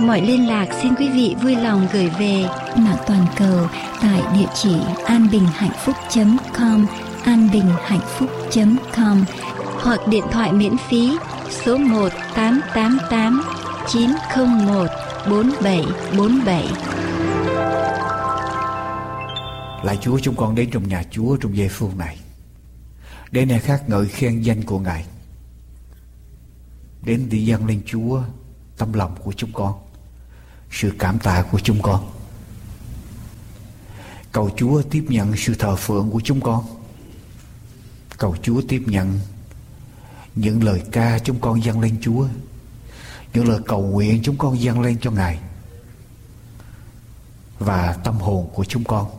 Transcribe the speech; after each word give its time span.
Mọi 0.00 0.20
liên 0.20 0.48
lạc 0.48 0.66
xin 0.82 0.94
quý 0.94 1.08
vị 1.08 1.36
vui 1.42 1.56
lòng 1.56 1.86
gửi 1.92 2.10
về 2.18 2.44
mạng 2.76 2.96
toàn 3.06 3.26
cầu 3.36 3.68
tại 4.02 4.22
địa 4.34 4.46
chỉ 4.54 4.76
anbinhhạnhphúc.com 5.04 6.86
anbinhhạnhphúc.com 7.24 9.24
hoặc 9.82 10.00
điện 10.08 10.24
thoại 10.32 10.52
miễn 10.52 10.76
phí 10.88 11.16
số 11.50 11.76
1 11.76 12.08
888 12.34 13.42
901 13.88 14.86
4747. 15.30 16.66
Lạy 19.84 19.98
Chúa 20.00 20.18
chúng 20.18 20.36
con 20.36 20.54
đến 20.54 20.70
trong 20.70 20.88
nhà 20.88 21.02
Chúa 21.10 21.36
trong 21.36 21.56
giây 21.56 21.68
phút 21.68 21.96
này. 21.96 22.18
Để 23.30 23.44
này 23.44 23.58
khác 23.58 23.82
ngợi 23.86 24.06
khen 24.06 24.40
danh 24.40 24.62
của 24.62 24.78
Ngài. 24.78 25.04
Đến 27.02 27.26
để 27.30 27.38
dâng 27.38 27.66
lên 27.66 27.82
Chúa 27.86 28.22
tâm 28.76 28.92
lòng 28.92 29.16
của 29.24 29.32
chúng 29.32 29.52
con 29.52 29.74
sự 30.72 30.92
cảm 30.98 31.18
tạ 31.18 31.44
của 31.50 31.60
chúng 31.60 31.82
con. 31.82 32.10
Cầu 34.32 34.50
Chúa 34.56 34.82
tiếp 34.82 35.04
nhận 35.08 35.36
sự 35.36 35.54
thờ 35.54 35.76
phượng 35.76 36.10
của 36.10 36.20
chúng 36.24 36.40
con. 36.40 36.64
Cầu 38.18 38.36
Chúa 38.42 38.62
tiếp 38.68 38.82
nhận 38.86 39.20
những 40.34 40.62
lời 40.62 40.82
ca 40.92 41.18
chúng 41.18 41.40
con 41.40 41.64
dâng 41.64 41.80
lên 41.80 41.96
Chúa, 42.00 42.26
những 43.34 43.48
lời 43.48 43.60
cầu 43.66 43.82
nguyện 43.82 44.20
chúng 44.22 44.36
con 44.36 44.60
dâng 44.60 44.80
lên 44.80 44.98
cho 45.00 45.10
Ngài 45.10 45.38
và 47.58 47.92
tâm 48.04 48.14
hồn 48.14 48.50
của 48.54 48.64
chúng 48.64 48.84
con. 48.84 49.10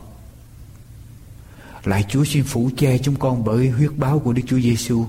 Lại 1.83 2.05
Chúa 2.09 2.23
xin 2.23 2.43
phủ 2.43 2.69
che 2.77 2.97
chúng 2.97 3.15
con 3.15 3.43
bởi 3.43 3.69
huyết 3.69 3.91
báo 3.97 4.19
của 4.19 4.33
Đức 4.33 4.41
Chúa 4.47 4.59
Giêsu 4.59 5.05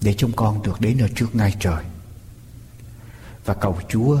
để 0.00 0.14
chúng 0.14 0.32
con 0.32 0.62
được 0.62 0.80
đến 0.80 0.98
ở 0.98 1.08
trước 1.14 1.34
ngai 1.34 1.54
trời 1.60 1.84
và 3.46 3.54
cầu 3.54 3.78
Chúa 3.88 4.18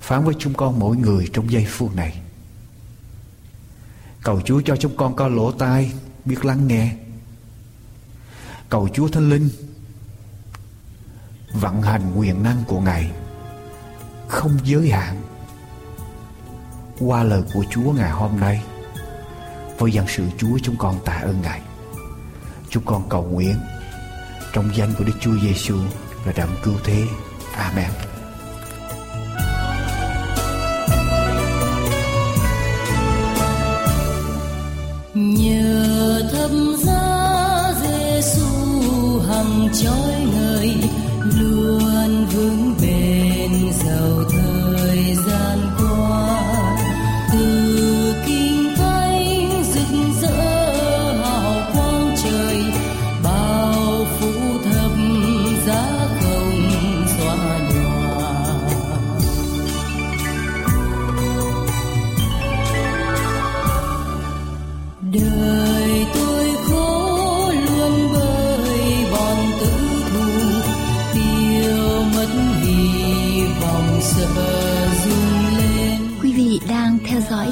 phán 0.00 0.24
với 0.24 0.34
chúng 0.38 0.54
con 0.54 0.78
mỗi 0.78 0.96
người 0.96 1.28
trong 1.32 1.50
giây 1.50 1.66
phút 1.68 1.96
này. 1.96 2.20
Cầu 4.22 4.40
Chúa 4.44 4.60
cho 4.64 4.76
chúng 4.76 4.96
con 4.96 5.16
có 5.16 5.28
lỗ 5.28 5.52
tai 5.52 5.92
biết 6.24 6.44
lắng 6.44 6.66
nghe. 6.66 6.96
Cầu 8.68 8.88
Chúa 8.94 9.08
Thánh 9.08 9.30
Linh 9.30 9.48
vận 11.52 11.82
hành 11.82 12.12
quyền 12.16 12.42
năng 12.42 12.64
của 12.66 12.80
Ngài 12.80 13.10
không 14.28 14.58
giới 14.64 14.90
hạn 14.90 15.22
qua 17.00 17.22
lời 17.22 17.42
của 17.54 17.64
Chúa 17.70 17.92
ngày 17.92 18.10
hôm 18.10 18.40
nay. 18.40 18.62
Với 19.78 19.92
dân 19.92 20.06
sự 20.08 20.24
Chúa 20.38 20.58
chúng 20.62 20.76
con 20.76 21.00
tạ 21.04 21.12
ơn 21.12 21.42
Ngài. 21.42 21.60
Chúng 22.70 22.84
con 22.84 23.08
cầu 23.08 23.22
nguyện 23.22 23.56
trong 24.52 24.70
danh 24.76 24.92
của 24.98 25.04
Đức 25.04 25.12
Chúa 25.20 25.38
Giêsu 25.42 25.78
là 26.24 26.32
đấng 26.36 26.50
cứu 26.62 26.74
thế. 26.84 27.06
Amen. 27.60 27.90
Nhờ 35.14 36.22
thâm 36.32 36.76
giá 36.84 37.72
Giêsu 37.82 39.20
hằng 39.28 39.68
trói 39.82 40.19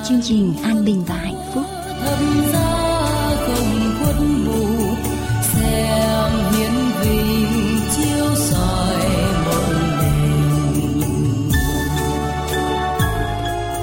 chương 0.08 0.22
trình 0.22 0.54
An 0.62 0.84
Bình 0.84 1.04
và 1.06 1.14
Hạnh 1.14 1.50
Phúc. 1.54 1.64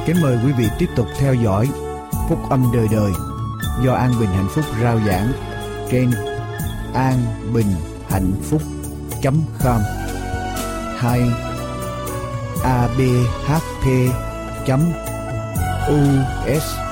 Kính 0.06 0.22
mời 0.22 0.38
quý 0.46 0.52
vị 0.58 0.68
tiếp 0.80 0.90
tục 0.96 1.08
theo 1.20 1.34
dõi 1.34 1.70
Phúc 2.30 2.40
âm 2.50 2.72
đời 2.74 2.88
đời 2.92 3.12
do 3.86 3.94
An 3.94 4.12
Bình 4.20 4.30
Hạnh 4.30 4.48
Phúc 4.50 4.66
rao 4.82 5.00
giảng 5.08 5.32
trên 5.92 6.12
an 6.94 7.18
bình 7.54 7.68
hạnh 8.10 8.32
phúc 8.42 8.62
com 9.64 9.82
hay 10.98 11.22
abhp 12.64 13.86
U 15.88 16.26
S. 16.48 16.85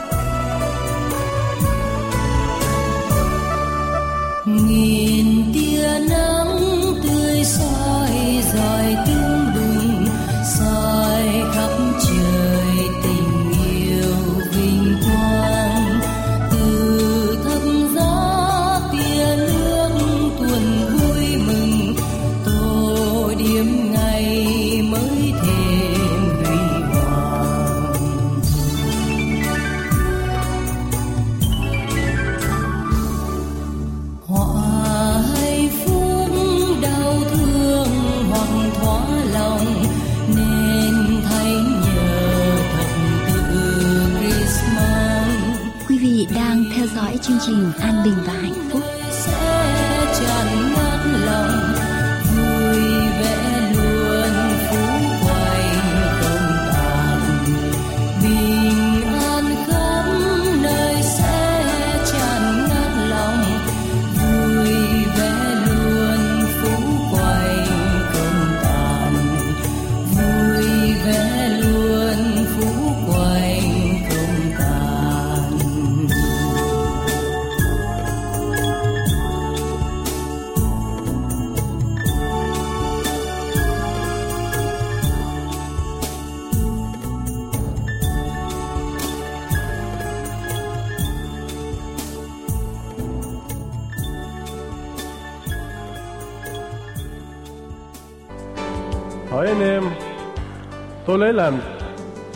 lấy 101.34 101.52
làm. 101.52 101.62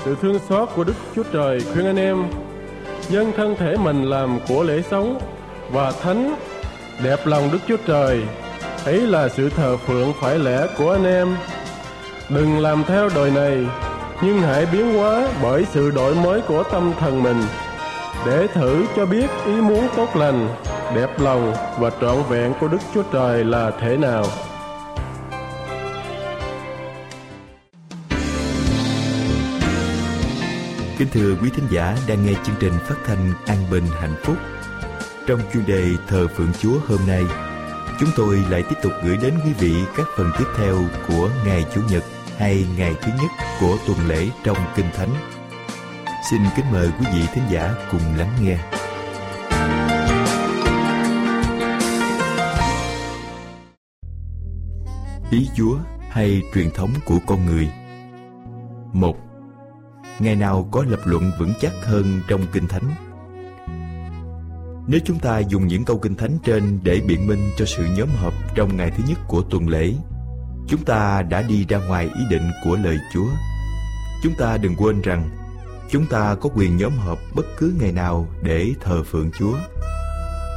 Sự 0.05 0.15
thương 0.21 0.39
xót 0.49 0.69
của 0.75 0.83
Đức 0.83 0.93
Chúa 1.15 1.23
Trời 1.33 1.61
khuyên 1.73 1.85
anh 1.85 1.99
em 1.99 2.23
dâng 3.09 3.31
thân 3.37 3.55
thể 3.55 3.75
mình 3.77 4.03
làm 4.03 4.39
của 4.47 4.63
lễ 4.63 4.81
sống 4.91 5.19
và 5.71 5.91
thánh 5.91 6.35
đẹp 7.03 7.19
lòng 7.25 7.49
Đức 7.51 7.59
Chúa 7.67 7.77
Trời. 7.87 8.21
Ấy 8.85 9.01
là 9.01 9.29
sự 9.29 9.49
thờ 9.49 9.77
phượng 9.77 10.13
phải 10.21 10.39
lẽ 10.39 10.67
của 10.77 10.91
anh 10.91 11.05
em. 11.05 11.35
Đừng 12.29 12.59
làm 12.59 12.83
theo 12.87 13.09
đời 13.15 13.31
này, 13.31 13.65
nhưng 14.21 14.41
hãy 14.41 14.65
biến 14.65 14.93
hóa 14.93 15.27
bởi 15.43 15.65
sự 15.73 15.91
đổi 15.91 16.15
mới 16.15 16.41
của 16.41 16.63
tâm 16.63 16.93
thần 16.99 17.23
mình, 17.23 17.41
để 18.25 18.47
thử 18.47 18.85
cho 18.95 19.05
biết 19.05 19.27
ý 19.45 19.53
muốn 19.61 19.87
tốt 19.95 20.15
lành, 20.15 20.49
đẹp 20.95 21.19
lòng 21.19 21.53
và 21.79 21.89
trọn 22.01 22.17
vẹn 22.29 22.53
của 22.59 22.67
Đức 22.67 22.81
Chúa 22.93 23.03
Trời 23.13 23.43
là 23.43 23.71
thế 23.81 23.97
nào. 23.97 24.25
Kính 30.97 31.07
thưa 31.11 31.35
quý 31.41 31.49
thính 31.49 31.67
giả 31.71 31.97
đang 32.07 32.25
nghe 32.25 32.33
chương 32.43 32.55
trình 32.59 32.73
phát 32.87 32.95
thanh 33.05 33.33
An 33.45 33.57
Bình 33.71 33.83
Hạnh 34.01 34.15
Phúc. 34.23 34.37
Trong 35.27 35.39
chuyên 35.53 35.65
đề 35.65 35.89
Thờ 36.07 36.27
Phượng 36.35 36.51
Chúa 36.59 36.79
hôm 36.87 36.99
nay, 37.07 37.23
chúng 37.99 38.09
tôi 38.15 38.43
lại 38.49 38.63
tiếp 38.69 38.75
tục 38.81 38.91
gửi 39.03 39.17
đến 39.17 39.33
quý 39.45 39.53
vị 39.59 39.75
các 39.97 40.07
phần 40.17 40.31
tiếp 40.37 40.45
theo 40.57 40.77
của 41.07 41.29
Ngày 41.45 41.65
Chủ 41.75 41.81
nhật 41.89 42.03
hay 42.37 42.65
ngày 42.77 42.95
thứ 43.01 43.11
nhất 43.21 43.31
của 43.59 43.77
tuần 43.87 43.97
lễ 44.07 44.27
trong 44.43 44.57
Kinh 44.75 44.85
Thánh. 44.93 45.09
Xin 46.31 46.41
kính 46.55 46.65
mời 46.71 46.91
quý 46.99 47.05
vị 47.13 47.25
thính 47.33 47.43
giả 47.51 47.75
cùng 47.91 48.17
lắng 48.17 48.31
nghe. 48.41 48.57
Ý 55.31 55.49
Chúa 55.55 55.77
hay 56.09 56.41
truyền 56.53 56.71
thống 56.71 56.93
của 57.05 57.17
con 57.27 57.45
người 57.45 57.69
một 58.93 59.26
Ngày 60.19 60.35
nào 60.35 60.69
có 60.71 60.83
lập 60.89 60.99
luận 61.05 61.31
vững 61.39 61.53
chắc 61.59 61.73
hơn 61.83 62.21
trong 62.27 62.41
Kinh 62.51 62.67
Thánh. 62.67 62.83
Nếu 64.87 64.99
chúng 65.05 65.19
ta 65.19 65.39
dùng 65.39 65.67
những 65.67 65.85
câu 65.85 65.99
Kinh 65.99 66.15
Thánh 66.15 66.37
trên 66.43 66.79
để 66.83 67.01
biện 67.07 67.27
minh 67.27 67.39
cho 67.57 67.65
sự 67.65 67.85
nhóm 67.97 68.09
họp 68.09 68.33
trong 68.55 68.77
ngày 68.77 68.91
thứ 68.97 69.03
nhất 69.07 69.19
của 69.27 69.41
tuần 69.41 69.69
lễ, 69.69 69.93
Chúng 70.67 70.83
ta 70.83 71.21
đã 71.21 71.41
đi 71.41 71.65
ra 71.69 71.77
ngoài 71.87 72.05
ý 72.05 72.25
định 72.29 72.51
của 72.63 72.77
lời 72.83 72.97
Chúa. 73.13 73.27
Chúng 74.23 74.33
ta 74.37 74.57
đừng 74.57 74.75
quên 74.75 75.01
rằng, 75.01 75.29
Chúng 75.89 76.05
ta 76.05 76.35
có 76.35 76.49
quyền 76.55 76.77
nhóm 76.77 76.91
họp 76.91 77.19
bất 77.35 77.45
cứ 77.57 77.73
ngày 77.79 77.91
nào 77.91 78.27
để 78.43 78.73
thờ 78.81 79.03
phượng 79.03 79.31
Chúa. 79.31 79.57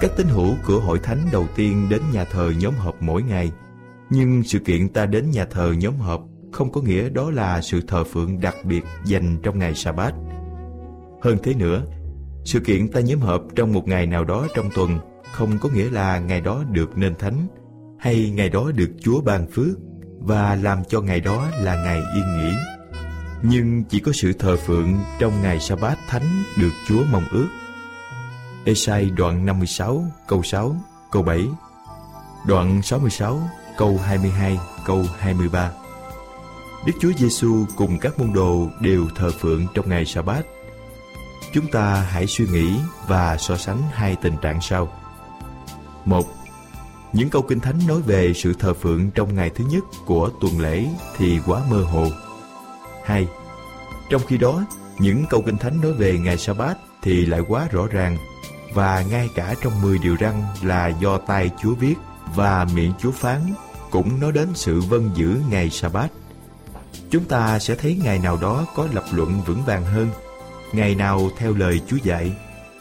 Các 0.00 0.10
tín 0.16 0.26
hữu 0.26 0.54
của 0.66 0.80
hội 0.80 0.98
thánh 0.98 1.18
đầu 1.32 1.46
tiên 1.56 1.86
đến 1.90 2.00
nhà 2.12 2.24
thờ 2.24 2.52
nhóm 2.58 2.74
họp 2.74 3.02
mỗi 3.02 3.22
ngày, 3.22 3.52
nhưng 4.10 4.42
sự 4.42 4.58
kiện 4.58 4.88
ta 4.88 5.06
đến 5.06 5.30
nhà 5.30 5.44
thờ 5.44 5.72
nhóm 5.78 5.96
họp 5.96 6.22
không 6.52 6.73
có 6.73 6.81
nghĩa 6.81 7.08
đó 7.08 7.31
là 7.31 7.61
sự 7.61 7.81
thờ 7.88 8.05
phượng 8.05 8.41
đặc 8.41 8.56
biệt 8.64 8.85
dành 9.05 9.38
trong 9.43 9.58
ngày 9.58 9.75
sa 9.75 9.93
bát 9.93 10.14
hơn 11.23 11.38
thế 11.43 11.55
nữa 11.55 11.82
sự 12.44 12.61
kiện 12.61 12.88
ta 12.88 13.00
nhóm 13.00 13.20
hợp 13.20 13.43
trong 13.56 13.73
một 13.73 13.88
ngày 13.88 14.06
nào 14.06 14.25
đó 14.25 14.47
trong 14.55 14.70
tuần 14.75 14.99
không 15.32 15.58
có 15.58 15.69
nghĩa 15.69 15.91
là 15.91 16.19
ngày 16.19 16.41
đó 16.41 16.64
được 16.70 16.99
nên 16.99 17.14
thánh 17.14 17.47
hay 17.99 18.31
ngày 18.31 18.49
đó 18.49 18.70
được 18.75 18.91
chúa 19.00 19.20
ban 19.20 19.47
phước 19.47 19.79
và 20.20 20.55
làm 20.55 20.85
cho 20.88 21.00
ngày 21.00 21.20
đó 21.20 21.49
là 21.61 21.85
ngày 21.85 22.02
yên 22.14 22.25
nghỉ. 22.37 22.55
Nhưng 23.43 23.85
chỉ 23.85 24.00
có 24.00 24.12
sự 24.12 24.32
thờ 24.32 24.56
phượng 24.56 24.99
trong 25.19 25.43
ngày 25.43 25.61
sa 25.61 25.76
bát 25.76 25.99
thánh 26.08 26.43
được 26.58 26.70
chúa 26.88 27.03
mong 27.12 27.25
ước. 27.32 27.49
Esai 28.64 29.11
đoạn 29.11 29.46
56 29.46 30.05
câu 30.29 30.43
6 30.43 30.76
câu 31.11 31.23
7 31.23 31.46
đoạn 32.46 32.82
66 32.82 33.41
câu 33.79 33.99
22, 34.05 34.58
câu 34.87 35.05
23. 35.19 35.73
Đức 36.87 36.93
Chúa 37.00 37.12
Giêsu 37.19 37.67
cùng 37.77 37.99
các 37.99 38.19
môn 38.19 38.32
đồ 38.32 38.69
đều 38.81 39.06
thờ 39.17 39.31
phượng 39.38 39.67
trong 39.75 39.88
ngày 39.88 40.05
sa 40.05 40.23
bát. 40.23 40.43
Chúng 41.53 41.67
ta 41.67 41.94
hãy 41.94 42.27
suy 42.27 42.47
nghĩ 42.47 42.75
và 43.06 43.37
so 43.37 43.56
sánh 43.56 43.82
hai 43.93 44.17
tình 44.23 44.37
trạng 44.43 44.61
sau. 44.61 44.93
Một, 46.05 46.27
những 47.12 47.31
câu 47.31 47.43
kinh 47.43 47.61
thánh 47.61 47.79
nói 47.88 48.03
về 48.03 48.32
sự 48.35 48.55
thờ 48.55 48.75
phượng 48.75 49.11
trong 49.11 49.35
ngày 49.35 49.50
thứ 49.50 49.65
nhất 49.71 49.85
của 50.06 50.31
tuần 50.41 50.61
lễ 50.61 50.87
thì 51.17 51.38
quá 51.47 51.61
mơ 51.71 51.82
hồ. 51.82 52.06
Hai, 53.05 53.29
trong 54.11 54.23
khi 54.27 54.38
đó, 54.38 54.65
những 54.99 55.25
câu 55.31 55.43
kinh 55.43 55.56
thánh 55.56 55.81
nói 55.81 55.93
về 55.93 56.19
ngày 56.19 56.38
sa 56.38 56.53
bát 56.53 56.75
thì 57.03 57.27
lại 57.27 57.41
quá 57.49 57.69
rõ 57.71 57.87
ràng 57.87 58.17
và 58.75 59.05
ngay 59.11 59.29
cả 59.35 59.55
trong 59.62 59.82
10 59.82 59.99
điều 59.99 60.17
răn 60.21 60.35
là 60.62 60.88
do 60.88 61.19
tay 61.19 61.50
Chúa 61.62 61.75
viết 61.75 61.94
và 62.35 62.67
miệng 62.75 62.93
Chúa 62.99 63.11
phán 63.11 63.41
cũng 63.91 64.21
nói 64.21 64.32
đến 64.32 64.49
sự 64.55 64.81
vân 64.81 65.11
giữ 65.15 65.41
ngày 65.50 65.71
sa 65.71 65.88
bát 65.88 66.11
chúng 67.10 67.24
ta 67.24 67.58
sẽ 67.58 67.74
thấy 67.74 67.98
ngày 68.02 68.18
nào 68.18 68.38
đó 68.42 68.66
có 68.74 68.88
lập 68.92 69.04
luận 69.12 69.42
vững 69.46 69.62
vàng 69.64 69.84
hơn. 69.84 70.08
Ngày 70.72 70.94
nào 70.94 71.30
theo 71.36 71.54
lời 71.54 71.80
chúa 71.86 71.96
dạy, 72.04 72.32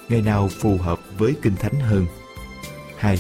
ngày 0.10 0.22
nào 0.22 0.50
phù 0.62 0.78
hợp 0.78 1.00
với 1.18 1.36
kinh 1.42 1.56
thánh 1.56 1.80
hơn. 1.80 2.06
Hai, 2.98 3.20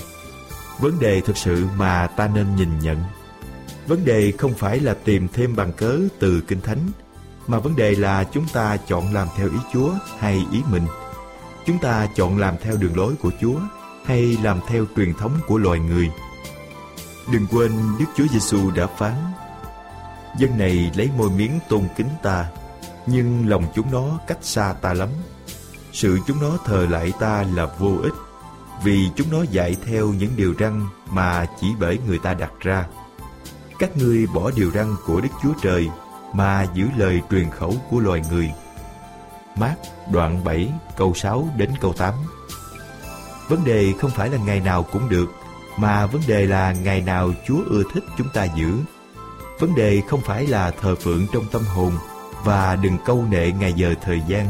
vấn 0.80 1.00
đề 1.00 1.22
thực 1.22 1.38
sự 1.38 1.68
mà 1.78 2.08
ta 2.08 2.28
nên 2.28 2.56
nhìn 2.56 2.80
nhận. 2.80 3.04
Vấn 3.88 4.06
đề 4.06 4.34
không 4.38 4.54
phải 4.54 4.80
là 4.80 4.94
tìm 4.94 5.28
thêm 5.34 5.56
bằng 5.56 5.74
cớ 5.74 6.00
từ 6.20 6.42
kinh 6.48 6.62
thánh, 6.62 6.80
mà 7.48 7.60
vấn 7.60 7.76
đề 7.76 7.96
là 7.96 8.24
chúng 8.24 8.46
ta 8.54 8.78
chọn 8.88 9.14
làm 9.14 9.28
theo 9.38 9.50
ý 9.50 9.58
chúa 9.74 9.92
hay 10.20 10.46
ý 10.52 10.62
mình. 10.72 10.84
Chúng 11.66 11.78
ta 11.80 12.08
chọn 12.16 12.38
làm 12.38 12.56
theo 12.62 12.76
đường 12.78 12.98
lối 12.98 13.14
của 13.22 13.32
chúa 13.42 13.60
hay 14.06 14.38
làm 14.44 14.60
theo 14.68 14.86
truyền 14.96 15.14
thống 15.14 15.32
của 15.48 15.58
loài 15.58 15.80
người. 15.80 16.10
Đừng 17.34 17.48
quên 17.52 17.72
Đức 18.00 18.06
Chúa 18.18 18.28
Giêsu 18.32 18.72
đã 18.72 18.88
phán 18.98 19.14
Dân 20.40 20.58
này 20.58 20.92
lấy 20.96 21.10
môi 21.18 21.30
miếng 21.30 21.60
tôn 21.70 21.82
kính 21.98 22.10
ta, 22.24 22.46
Nhưng 23.06 23.50
lòng 23.50 23.64
chúng 23.76 23.92
nó 23.92 24.20
cách 24.28 24.38
xa 24.42 24.74
ta 24.82 24.94
lắm. 24.94 25.10
Sự 25.94 26.20
chúng 26.28 26.42
nó 26.42 26.58
thờ 26.66 26.88
lại 26.90 27.14
ta 27.20 27.46
là 27.56 27.66
vô 27.66 27.98
ích, 28.04 28.14
Vì 28.84 29.10
chúng 29.16 29.28
nó 29.32 29.44
dạy 29.52 29.76
theo 29.86 30.08
những 30.08 30.32
điều 30.36 30.54
răn 30.60 30.86
Mà 31.10 31.46
chỉ 31.62 31.68
bởi 31.80 32.00
người 32.08 32.20
ta 32.20 32.34
đặt 32.34 32.52
ra. 32.60 32.86
Các 33.80 33.98
ngươi 33.98 34.28
bỏ 34.28 34.52
điều 34.56 34.72
răn 34.72 34.96
của 35.06 35.22
Đức 35.22 35.30
Chúa 35.44 35.54
Trời 35.62 35.90
Mà 36.34 36.66
giữ 36.74 36.88
lời 36.98 37.22
truyền 37.32 37.50
khẩu 37.50 37.74
của 37.90 38.00
loài 38.00 38.22
người. 38.32 38.52
Mát 39.56 39.76
đoạn 40.12 40.44
7 40.44 40.74
câu 40.98 41.14
6 41.14 41.50
đến 41.58 41.70
câu 41.82 41.94
8 41.94 42.14
Vấn 43.50 43.66
đề 43.66 43.94
không 44.00 44.12
phải 44.12 44.30
là 44.30 44.38
ngày 44.38 44.60
nào 44.60 44.84
cũng 44.84 45.10
được, 45.10 45.26
mà 45.78 46.06
vấn 46.06 46.22
đề 46.28 46.46
là 46.46 46.74
ngày 46.74 47.02
nào 47.02 47.32
Chúa 47.48 47.64
ưa 47.70 47.84
thích 47.94 48.04
chúng 48.18 48.28
ta 48.34 48.44
giữ. 48.44 48.72
Vấn 49.60 49.76
đề 49.76 50.02
không 50.08 50.22
phải 50.22 50.48
là 50.48 50.72
thờ 50.72 50.96
phượng 50.96 51.28
trong 51.34 51.46
tâm 51.52 51.62
hồn 51.62 51.94
và 52.44 52.76
đừng 52.76 52.98
câu 53.06 53.26
nệ 53.30 53.52
ngày 53.52 53.74
giờ 53.74 53.96
thời 54.02 54.22
gian, 54.28 54.48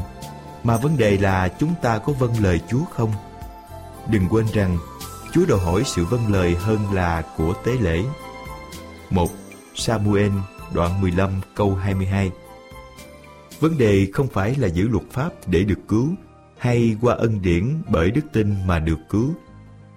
mà 0.64 0.78
vấn 0.78 0.98
đề 0.98 1.18
là 1.18 1.48
chúng 1.60 1.74
ta 1.82 1.98
có 1.98 2.14
vâng 2.14 2.34
lời 2.40 2.60
Chúa 2.70 2.86
không? 2.86 3.12
Đừng 4.12 4.28
quên 4.30 4.46
rằng 4.54 4.78
Chúa 5.34 5.46
đòi 5.46 5.60
hỏi 5.60 5.84
sự 5.86 6.06
vâng 6.06 6.34
lời 6.34 6.56
hơn 6.56 6.94
là 6.94 7.24
của 7.38 7.54
tế 7.66 7.72
lễ. 7.82 8.04
1. 9.10 9.30
Samuel 9.76 10.32
đoạn 10.74 11.02
15 11.02 11.42
câu 11.56 11.76
22 11.76 12.32
Vấn 13.60 13.78
đề 13.78 14.08
không 14.14 14.28
phải 14.28 14.56
là 14.56 14.68
giữ 14.68 14.88
luật 14.88 15.04
pháp 15.12 15.30
để 15.48 15.64
được 15.64 15.80
cứu 15.88 16.10
hay 16.58 16.96
qua 17.02 17.16
ân 17.16 17.42
điển 17.42 17.82
bởi 17.88 18.12
đức 18.12 18.22
tin 18.34 18.68
mà 18.68 18.80
được 18.80 19.00
cứu 19.10 19.34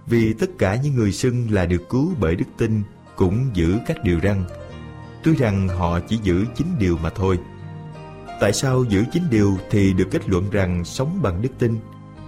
vì 0.06 0.32
tất 0.32 0.50
cả 0.58 0.76
những 0.76 0.94
người 0.94 1.12
xưng 1.12 1.46
là 1.50 1.66
được 1.66 1.82
cứu 1.90 2.12
bởi 2.20 2.36
đức 2.36 2.44
tin 2.58 2.82
cũng 3.16 3.50
giữ 3.54 3.78
các 3.86 4.04
điều 4.04 4.20
răn. 4.20 4.44
Tuy 5.24 5.34
rằng 5.34 5.68
họ 5.68 6.00
chỉ 6.00 6.18
giữ 6.22 6.44
chín 6.56 6.66
điều 6.78 6.98
mà 7.02 7.10
thôi. 7.10 7.38
Tại 8.40 8.52
sao 8.52 8.84
giữ 8.84 9.04
chín 9.12 9.22
điều 9.30 9.56
thì 9.70 9.92
được 9.92 10.08
kết 10.10 10.28
luận 10.28 10.50
rằng 10.50 10.84
sống 10.84 11.18
bằng 11.22 11.42
đức 11.42 11.48
tin, 11.58 11.78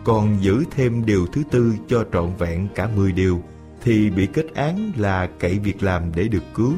còn 0.05 0.37
giữ 0.41 0.65
thêm 0.71 1.07
điều 1.07 1.27
thứ 1.27 1.43
tư 1.51 1.75
cho 1.89 2.05
trọn 2.13 2.37
vẹn 2.39 2.69
cả 2.75 2.89
mười 2.97 3.13
điều 3.13 3.43
thì 3.83 4.11
bị 4.11 4.27
kết 4.27 4.47
án 4.55 4.93
là 4.97 5.29
cậy 5.39 5.59
việc 5.59 5.83
làm 5.83 6.13
để 6.15 6.29
được 6.29 6.43
cứu. 6.55 6.73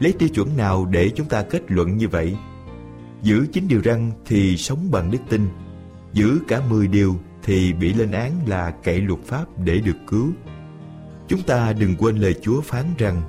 Lấy 0.00 0.12
tiêu 0.12 0.28
chuẩn 0.28 0.56
nào 0.56 0.84
để 0.84 1.10
chúng 1.14 1.28
ta 1.28 1.42
kết 1.42 1.62
luận 1.68 1.96
như 1.96 2.08
vậy? 2.08 2.36
Giữ 3.22 3.46
chín 3.52 3.68
điều 3.68 3.80
răng 3.84 4.10
thì 4.26 4.56
sống 4.56 4.90
bằng 4.90 5.10
đức 5.10 5.18
tin, 5.28 5.48
giữ 6.12 6.38
cả 6.48 6.60
mười 6.70 6.86
điều 6.86 7.16
thì 7.42 7.72
bị 7.72 7.92
lên 7.92 8.10
án 8.10 8.32
là 8.46 8.70
cậy 8.70 9.00
luật 9.00 9.20
pháp 9.24 9.44
để 9.64 9.78
được 9.78 9.96
cứu. 10.06 10.28
Chúng 11.28 11.42
ta 11.42 11.72
đừng 11.72 11.96
quên 11.96 12.16
lời 12.16 12.34
Chúa 12.42 12.60
phán 12.60 12.84
rằng 12.98 13.22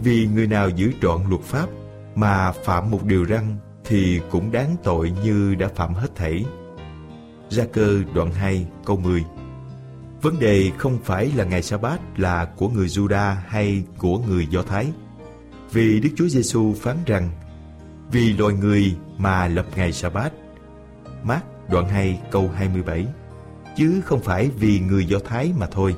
vì 0.00 0.28
người 0.34 0.46
nào 0.46 0.68
giữ 0.68 0.92
trọn 1.02 1.20
luật 1.28 1.42
pháp 1.42 1.68
mà 2.14 2.52
phạm 2.52 2.90
một 2.90 3.04
điều 3.04 3.26
răn 3.26 3.56
thì 3.84 4.20
cũng 4.30 4.52
đáng 4.52 4.76
tội 4.82 5.12
như 5.24 5.54
đã 5.54 5.68
phạm 5.74 5.94
hết 5.94 6.08
thảy. 6.16 6.44
Gia 7.50 7.64
cơ 7.64 8.02
đoạn 8.14 8.32
2 8.32 8.66
câu 8.84 8.96
10 8.96 9.24
Vấn 10.24 10.38
đề 10.38 10.70
không 10.78 10.98
phải 11.04 11.32
là 11.36 11.44
ngày 11.44 11.62
sa 11.62 11.76
bát 11.76 12.00
là 12.16 12.44
của 12.44 12.68
người 12.68 12.86
Juda 12.86 13.34
hay 13.46 13.84
của 13.98 14.18
người 14.18 14.46
Do 14.46 14.62
Thái. 14.62 14.92
Vì 15.72 16.00
Đức 16.00 16.08
Chúa 16.16 16.28
Giêsu 16.28 16.74
phán 16.80 16.96
rằng, 17.06 17.30
vì 18.12 18.32
loài 18.32 18.54
người 18.54 18.96
mà 19.18 19.48
lập 19.48 19.66
ngày 19.76 19.92
sa 19.92 20.08
bát. 20.08 20.32
Mát 21.22 21.40
đoạn 21.70 21.88
2 21.88 22.20
câu 22.30 22.50
27 22.54 23.06
chứ 23.76 24.00
không 24.04 24.20
phải 24.20 24.50
vì 24.58 24.80
người 24.80 25.06
Do 25.06 25.18
Thái 25.24 25.52
mà 25.58 25.66
thôi. 25.66 25.96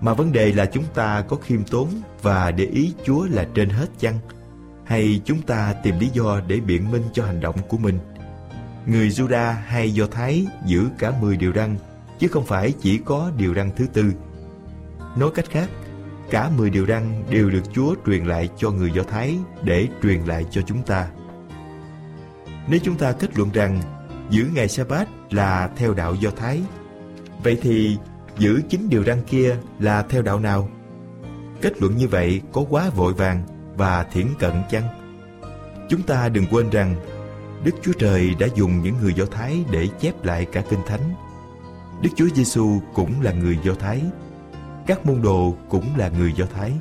Mà 0.00 0.14
vấn 0.14 0.32
đề 0.32 0.52
là 0.52 0.66
chúng 0.66 0.84
ta 0.94 1.24
có 1.28 1.36
khiêm 1.36 1.64
tốn 1.64 1.88
và 2.22 2.50
để 2.50 2.64
ý 2.64 2.94
Chúa 3.04 3.26
là 3.30 3.46
trên 3.54 3.68
hết 3.68 3.86
chăng? 3.98 4.18
hay 4.92 5.20
chúng 5.24 5.42
ta 5.42 5.74
tìm 5.82 5.98
lý 5.98 6.08
do 6.12 6.40
để 6.46 6.60
biện 6.60 6.90
minh 6.90 7.02
cho 7.12 7.24
hành 7.24 7.40
động 7.40 7.56
của 7.68 7.78
mình? 7.78 7.98
Người 8.86 9.08
Juda 9.08 9.54
hay 9.66 9.94
Do 9.94 10.06
Thái 10.06 10.46
giữ 10.66 10.88
cả 10.98 11.12
10 11.20 11.36
điều 11.36 11.52
răn, 11.52 11.76
chứ 12.18 12.28
không 12.28 12.46
phải 12.46 12.72
chỉ 12.80 12.98
có 12.98 13.30
điều 13.36 13.54
răn 13.54 13.70
thứ 13.76 13.86
tư. 13.92 14.04
Nói 15.16 15.30
cách 15.34 15.50
khác, 15.50 15.68
cả 16.30 16.50
10 16.56 16.70
điều 16.70 16.86
răn 16.86 17.22
đều 17.30 17.50
được 17.50 17.62
Chúa 17.72 17.94
truyền 18.06 18.24
lại 18.24 18.48
cho 18.56 18.70
người 18.70 18.90
Do 18.90 19.02
Thái 19.02 19.38
để 19.62 19.88
truyền 20.02 20.20
lại 20.20 20.46
cho 20.50 20.62
chúng 20.62 20.82
ta. 20.82 21.08
Nếu 22.68 22.80
chúng 22.82 22.96
ta 22.96 23.12
kết 23.12 23.38
luận 23.38 23.50
rằng 23.52 23.80
giữ 24.30 24.48
ngày 24.54 24.68
sa-bát 24.68 25.08
là 25.30 25.70
theo 25.76 25.94
đạo 25.94 26.14
Do 26.14 26.30
Thái, 26.30 26.62
vậy 27.44 27.58
thì 27.62 27.96
giữ 28.38 28.62
chính 28.68 28.88
điều 28.88 29.04
răn 29.04 29.22
kia 29.26 29.56
là 29.78 30.02
theo 30.02 30.22
đạo 30.22 30.40
nào? 30.40 30.68
Kết 31.62 31.82
luận 31.82 31.96
như 31.96 32.08
vậy 32.08 32.40
có 32.52 32.64
quá 32.70 32.90
vội 32.96 33.14
vàng 33.14 33.42
và 33.76 34.04
thiển 34.04 34.26
cận 34.38 34.52
chăng? 34.70 34.82
Chúng 35.88 36.02
ta 36.02 36.28
đừng 36.28 36.46
quên 36.50 36.70
rằng 36.70 36.94
Đức 37.64 37.74
Chúa 37.82 37.92
Trời 37.92 38.34
đã 38.40 38.46
dùng 38.54 38.82
những 38.82 38.94
người 39.02 39.14
Do 39.14 39.24
Thái 39.26 39.64
để 39.70 39.88
chép 40.00 40.24
lại 40.24 40.46
cả 40.52 40.62
Kinh 40.70 40.80
Thánh. 40.86 41.14
Đức 42.02 42.10
Chúa 42.16 42.28
Giêsu 42.34 42.80
cũng 42.94 43.20
là 43.20 43.32
người 43.32 43.58
Do 43.62 43.74
Thái. 43.74 44.02
Các 44.86 45.06
môn 45.06 45.22
đồ 45.22 45.54
cũng 45.68 45.96
là 45.96 46.08
người 46.08 46.32
Do 46.36 46.44
Thái. 46.54 46.72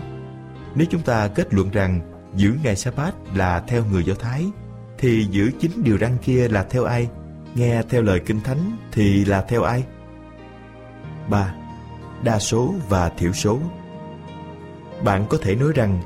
Nếu 0.75 0.88
chúng 0.91 1.01
ta 1.01 1.27
kết 1.27 1.53
luận 1.53 1.69
rằng 1.69 2.01
giữ 2.35 2.53
ngày 2.63 2.75
sa-bát 2.75 3.13
là 3.35 3.59
theo 3.67 3.85
người 3.91 4.03
Do 4.03 4.13
Thái, 4.13 4.45
thì 4.97 5.27
giữ 5.31 5.51
chính 5.59 5.83
điều 5.83 5.97
răn 5.97 6.17
kia 6.17 6.47
là 6.47 6.63
theo 6.63 6.83
ai? 6.83 7.09
Nghe 7.55 7.83
theo 7.89 8.01
lời 8.01 8.19
Kinh 8.25 8.41
Thánh 8.41 8.77
thì 8.91 9.25
là 9.25 9.41
theo 9.41 9.63
ai? 9.63 9.83
Ba. 11.29 11.53
Đa 12.23 12.39
số 12.39 12.73
và 12.89 13.09
thiểu 13.09 13.33
số 13.33 13.59
bạn 15.03 15.25
có 15.29 15.38
thể 15.41 15.55
nói 15.55 15.72
rằng 15.75 16.01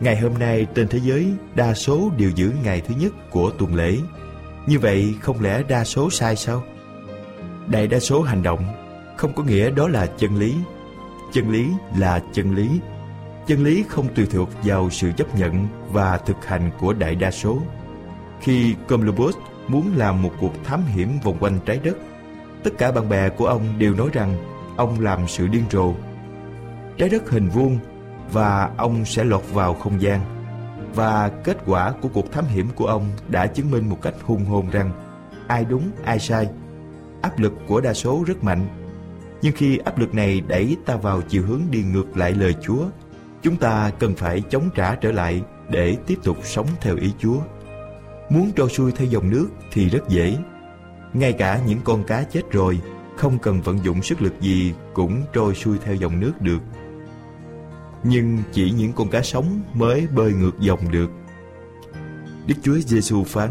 Ngày 0.00 0.16
hôm 0.16 0.38
nay 0.38 0.66
trên 0.74 0.88
thế 0.88 1.00
giới 1.02 1.34
đa 1.54 1.74
số 1.74 2.10
đều 2.16 2.30
giữ 2.30 2.52
ngày 2.64 2.80
thứ 2.80 2.94
nhất 3.00 3.12
của 3.30 3.50
tuần 3.50 3.74
lễ. 3.74 3.96
Như 4.66 4.78
vậy 4.78 5.14
không 5.20 5.40
lẽ 5.40 5.62
đa 5.68 5.84
số 5.84 6.10
sai 6.10 6.36
sao? 6.36 6.62
Đại 7.66 7.86
đa 7.86 7.98
số 7.98 8.22
hành 8.22 8.42
động 8.42 8.64
không 9.16 9.32
có 9.32 9.42
nghĩa 9.42 9.70
đó 9.70 9.88
là 9.88 10.06
chân 10.06 10.36
lý. 10.36 10.54
Chân 11.32 11.50
lý 11.50 11.68
là 11.98 12.22
chân 12.32 12.54
lý. 12.54 12.68
Chân 13.46 13.64
lý 13.64 13.84
không 13.88 14.14
tùy 14.14 14.26
thuộc 14.30 14.48
vào 14.64 14.90
sự 14.90 15.10
chấp 15.16 15.38
nhận 15.38 15.66
và 15.88 16.18
thực 16.18 16.46
hành 16.46 16.70
của 16.78 16.92
đại 16.92 17.14
đa 17.14 17.30
số. 17.30 17.58
Khi 18.40 18.74
Columbus 18.88 19.36
muốn 19.68 19.92
làm 19.96 20.22
một 20.22 20.32
cuộc 20.40 20.52
thám 20.64 20.84
hiểm 20.86 21.18
vòng 21.22 21.36
quanh 21.40 21.58
trái 21.66 21.80
đất, 21.84 21.96
tất 22.64 22.70
cả 22.78 22.92
bạn 22.92 23.08
bè 23.08 23.28
của 23.28 23.46
ông 23.46 23.78
đều 23.78 23.94
nói 23.94 24.08
rằng 24.12 24.34
ông 24.76 25.00
làm 25.00 25.28
sự 25.28 25.46
điên 25.46 25.64
rồ. 25.70 25.94
Trái 26.98 27.08
đất 27.08 27.30
hình 27.30 27.48
vuông 27.48 27.78
và 28.32 28.70
ông 28.76 29.04
sẽ 29.04 29.24
lọt 29.24 29.42
vào 29.52 29.74
không 29.74 30.02
gian. 30.02 30.20
Và 30.94 31.30
kết 31.44 31.56
quả 31.66 31.92
của 32.00 32.08
cuộc 32.08 32.32
thám 32.32 32.44
hiểm 32.44 32.68
của 32.74 32.86
ông 32.86 33.10
đã 33.28 33.46
chứng 33.46 33.70
minh 33.70 33.88
một 33.88 33.98
cách 34.02 34.14
hùng 34.22 34.44
hồn 34.44 34.70
rằng 34.70 34.90
ai 35.46 35.64
đúng 35.64 35.90
ai 36.04 36.18
sai. 36.18 36.48
Áp 37.22 37.38
lực 37.38 37.52
của 37.66 37.80
đa 37.80 37.94
số 37.94 38.24
rất 38.26 38.44
mạnh. 38.44 38.66
Nhưng 39.42 39.52
khi 39.56 39.78
áp 39.78 39.98
lực 39.98 40.14
này 40.14 40.40
đẩy 40.40 40.76
ta 40.86 40.96
vào 40.96 41.20
chiều 41.20 41.42
hướng 41.46 41.62
đi 41.70 41.82
ngược 41.82 42.16
lại 42.16 42.32
lời 42.32 42.54
Chúa, 42.62 42.84
chúng 43.42 43.56
ta 43.56 43.90
cần 43.98 44.14
phải 44.14 44.42
chống 44.50 44.70
trả 44.74 44.94
trở 44.94 45.12
lại 45.12 45.42
để 45.68 45.96
tiếp 46.06 46.18
tục 46.24 46.36
sống 46.42 46.66
theo 46.80 46.96
ý 46.96 47.12
Chúa. 47.18 47.38
Muốn 48.30 48.50
trôi 48.56 48.68
xuôi 48.68 48.92
theo 48.92 49.06
dòng 49.06 49.30
nước 49.30 49.48
thì 49.72 49.88
rất 49.88 50.08
dễ. 50.08 50.36
Ngay 51.12 51.32
cả 51.32 51.60
những 51.66 51.78
con 51.84 52.04
cá 52.04 52.22
chết 52.22 52.50
rồi, 52.50 52.80
không 53.16 53.38
cần 53.38 53.60
vận 53.60 53.84
dụng 53.84 54.02
sức 54.02 54.22
lực 54.22 54.40
gì 54.40 54.74
cũng 54.94 55.22
trôi 55.32 55.54
xuôi 55.54 55.78
theo 55.84 55.94
dòng 55.94 56.20
nước 56.20 56.32
được 56.40 56.58
nhưng 58.04 58.38
chỉ 58.52 58.70
những 58.70 58.92
con 58.92 59.08
cá 59.08 59.22
sống 59.22 59.60
mới 59.74 60.06
bơi 60.14 60.32
ngược 60.32 60.60
dòng 60.60 60.90
được. 60.90 61.10
Đức 62.46 62.54
Chúa 62.62 62.78
Giêsu 62.78 63.24
phán: 63.24 63.50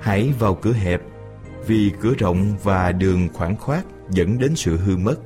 Hãy 0.00 0.32
vào 0.38 0.54
cửa 0.54 0.72
hẹp, 0.72 1.02
vì 1.66 1.92
cửa 2.00 2.14
rộng 2.18 2.56
và 2.62 2.92
đường 2.92 3.28
khoảng 3.32 3.56
khoát 3.56 3.84
dẫn 4.10 4.38
đến 4.38 4.56
sự 4.56 4.76
hư 4.76 4.96
mất. 4.96 5.16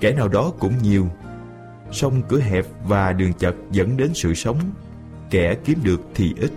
Kẻ 0.00 0.12
nào 0.12 0.28
đó 0.28 0.52
cũng 0.58 0.72
nhiều, 0.82 1.06
song 1.92 2.22
cửa 2.28 2.40
hẹp 2.40 2.66
và 2.84 3.12
đường 3.12 3.32
chật 3.32 3.54
dẫn 3.70 3.96
đến 3.96 4.10
sự 4.14 4.34
sống, 4.34 4.58
kẻ 5.30 5.56
kiếm 5.64 5.78
được 5.82 6.00
thì 6.14 6.34
ít. 6.40 6.52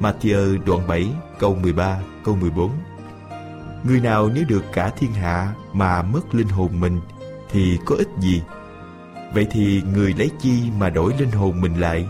Matthew 0.00 0.64
đoạn 0.66 0.86
7 0.88 1.08
câu 1.38 1.54
13 1.54 2.00
câu 2.24 2.36
14 2.36 2.70
Người 3.84 4.00
nào 4.00 4.30
nếu 4.34 4.44
được 4.48 4.64
cả 4.72 4.90
thiên 4.96 5.12
hạ 5.12 5.54
mà 5.72 6.02
mất 6.02 6.34
linh 6.34 6.48
hồn 6.48 6.80
mình 6.80 7.00
thì 7.50 7.78
có 7.84 7.96
ích 7.96 8.08
gì? 8.20 8.42
Vậy 9.34 9.46
thì 9.50 9.82
người 9.94 10.14
lấy 10.18 10.30
chi 10.40 10.62
mà 10.78 10.90
đổi 10.90 11.14
linh 11.18 11.30
hồn 11.30 11.60
mình 11.60 11.80
lại? 11.80 12.06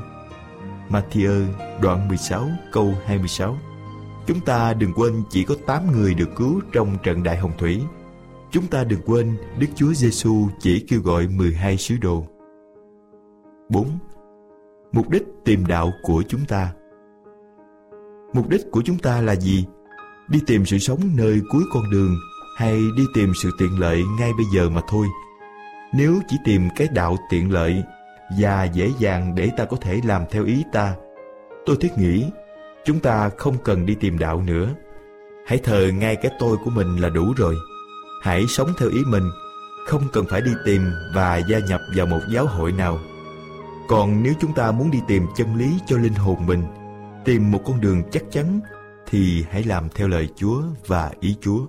Matthew 0.88 1.46
đoạn 1.82 2.08
16 2.08 2.48
câu 2.72 2.94
26 3.06 3.58
Chúng 4.26 4.40
ta 4.40 4.74
đừng 4.74 4.92
quên 4.92 5.22
chỉ 5.30 5.44
có 5.44 5.54
8 5.66 5.92
người 5.92 6.14
được 6.14 6.28
cứu 6.36 6.60
trong 6.72 6.96
trận 7.02 7.22
đại 7.22 7.36
hồng 7.36 7.52
thủy. 7.58 7.82
Chúng 8.50 8.66
ta 8.66 8.84
đừng 8.84 9.00
quên 9.06 9.36
Đức 9.58 9.66
Chúa 9.74 9.92
Giêsu 9.92 10.48
chỉ 10.60 10.84
kêu 10.88 11.00
gọi 11.00 11.28
12 11.28 11.76
sứ 11.76 11.96
đồ. 11.96 12.26
4. 13.68 13.88
Mục 14.92 15.10
đích 15.10 15.22
tìm 15.44 15.66
đạo 15.66 15.92
của 16.02 16.22
chúng 16.28 16.44
ta 16.48 16.72
Mục 18.32 18.48
đích 18.48 18.70
của 18.70 18.82
chúng 18.84 18.98
ta 18.98 19.20
là 19.20 19.36
gì? 19.36 19.66
Đi 20.28 20.38
tìm 20.46 20.66
sự 20.66 20.78
sống 20.78 21.00
nơi 21.16 21.40
cuối 21.50 21.62
con 21.72 21.90
đường 21.90 22.16
hay 22.56 22.78
đi 22.96 23.04
tìm 23.14 23.32
sự 23.42 23.50
tiện 23.58 23.80
lợi 23.80 24.02
ngay 24.18 24.32
bây 24.36 24.46
giờ 24.54 24.70
mà 24.70 24.80
thôi? 24.88 25.06
Nếu 25.94 26.20
chỉ 26.28 26.36
tìm 26.44 26.68
cái 26.76 26.88
đạo 26.92 27.16
tiện 27.30 27.52
lợi 27.52 27.82
và 28.38 28.64
dễ 28.64 28.90
dàng 28.98 29.34
để 29.34 29.50
ta 29.56 29.64
có 29.64 29.76
thể 29.80 30.00
làm 30.04 30.24
theo 30.30 30.44
ý 30.44 30.64
ta, 30.72 30.94
tôi 31.66 31.76
thiết 31.80 31.98
nghĩ 31.98 32.30
chúng 32.84 33.00
ta 33.00 33.30
không 33.38 33.56
cần 33.64 33.86
đi 33.86 33.94
tìm 33.94 34.18
đạo 34.18 34.42
nữa. 34.42 34.68
Hãy 35.46 35.58
thờ 35.58 35.90
ngay 35.94 36.16
cái 36.16 36.32
tôi 36.38 36.56
của 36.64 36.70
mình 36.70 36.96
là 36.96 37.08
đủ 37.08 37.32
rồi. 37.36 37.54
Hãy 38.22 38.44
sống 38.48 38.68
theo 38.78 38.88
ý 38.88 38.98
mình, 39.06 39.30
không 39.86 40.02
cần 40.12 40.24
phải 40.28 40.40
đi 40.40 40.52
tìm 40.64 40.82
và 41.14 41.36
gia 41.36 41.58
nhập 41.58 41.80
vào 41.96 42.06
một 42.06 42.20
giáo 42.34 42.46
hội 42.46 42.72
nào. 42.72 42.98
Còn 43.88 44.22
nếu 44.22 44.34
chúng 44.40 44.54
ta 44.54 44.72
muốn 44.72 44.90
đi 44.90 44.98
tìm 45.08 45.26
chân 45.36 45.56
lý 45.56 45.78
cho 45.86 45.98
linh 45.98 46.14
hồn 46.14 46.46
mình, 46.46 46.62
tìm 47.24 47.50
một 47.50 47.60
con 47.64 47.80
đường 47.80 48.02
chắc 48.10 48.22
chắn, 48.30 48.60
thì 49.10 49.44
hãy 49.50 49.62
làm 49.62 49.88
theo 49.94 50.08
lời 50.08 50.28
Chúa 50.36 50.62
và 50.86 51.10
ý 51.20 51.36
Chúa. 51.40 51.66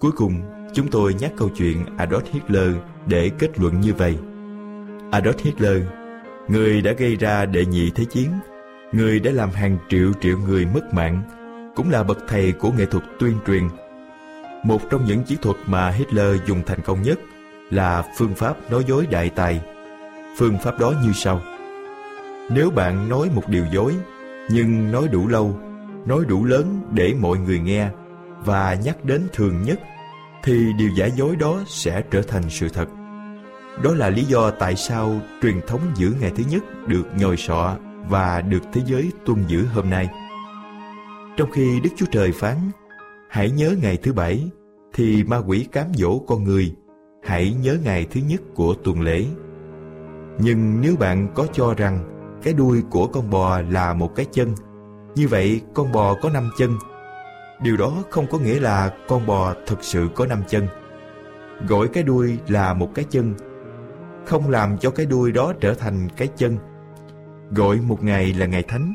Cuối 0.00 0.12
cùng, 0.12 0.42
chúng 0.74 0.88
tôi 0.88 1.14
nhắc 1.14 1.32
câu 1.36 1.48
chuyện 1.48 1.84
Adolf 1.96 2.22
Hitler 2.32 2.74
để 3.06 3.30
kết 3.38 3.58
luận 3.60 3.80
như 3.80 3.94
vậy. 3.94 4.16
Adolf 5.10 5.34
Hitler, 5.38 5.82
người 6.48 6.82
đã 6.82 6.92
gây 6.92 7.16
ra 7.16 7.46
đệ 7.46 7.66
nhị 7.66 7.90
thế 7.90 8.04
chiến, 8.04 8.30
người 8.92 9.20
đã 9.20 9.30
làm 9.30 9.50
hàng 9.50 9.78
triệu 9.88 10.12
triệu 10.20 10.38
người 10.38 10.66
mất 10.74 10.94
mạng, 10.94 11.22
cũng 11.76 11.90
là 11.90 12.02
bậc 12.02 12.18
thầy 12.28 12.52
của 12.52 12.72
nghệ 12.72 12.86
thuật 12.86 13.04
tuyên 13.18 13.34
truyền. 13.46 13.62
Một 14.64 14.80
trong 14.90 15.04
những 15.04 15.22
chiến 15.22 15.38
thuật 15.42 15.56
mà 15.66 15.90
Hitler 15.90 16.36
dùng 16.46 16.62
thành 16.66 16.80
công 16.80 17.02
nhất 17.02 17.18
là 17.70 18.04
phương 18.16 18.34
pháp 18.34 18.70
nói 18.70 18.84
dối 18.86 19.06
đại 19.10 19.30
tài. 19.30 19.60
Phương 20.38 20.58
pháp 20.58 20.78
đó 20.78 20.92
như 21.04 21.12
sau. 21.14 21.40
Nếu 22.50 22.70
bạn 22.70 23.08
nói 23.08 23.30
một 23.34 23.48
điều 23.48 23.64
dối, 23.72 23.94
nhưng 24.50 24.92
nói 24.92 25.08
đủ 25.12 25.28
lâu, 25.28 25.58
nói 26.06 26.24
đủ 26.28 26.44
lớn 26.44 26.80
để 26.92 27.14
mọi 27.20 27.38
người 27.38 27.58
nghe 27.58 27.88
và 28.44 28.76
nhắc 28.84 29.04
đến 29.04 29.28
thường 29.32 29.62
nhất 29.62 29.80
thì 30.42 30.72
điều 30.72 30.90
giả 30.94 31.06
dối 31.06 31.36
đó 31.36 31.62
sẽ 31.66 32.02
trở 32.10 32.22
thành 32.22 32.42
sự 32.50 32.68
thật. 32.68 32.88
Đó 33.82 33.94
là 33.94 34.10
lý 34.10 34.24
do 34.24 34.50
tại 34.50 34.76
sao 34.76 35.20
truyền 35.42 35.60
thống 35.66 35.80
giữ 35.94 36.14
ngày 36.20 36.32
thứ 36.36 36.44
nhất 36.50 36.64
được 36.86 37.04
nhồi 37.18 37.36
sọ 37.36 37.76
và 38.08 38.40
được 38.40 38.62
thế 38.72 38.82
giới 38.86 39.10
tuân 39.26 39.44
giữ 39.46 39.64
hôm 39.64 39.90
nay. 39.90 40.08
Trong 41.36 41.50
khi 41.50 41.80
Đức 41.80 41.90
Chúa 41.96 42.06
Trời 42.10 42.32
phán, 42.32 42.56
hãy 43.30 43.50
nhớ 43.50 43.74
ngày 43.82 43.96
thứ 43.96 44.12
bảy, 44.12 44.50
thì 44.94 45.24
ma 45.24 45.36
quỷ 45.46 45.66
cám 45.72 45.86
dỗ 45.94 46.18
con 46.18 46.44
người, 46.44 46.74
hãy 47.24 47.56
nhớ 47.62 47.76
ngày 47.84 48.06
thứ 48.10 48.20
nhất 48.28 48.40
của 48.54 48.74
tuần 48.74 49.00
lễ. 49.00 49.26
Nhưng 50.38 50.80
nếu 50.80 50.96
bạn 50.96 51.28
có 51.34 51.46
cho 51.52 51.74
rằng 51.74 51.98
cái 52.42 52.54
đuôi 52.54 52.82
của 52.90 53.06
con 53.06 53.30
bò 53.30 53.60
là 53.60 53.94
một 53.94 54.14
cái 54.16 54.26
chân, 54.32 54.54
như 55.14 55.28
vậy 55.28 55.60
con 55.74 55.92
bò 55.92 56.14
có 56.14 56.30
năm 56.30 56.50
chân, 56.58 56.70
Điều 57.62 57.76
đó 57.76 58.02
không 58.10 58.26
có 58.30 58.38
nghĩa 58.38 58.60
là 58.60 58.92
con 59.08 59.26
bò 59.26 59.54
thực 59.66 59.84
sự 59.84 60.08
có 60.14 60.26
năm 60.26 60.42
chân. 60.48 60.66
Gọi 61.68 61.88
cái 61.88 62.02
đuôi 62.02 62.38
là 62.48 62.74
một 62.74 62.90
cái 62.94 63.04
chân, 63.10 63.34
không 64.26 64.50
làm 64.50 64.78
cho 64.78 64.90
cái 64.90 65.06
đuôi 65.06 65.32
đó 65.32 65.52
trở 65.60 65.74
thành 65.74 66.08
cái 66.16 66.28
chân. 66.36 66.58
Gọi 67.50 67.76
một 67.76 68.04
ngày 68.04 68.34
là 68.34 68.46
ngày 68.46 68.62
thánh, 68.62 68.94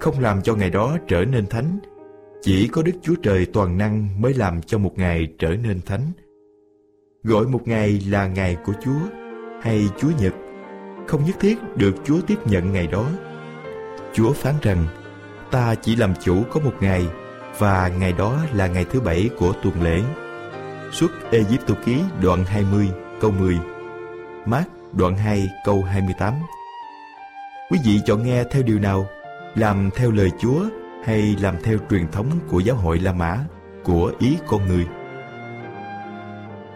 không 0.00 0.20
làm 0.20 0.42
cho 0.42 0.54
ngày 0.54 0.70
đó 0.70 0.96
trở 1.08 1.24
nên 1.24 1.46
thánh. 1.46 1.78
Chỉ 2.42 2.68
có 2.68 2.82
Đức 2.82 2.92
Chúa 3.02 3.14
Trời 3.22 3.46
toàn 3.46 3.78
năng 3.78 4.20
mới 4.20 4.34
làm 4.34 4.62
cho 4.62 4.78
một 4.78 4.92
ngày 4.98 5.28
trở 5.38 5.48
nên 5.48 5.80
thánh. 5.86 6.12
Gọi 7.24 7.46
một 7.46 7.68
ngày 7.68 8.00
là 8.08 8.26
ngày 8.26 8.56
của 8.64 8.72
Chúa 8.84 9.00
hay 9.62 9.88
Chúa 9.98 10.10
Nhật, 10.20 10.34
không 11.06 11.24
nhất 11.24 11.36
thiết 11.40 11.58
được 11.76 11.94
Chúa 12.04 12.20
tiếp 12.26 12.38
nhận 12.46 12.72
ngày 12.72 12.86
đó. 12.86 13.06
Chúa 14.12 14.32
phán 14.32 14.54
rằng, 14.62 14.86
ta 15.50 15.74
chỉ 15.74 15.96
làm 15.96 16.14
chủ 16.22 16.42
có 16.50 16.60
một 16.60 16.74
ngày, 16.80 17.06
và 17.58 17.88
ngày 17.88 18.12
đó 18.12 18.42
là 18.52 18.66
ngày 18.66 18.84
thứ 18.84 19.00
bảy 19.00 19.30
của 19.38 19.52
tuần 19.62 19.82
lễ. 19.82 20.02
Xuất 20.92 21.10
Egypto 21.30 21.74
ký 21.84 21.96
đoạn 22.22 22.44
20 22.44 22.88
câu 23.20 23.30
10 23.30 23.58
Mát 24.46 24.64
đoạn 24.92 25.16
2 25.16 25.48
câu 25.64 25.82
28 25.82 26.34
Quý 27.70 27.78
vị 27.84 28.00
chọn 28.06 28.22
nghe 28.22 28.44
theo 28.44 28.62
điều 28.62 28.78
nào 28.78 29.06
làm 29.54 29.90
theo 29.94 30.10
lời 30.10 30.30
Chúa 30.40 30.64
hay 31.04 31.36
làm 31.40 31.54
theo 31.62 31.78
truyền 31.90 32.08
thống 32.08 32.30
của 32.48 32.60
giáo 32.60 32.76
hội 32.76 32.98
La 32.98 33.12
Mã, 33.12 33.38
của 33.84 34.12
ý 34.18 34.36
con 34.46 34.66
người. 34.66 34.86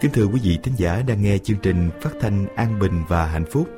Kính 0.00 0.10
thưa 0.10 0.24
quý 0.24 0.40
vị 0.42 0.58
thính 0.62 0.74
giả 0.76 1.02
đang 1.06 1.22
nghe 1.22 1.38
chương 1.38 1.56
trình 1.62 1.90
phát 2.00 2.10
thanh 2.20 2.46
An 2.56 2.78
Bình 2.78 3.02
và 3.08 3.26
Hạnh 3.26 3.44
Phúc. 3.50 3.68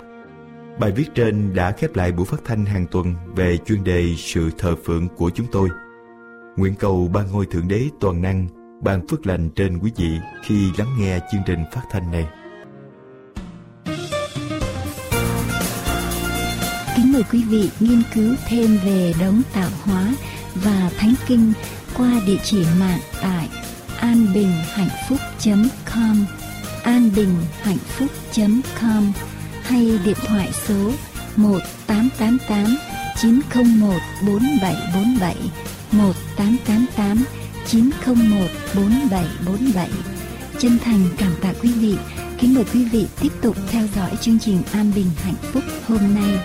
Bài 0.78 0.92
viết 0.92 1.06
trên 1.14 1.54
đã 1.54 1.70
khép 1.70 1.94
lại 1.94 2.12
buổi 2.12 2.26
phát 2.26 2.40
thanh 2.44 2.64
hàng 2.66 2.86
tuần 2.90 3.14
về 3.34 3.58
chuyên 3.66 3.84
đề 3.84 4.14
sự 4.16 4.50
thờ 4.58 4.74
phượng 4.84 5.08
của 5.08 5.30
chúng 5.30 5.46
tôi. 5.52 5.68
Nguyện 6.56 6.74
cầu 6.74 7.10
ba 7.14 7.22
ngôi 7.32 7.46
Thượng 7.46 7.68
Đế 7.68 7.88
toàn 8.00 8.22
năng, 8.22 8.48
ban 8.82 9.06
phước 9.08 9.26
lành 9.26 9.50
trên 9.56 9.78
quý 9.78 9.92
vị 9.96 10.18
khi 10.42 10.70
lắng 10.78 10.96
nghe 10.98 11.18
chương 11.32 11.42
trình 11.46 11.64
phát 11.72 11.82
thanh 11.90 12.12
này. 12.12 12.26
Kính 16.96 17.12
mời 17.12 17.22
quý 17.32 17.44
vị 17.44 17.70
nghiên 17.80 18.02
cứu 18.14 18.34
thêm 18.48 18.78
về 18.84 19.12
đấng 19.20 19.42
tạo 19.54 19.70
hóa 19.82 20.14
và 20.54 20.90
thánh 20.98 21.14
kinh 21.26 21.52
qua 21.96 22.10
địa 22.26 22.38
chỉ 22.44 22.66
mạng 22.80 23.00
tại 23.22 23.48
anbinhhạnhphúc.com 24.00 26.24
anbinhhạnhphúc.com 26.82 29.12
hay 29.62 29.98
điện 30.04 30.16
thoại 30.26 30.52
số 30.52 30.92
1888 31.36 32.76
901 33.22 34.00
4747 34.26 35.36
1888 35.92 37.24
901 37.66 38.46
4747 38.74 39.88
Chân 40.58 40.78
thành 40.84 41.00
cảm 41.18 41.32
tạ 41.42 41.52
quý 41.62 41.72
vị 41.72 41.96
Kính 42.38 42.54
mời 42.54 42.64
quý 42.72 42.84
vị 42.84 43.06
tiếp 43.20 43.32
tục 43.42 43.56
theo 43.68 43.82
dõi 43.96 44.10
chương 44.20 44.38
trình 44.38 44.62
An 44.72 44.92
Bình 44.94 45.10
Hạnh 45.22 45.34
Phúc 45.42 45.62
hôm 45.86 46.14
nay. 46.14 46.38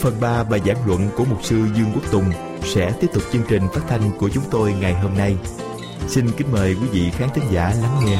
Phần 0.00 0.14
3 0.20 0.44
bài 0.44 0.60
giảng 0.66 0.86
luận 0.86 1.08
của 1.16 1.24
mục 1.24 1.44
sư 1.44 1.56
Dương 1.76 1.90
Quốc 1.94 2.12
Tùng 2.12 2.32
sẽ 2.64 2.92
tiếp 3.00 3.08
tục 3.14 3.22
chương 3.32 3.42
trình 3.48 3.62
phát 3.74 3.80
thanh 3.88 4.10
của 4.18 4.28
chúng 4.28 4.44
tôi 4.50 4.72
ngày 4.72 4.94
hôm 4.94 5.16
nay. 5.16 5.36
Xin 6.08 6.30
kính 6.36 6.52
mời 6.52 6.76
quý 6.80 6.88
vị 6.92 7.10
khán 7.10 7.28
thính 7.34 7.44
giả 7.50 7.74
lắng 7.82 8.00
nghe. 8.04 8.18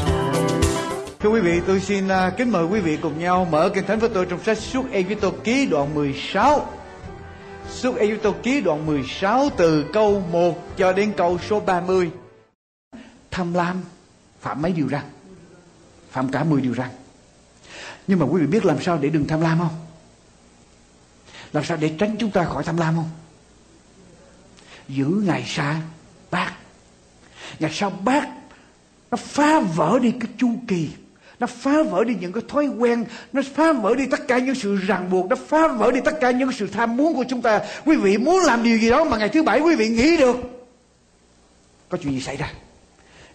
Thưa 1.20 1.28
quý 1.28 1.40
vị, 1.40 1.60
tôi 1.66 1.80
xin 1.80 2.06
uh, 2.06 2.36
kính 2.36 2.50
mời 2.52 2.64
quý 2.64 2.80
vị 2.80 2.98
cùng 3.02 3.18
nhau 3.18 3.48
mở 3.50 3.70
kinh 3.74 3.86
thánh 3.86 3.98
với 3.98 4.10
tôi 4.14 4.26
trong 4.26 4.44
sách 4.44 4.58
Suốt 4.58 4.90
Egypto 4.90 5.30
ký 5.44 5.66
đoạn 5.66 5.94
16. 5.94 6.72
Suốt 7.70 7.96
Egypto 7.96 8.32
ký 8.42 8.60
đoạn 8.60 8.86
16 8.86 9.50
từ 9.56 9.84
câu 9.92 10.20
1 10.32 10.76
cho 10.76 10.92
đến 10.92 11.12
câu 11.16 11.38
số 11.48 11.60
30. 11.60 12.10
Tham 13.30 13.54
lam 13.54 13.82
phạm 14.40 14.62
mấy 14.62 14.72
điều 14.72 14.88
răng? 14.88 15.04
Phạm 16.10 16.28
cả 16.28 16.44
10 16.44 16.60
điều 16.60 16.72
răng. 16.72 16.90
Nhưng 18.06 18.18
mà 18.18 18.26
quý 18.26 18.40
vị 18.40 18.46
biết 18.46 18.64
làm 18.64 18.82
sao 18.82 18.98
để 18.98 19.08
đừng 19.08 19.26
tham 19.26 19.40
lam 19.40 19.58
không? 19.58 19.86
Làm 21.52 21.64
sao 21.64 21.76
để 21.76 21.90
tránh 21.98 22.16
chúng 22.18 22.30
ta 22.30 22.44
khỏi 22.44 22.64
tham 22.64 22.76
lam 22.76 22.96
không? 22.96 23.10
Giữ 24.88 25.06
ngày 25.06 25.44
sa 25.46 25.80
bác 26.30 26.52
Ngày 27.58 27.70
sau 27.72 27.90
bác 27.90 28.28
nó 29.10 29.16
phá 29.16 29.60
vỡ 29.60 29.98
đi 30.02 30.10
cái 30.20 30.30
chu 30.38 30.50
kỳ 30.68 30.90
nó 31.40 31.46
phá 31.46 31.82
vỡ 31.82 32.04
đi 32.04 32.16
những 32.20 32.32
cái 32.32 32.42
thói 32.48 32.66
quen, 32.66 33.04
nó 33.32 33.42
phá 33.54 33.72
vỡ 33.72 33.94
đi 33.94 34.06
tất 34.06 34.28
cả 34.28 34.38
những 34.38 34.54
sự 34.54 34.76
ràng 34.76 35.10
buộc, 35.10 35.26
nó 35.28 35.36
phá 35.36 35.68
vỡ 35.68 35.90
đi 35.92 36.00
tất 36.04 36.20
cả 36.20 36.30
những 36.30 36.52
sự 36.52 36.66
tham 36.66 36.96
muốn 36.96 37.14
của 37.14 37.24
chúng 37.28 37.42
ta. 37.42 37.60
Quý 37.84 37.96
vị 37.96 38.18
muốn 38.18 38.40
làm 38.44 38.62
điều 38.62 38.78
gì 38.78 38.90
đó 38.90 39.04
mà 39.04 39.16
ngày 39.16 39.28
thứ 39.28 39.42
bảy 39.42 39.60
quý 39.60 39.76
vị 39.76 39.88
nghĩ 39.88 40.16
được. 40.16 40.36
Có 41.88 41.98
chuyện 42.02 42.12
gì 42.12 42.20
xảy 42.20 42.36
ra? 42.36 42.52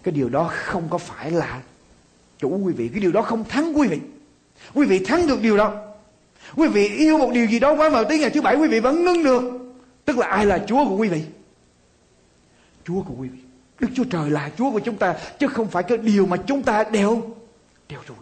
Cái 0.03 0.11
điều 0.11 0.29
đó 0.29 0.51
không 0.53 0.87
có 0.89 0.97
phải 0.97 1.31
là 1.31 1.61
chủ 2.39 2.61
quý 2.63 2.73
vị. 2.73 2.87
Cái 2.87 2.99
điều 2.99 3.11
đó 3.11 3.21
không 3.21 3.43
thắng 3.43 3.79
quý 3.79 3.87
vị. 3.87 3.99
Quý 4.73 4.85
vị 4.85 4.99
thắng 4.99 5.27
được 5.27 5.41
điều 5.41 5.57
đó. 5.57 5.73
Quý 6.55 6.67
vị 6.67 6.87
yêu 6.87 7.17
một 7.17 7.31
điều 7.33 7.45
gì 7.45 7.59
đó 7.59 7.75
quá 7.75 7.89
mà 7.89 8.03
tới 8.03 8.19
ngày 8.19 8.29
thứ 8.29 8.41
bảy, 8.41 8.55
quý 8.55 8.67
vị 8.67 8.79
vẫn 8.79 9.03
ngưng 9.03 9.23
được. 9.23 9.43
Tức 10.05 10.17
là 10.17 10.27
ai 10.27 10.45
là 10.45 10.59
chúa 10.67 10.85
của 10.85 10.95
quý 10.95 11.07
vị? 11.07 11.21
Chúa 12.87 13.01
của 13.01 13.13
quý 13.17 13.27
vị. 13.27 13.39
Đức 13.79 13.87
chúa 13.95 14.03
trời 14.03 14.29
là 14.29 14.49
chúa 14.57 14.71
của 14.71 14.79
chúng 14.79 14.95
ta, 14.95 15.15
chứ 15.39 15.47
không 15.47 15.67
phải 15.67 15.83
cái 15.83 15.97
điều 15.97 16.25
mà 16.25 16.37
chúng 16.37 16.63
ta 16.63 16.83
đều 16.83 17.35
đều 17.91 18.01
rồi 18.07 18.17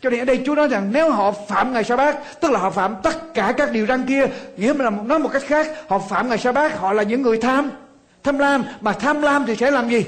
cho 0.00 0.10
nên 0.10 0.20
ở 0.20 0.24
đây 0.24 0.42
Chúa 0.46 0.54
nói 0.54 0.68
rằng 0.68 0.92
nếu 0.92 1.10
họ 1.10 1.32
phạm 1.32 1.72
ngày 1.72 1.84
sa 1.84 1.96
bát, 1.96 2.40
tức 2.40 2.50
là 2.50 2.58
họ 2.58 2.70
phạm 2.70 2.96
tất 3.02 3.34
cả 3.34 3.54
các 3.56 3.72
điều 3.72 3.86
răn 3.86 4.06
kia, 4.06 4.26
nghĩa 4.56 4.74
là 4.74 4.90
nói 4.90 5.18
một 5.18 5.30
cách 5.32 5.42
khác, 5.46 5.66
họ 5.88 5.98
phạm 5.98 6.28
ngày 6.28 6.38
sa 6.38 6.52
bát, 6.52 6.78
họ 6.78 6.92
là 6.92 7.02
những 7.02 7.22
người 7.22 7.38
tham 7.38 7.70
tham 8.22 8.38
lam, 8.38 8.64
mà 8.80 8.92
tham 8.92 9.22
lam 9.22 9.44
thì 9.46 9.56
sẽ 9.56 9.70
làm 9.70 9.90
gì? 9.90 10.04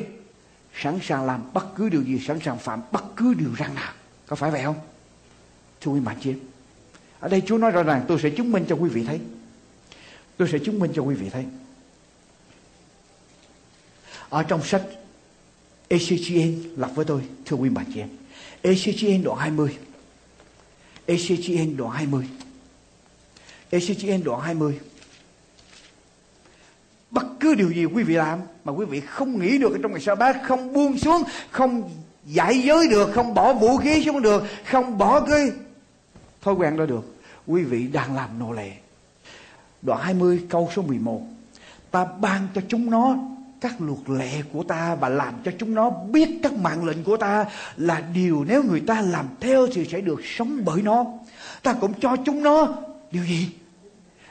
Sẵn 0.74 0.98
sàng 1.02 1.26
làm 1.26 1.50
bất 1.52 1.66
cứ 1.76 1.88
điều 1.88 2.02
gì, 2.02 2.18
sẵn 2.18 2.40
sàng 2.40 2.58
phạm 2.58 2.82
bất 2.90 3.04
cứ 3.16 3.34
điều 3.34 3.50
răn 3.58 3.74
nào. 3.74 3.92
Có 4.26 4.36
phải 4.36 4.50
vậy 4.50 4.62
không? 4.64 4.76
Thưa 5.80 5.92
quý 5.92 6.00
bạn 6.00 6.16
chị 6.20 6.34
ở 7.20 7.28
đây 7.28 7.42
Chúa 7.46 7.58
nói 7.58 7.70
rõ 7.70 7.82
ràng, 7.82 8.04
tôi 8.08 8.18
sẽ 8.22 8.30
chứng 8.30 8.52
minh 8.52 8.64
cho 8.68 8.76
quý 8.76 8.88
vị 8.88 9.04
thấy. 9.06 9.20
Tôi 10.36 10.48
sẽ 10.52 10.58
chứng 10.58 10.78
minh 10.78 10.92
cho 10.94 11.02
quý 11.02 11.14
vị 11.14 11.30
thấy. 11.30 11.44
Ở 14.28 14.42
trong 14.42 14.62
sách 14.62 14.82
ECGN 15.90 16.62
lọc 16.76 16.94
với 16.94 17.04
tôi 17.04 17.22
thưa 17.46 17.56
quý 17.56 17.68
bà 17.68 17.82
chị 17.94 18.00
em 18.00 18.08
ECGN 18.62 19.22
đoạn 19.24 19.38
20 19.38 19.76
ECGN 21.06 21.76
đoạn 21.76 21.90
20 21.92 22.28
ECGN 23.70 24.24
đoạn 24.24 24.40
20 24.40 24.80
Bất 27.10 27.26
cứ 27.40 27.54
điều 27.54 27.70
gì 27.70 27.84
quý 27.84 28.02
vị 28.02 28.14
làm 28.14 28.40
mà 28.64 28.72
quý 28.72 28.86
vị 28.86 29.00
không 29.00 29.40
nghĩ 29.40 29.58
được 29.58 29.78
trong 29.82 29.92
ngày 29.92 30.00
sa 30.00 30.14
bát, 30.14 30.36
không 30.44 30.72
buông 30.72 30.98
xuống, 30.98 31.22
không 31.50 31.90
giải 32.26 32.62
giới 32.62 32.88
được, 32.88 33.10
không 33.14 33.34
bỏ 33.34 33.52
vũ 33.52 33.76
khí 33.76 34.04
xuống 34.04 34.22
được, 34.22 34.44
không 34.64 34.98
bỏ 34.98 35.20
cái 35.20 35.50
thói 36.42 36.54
quen 36.54 36.76
đó 36.76 36.86
được. 36.86 37.16
Quý 37.46 37.62
vị 37.62 37.86
đang 37.86 38.16
làm 38.16 38.38
nô 38.38 38.52
lệ. 38.52 38.72
Đoạn 39.82 40.00
20 40.02 40.40
câu 40.48 40.70
số 40.76 40.82
11. 40.82 41.22
Ta 41.90 42.04
ban 42.20 42.48
cho 42.54 42.60
chúng 42.68 42.90
nó 42.90 43.16
các 43.60 43.80
luật 43.80 43.98
lệ 44.06 44.42
của 44.52 44.62
ta 44.62 44.94
và 44.94 45.08
làm 45.08 45.34
cho 45.44 45.52
chúng 45.58 45.74
nó 45.74 45.90
biết 45.90 46.28
các 46.42 46.52
mạng 46.52 46.84
lệnh 46.84 47.04
của 47.04 47.16
ta 47.16 47.44
là 47.76 48.02
điều 48.14 48.44
nếu 48.48 48.62
người 48.62 48.80
ta 48.80 49.00
làm 49.00 49.26
theo 49.40 49.66
thì 49.74 49.84
sẽ 49.84 50.00
được 50.00 50.20
sống 50.24 50.60
bởi 50.64 50.82
nó. 50.82 51.04
Ta 51.62 51.72
cũng 51.72 51.92
cho 52.00 52.16
chúng 52.24 52.42
nó 52.42 52.74
điều 53.10 53.24
gì? 53.24 53.48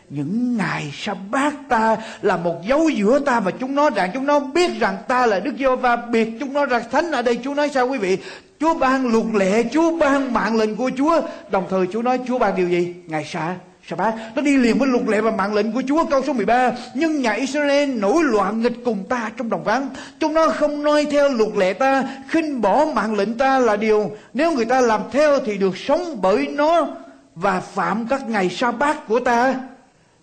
những 0.09 0.57
ngày 0.57 0.91
sa 0.93 1.13
bát 1.31 1.53
ta 1.69 1.97
là 2.21 2.37
một 2.37 2.55
dấu 2.67 2.89
giữa 2.89 3.19
ta 3.19 3.39
và 3.39 3.51
chúng 3.51 3.75
nó 3.75 3.89
rằng 3.89 4.11
chúng 4.13 4.25
nó 4.25 4.39
biết 4.39 4.71
rằng 4.79 4.97
ta 5.07 5.25
là 5.25 5.39
Đức 5.39 5.53
Giêsu 5.57 5.75
và 5.75 5.95
biệt 5.95 6.29
chúng 6.39 6.53
nó 6.53 6.65
ra 6.65 6.79
thánh 6.79 7.11
ở 7.11 7.21
đây. 7.21 7.39
Chúa 7.43 7.53
nói 7.53 7.69
sao 7.73 7.87
quý 7.87 7.97
vị? 7.97 8.17
Chúa 8.59 8.73
ban 8.73 9.07
luật 9.07 9.25
lệ, 9.33 9.63
Chúa 9.71 9.97
ban 9.97 10.33
mạng 10.33 10.57
lệnh 10.57 10.75
của 10.75 10.91
Chúa. 10.97 11.21
Đồng 11.51 11.67
thời 11.69 11.87
Chúa 11.87 12.01
nói 12.01 12.19
Chúa 12.27 12.37
ban 12.37 12.55
điều 12.55 12.69
gì? 12.69 12.93
Ngày 13.07 13.25
sa 13.25 13.55
sa 13.89 13.95
bát 13.95 14.13
nó 14.36 14.41
đi 14.41 14.58
liền 14.58 14.78
với 14.78 14.88
luật 14.88 15.08
lệ 15.08 15.21
và 15.21 15.32
mạng 15.32 15.54
lệnh 15.54 15.71
của 15.71 15.84
Chúa, 15.88 16.06
câu 16.06 16.23
số 16.23 16.34
13 16.34 16.71
nhưng 16.93 17.21
nhà 17.21 17.32
Israel 17.32 17.89
nổi 17.89 18.23
loạn 18.23 18.62
nghịch 18.62 18.86
cùng 18.86 19.04
ta 19.10 19.32
trong 19.38 19.49
đồng 19.49 19.63
vắng. 19.63 19.89
Chúng 20.19 20.34
nó 20.34 20.47
không 20.47 20.84
noi 20.84 21.06
theo 21.12 21.30
luật 21.30 21.49
lệ 21.56 21.73
ta, 21.73 22.04
khinh 22.28 22.62
bỏ 22.62 22.86
mạng 22.95 23.15
lệnh 23.15 23.38
ta 23.38 23.60
là 23.60 23.75
điều. 23.75 24.12
Nếu 24.34 24.52
người 24.52 24.65
ta 24.65 24.82
làm 24.82 25.02
theo 25.12 25.39
thì 25.45 25.58
được 25.58 25.78
sống 25.78 26.21
bởi 26.21 26.47
nó 26.47 26.88
và 27.36 27.60
phạm 27.60 28.08
các 28.08 28.30
ngày 28.30 28.49
sa 28.49 28.71
bát 28.71 29.08
của 29.08 29.19
ta. 29.19 29.56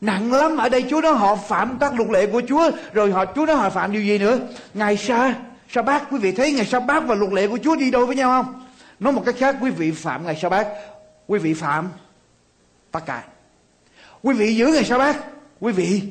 Nặng 0.00 0.32
lắm, 0.32 0.56
ở 0.56 0.68
đây 0.68 0.84
Chúa 0.90 1.00
nói 1.00 1.12
họ 1.12 1.36
phạm 1.36 1.76
các 1.80 1.94
luật 1.94 2.10
lệ 2.10 2.26
của 2.26 2.42
Chúa, 2.48 2.70
rồi 2.92 3.12
họ, 3.12 3.24
Chúa 3.24 3.46
nói 3.46 3.56
họ 3.56 3.70
phạm 3.70 3.92
điều 3.92 4.02
gì 4.02 4.18
nữa? 4.18 4.38
Ngày 4.74 4.96
sa 4.96 5.34
sa 5.70 5.82
bát 5.82 6.02
quý 6.10 6.18
vị 6.18 6.32
thấy 6.32 6.52
ngày 6.52 6.66
sa 6.66 6.80
bát 6.80 7.02
và 7.06 7.14
luật 7.14 7.32
lệ 7.32 7.48
của 7.48 7.58
Chúa 7.64 7.76
đi 7.76 7.90
đôi 7.90 8.06
với 8.06 8.16
nhau 8.16 8.42
không? 8.42 8.62
Nói 9.00 9.12
một 9.12 9.22
cách 9.26 9.34
khác, 9.38 9.56
quý 9.60 9.70
vị 9.70 9.90
phạm 9.90 10.26
ngày 10.26 10.38
sa 10.42 10.48
bát 10.48 10.68
quý 11.26 11.38
vị 11.38 11.54
phạm 11.54 11.88
tất 12.92 13.00
cả 13.06 13.22
quý 14.26 14.34
vị 14.34 14.54
giữ 14.54 14.66
ngày 14.66 14.84
sa 14.84 14.98
bát 14.98 15.16
quý 15.60 15.72
vị 15.72 16.02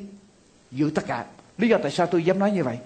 giữ 0.72 0.92
tất 0.96 1.02
cả. 1.08 1.24
Lý 1.58 1.68
do 1.68 1.78
tại 1.84 1.92
sao 1.92 2.06
tôi 2.06 2.24
dám 2.24 2.40
nói 2.40 2.52
như 2.52 2.64
vậy? 2.64 2.78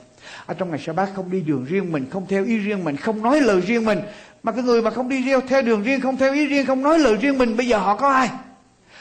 Ở 0.46 0.54
trong 0.54 0.70
ngày 0.70 0.80
sa 0.86 0.94
bát 0.94 1.10
không 1.15 1.32
đi 1.32 1.42
đường 1.42 1.65
riêng 1.70 1.92
mình, 1.92 2.06
không 2.12 2.26
theo 2.30 2.46
ý 2.46 2.58
riêng 2.58 2.84
mình, 2.84 2.98
không 2.98 3.24
nói 3.24 3.42
lời 3.42 3.62
riêng 3.62 3.86
mình. 3.86 4.00
Mà 4.44 4.52
cái 4.52 4.63
người 4.63 4.82
mà 4.82 4.92
không 4.92 5.10
đi 5.10 5.24
theo 5.26 5.42
theo 5.42 5.62
đường 5.62 5.84
riêng, 5.84 6.02
không 6.02 6.18
theo 6.18 6.34
ý 6.34 6.46
riêng, 6.46 6.65
không 6.65 6.84
nói 6.84 7.00
lời 7.00 7.15
riêng 7.15 7.38
mình, 7.38 7.58
bây 7.58 7.68
giờ 7.68 7.78
họ 7.78 7.96
có 7.96 8.10
ai? 8.10 8.30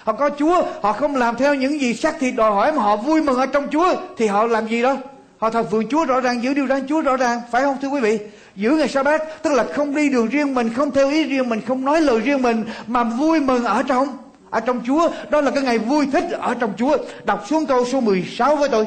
Họ 0.02 0.12
có 0.12 0.30
Chúa. 0.38 0.62
Họ 0.82 0.92
không 0.92 1.16
làm 1.16 1.36
theo 1.36 1.54
những 1.54 1.80
gì 1.80 1.94
xác 1.94 2.18
thịt 2.20 2.34
đòi 2.36 2.50
hỏi 2.50 2.72
mà 2.72 2.82
họ 2.82 2.96
vui 2.96 3.22
mừng 3.22 3.36
ở 3.36 3.46
trong 3.46 3.68
Chúa, 3.70 3.94
thì 4.16 4.26
họ 4.26 4.46
làm 4.46 4.68
gì 4.68 4.82
đó 4.82 4.96
họ 5.38 5.50
thờ 5.50 5.64
phượng 5.70 5.88
Chúa 5.88 6.04
rõ 6.04 6.20
ràng, 6.20 6.42
giữ 6.42 6.54
điều 6.54 6.66
răn 6.66 6.86
Chúa 6.88 7.00
rõ 7.00 7.16
ràng, 7.16 7.40
phải 7.50 7.62
không 7.62 7.76
thưa 7.82 7.88
quý 7.88 8.00
vị? 8.00 8.18
Giữ 8.56 8.70
ngày 8.70 8.88
sa 8.88 9.02
bát 9.02 9.22
tức 9.42 9.52
là 9.52 9.64
không 9.64 9.94
đi 9.94 10.08
đường 10.08 10.28
riêng 10.28 10.54
mình, 10.54 10.70
không 10.74 10.90
theo 10.90 11.10
ý 11.10 11.24
riêng 11.24 11.48
mình, 11.48 11.60
không 11.66 11.84
nói 11.84 12.00
lời 12.00 12.20
riêng 12.20 12.42
mình, 12.42 12.64
mà 12.86 13.04
vui 13.04 13.40
mừng 13.40 13.64
ở 13.64 13.82
trong 13.82 14.08
ở 14.50 14.60
trong 14.60 14.80
Chúa, 14.86 15.10
đó 15.30 15.40
là 15.40 15.50
cái 15.50 15.62
ngày 15.62 15.78
vui 15.78 16.06
thích 16.12 16.24
ở 16.30 16.54
trong 16.54 16.72
Chúa. 16.76 16.96
Đọc 17.24 17.44
xuống 17.48 17.66
câu 17.66 17.84
số 17.84 18.00
16 18.00 18.56
với 18.56 18.68
tôi. 18.68 18.86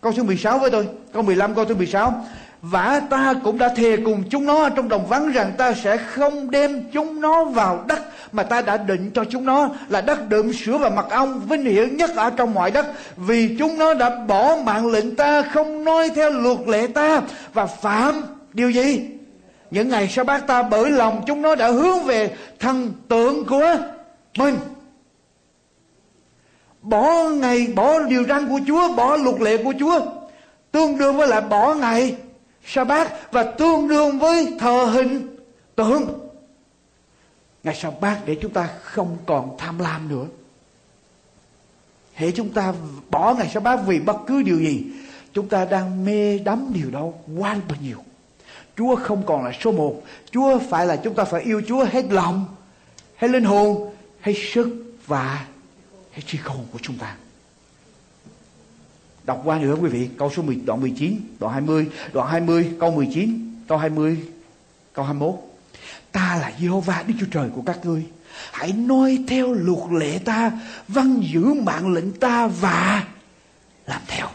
Câu 0.00 0.12
số 0.12 0.22
16 0.22 0.58
với 0.58 0.70
tôi. 0.70 0.88
Câu 1.12 1.22
15 1.22 1.54
câu 1.54 1.64
số 1.68 1.74
16 1.74 2.24
và 2.62 3.00
ta 3.00 3.34
cũng 3.44 3.58
đã 3.58 3.68
thề 3.68 3.96
cùng 4.04 4.22
chúng 4.30 4.46
nó 4.46 4.68
trong 4.68 4.88
đồng 4.88 5.06
vắng 5.06 5.32
rằng 5.32 5.52
ta 5.58 5.72
sẽ 5.72 5.96
không 5.96 6.50
đem 6.50 6.82
chúng 6.92 7.20
nó 7.20 7.44
vào 7.44 7.84
đất, 7.88 7.98
mà 8.32 8.42
ta 8.42 8.60
đã 8.60 8.76
định 8.76 9.10
cho 9.14 9.24
chúng 9.24 9.44
nó 9.44 9.68
là 9.88 10.00
đất 10.00 10.28
đượm 10.28 10.52
sữa 10.52 10.78
và 10.78 10.88
mật 10.88 11.10
ong 11.10 11.40
vinh 11.48 11.64
hiển 11.64 11.96
nhất 11.96 12.10
ở 12.16 12.30
trong 12.30 12.54
mọi 12.54 12.70
đất. 12.70 12.86
Vì 13.16 13.56
chúng 13.58 13.78
nó 13.78 13.94
đã 13.94 14.10
bỏ 14.10 14.56
mạng 14.64 14.86
lệnh 14.86 15.16
ta 15.16 15.42
không 15.42 15.84
nói 15.84 16.10
theo 16.14 16.30
luật 16.30 16.58
lệ 16.66 16.86
ta. 16.86 17.22
Và 17.54 17.66
phạm, 17.66 18.22
điều 18.52 18.70
gì? 18.70 19.00
Những 19.70 19.88
ngày 19.88 20.08
sau 20.08 20.24
bác 20.24 20.46
ta 20.46 20.62
bởi 20.62 20.90
lòng 20.90 21.22
chúng 21.26 21.42
nó 21.42 21.54
đã 21.54 21.68
hướng 21.68 22.02
về 22.04 22.36
thần 22.58 22.92
tượng 23.08 23.44
của 23.44 23.76
mình 24.38 24.56
bỏ 26.88 27.28
ngày, 27.28 27.66
bỏ 27.74 28.02
điều 28.02 28.24
răn 28.24 28.48
của 28.48 28.60
Chúa, 28.66 28.94
bỏ 28.94 29.16
luật 29.16 29.40
lệ 29.40 29.64
của 29.64 29.74
Chúa. 29.78 30.00
Tương 30.70 30.98
đương 30.98 31.16
với 31.16 31.28
lại 31.28 31.40
bỏ 31.40 31.74
ngày 31.74 32.16
sa 32.64 32.84
bát 32.84 33.32
và 33.32 33.42
tương 33.42 33.88
đương 33.88 34.18
với 34.18 34.56
thờ 34.58 34.84
hình, 34.84 35.36
tượng. 35.74 36.28
Ngày 37.64 37.74
sa 37.74 37.90
bát 38.00 38.18
để 38.26 38.36
chúng 38.42 38.52
ta 38.52 38.68
không 38.82 39.16
còn 39.26 39.56
tham 39.58 39.78
lam 39.78 40.08
nữa. 40.08 40.26
Hễ 42.14 42.30
chúng 42.30 42.48
ta 42.48 42.74
bỏ 43.10 43.34
ngày 43.34 43.50
sa 43.54 43.60
bát 43.60 43.80
vì 43.86 44.00
bất 44.00 44.16
cứ 44.26 44.42
điều 44.42 44.58
gì, 44.58 44.84
chúng 45.32 45.48
ta 45.48 45.64
đang 45.64 46.04
mê 46.04 46.38
đắm 46.38 46.70
điều 46.74 46.90
đó 46.90 47.06
quá 47.38 47.56
bao 47.68 47.78
nhiêu 47.82 47.98
Chúa 48.76 48.96
không 48.96 49.22
còn 49.26 49.44
là 49.44 49.52
số 49.60 49.72
một. 49.72 50.02
Chúa 50.30 50.58
phải 50.58 50.86
là 50.86 50.96
chúng 50.96 51.14
ta 51.14 51.24
phải 51.24 51.42
yêu 51.42 51.62
Chúa 51.68 51.84
hết 51.84 52.04
lòng, 52.10 52.44
Hết 53.16 53.28
linh 53.28 53.44
hồn, 53.44 53.94
Hết 54.20 54.34
sức 54.52 54.94
và 55.06 55.46
cái 56.18 56.24
trí 56.26 56.38
khôn 56.38 56.66
của 56.72 56.78
chúng 56.82 56.98
ta. 56.98 57.16
Đọc 59.24 59.40
qua 59.44 59.58
nữa 59.58 59.76
quý 59.80 59.88
vị? 59.88 60.08
Câu 60.18 60.30
số 60.36 60.42
10, 60.42 60.56
đoạn 60.64 60.80
19 60.80 61.20
Đoạn 61.38 61.52
20 61.52 61.88
Đoạn 62.12 62.28
20 62.28 62.70
câu 62.80 62.90
19 62.90 63.54
Câu 63.68 63.78
20 63.78 64.18
Câu 64.92 65.04
21 65.04 65.34
Ta 66.12 66.38
là 66.40 66.52
Giê-hô-va 66.60 67.04
Đức 67.06 67.14
Chúa 67.20 67.26
Trời 67.30 67.50
của 67.54 67.62
các 67.62 67.78
ngươi. 67.84 68.06
Hãy 68.52 68.72
noi 68.72 69.24
theo 69.28 69.52
luật 69.52 69.92
lệ 69.92 70.18
ta 70.24 70.52
Văn 70.88 71.20
giữ 71.32 71.44
mạng 71.44 71.92
lệnh 71.92 72.12
ta 72.12 72.46
Và 72.46 73.06
làm 73.86 74.02
theo. 74.06 74.26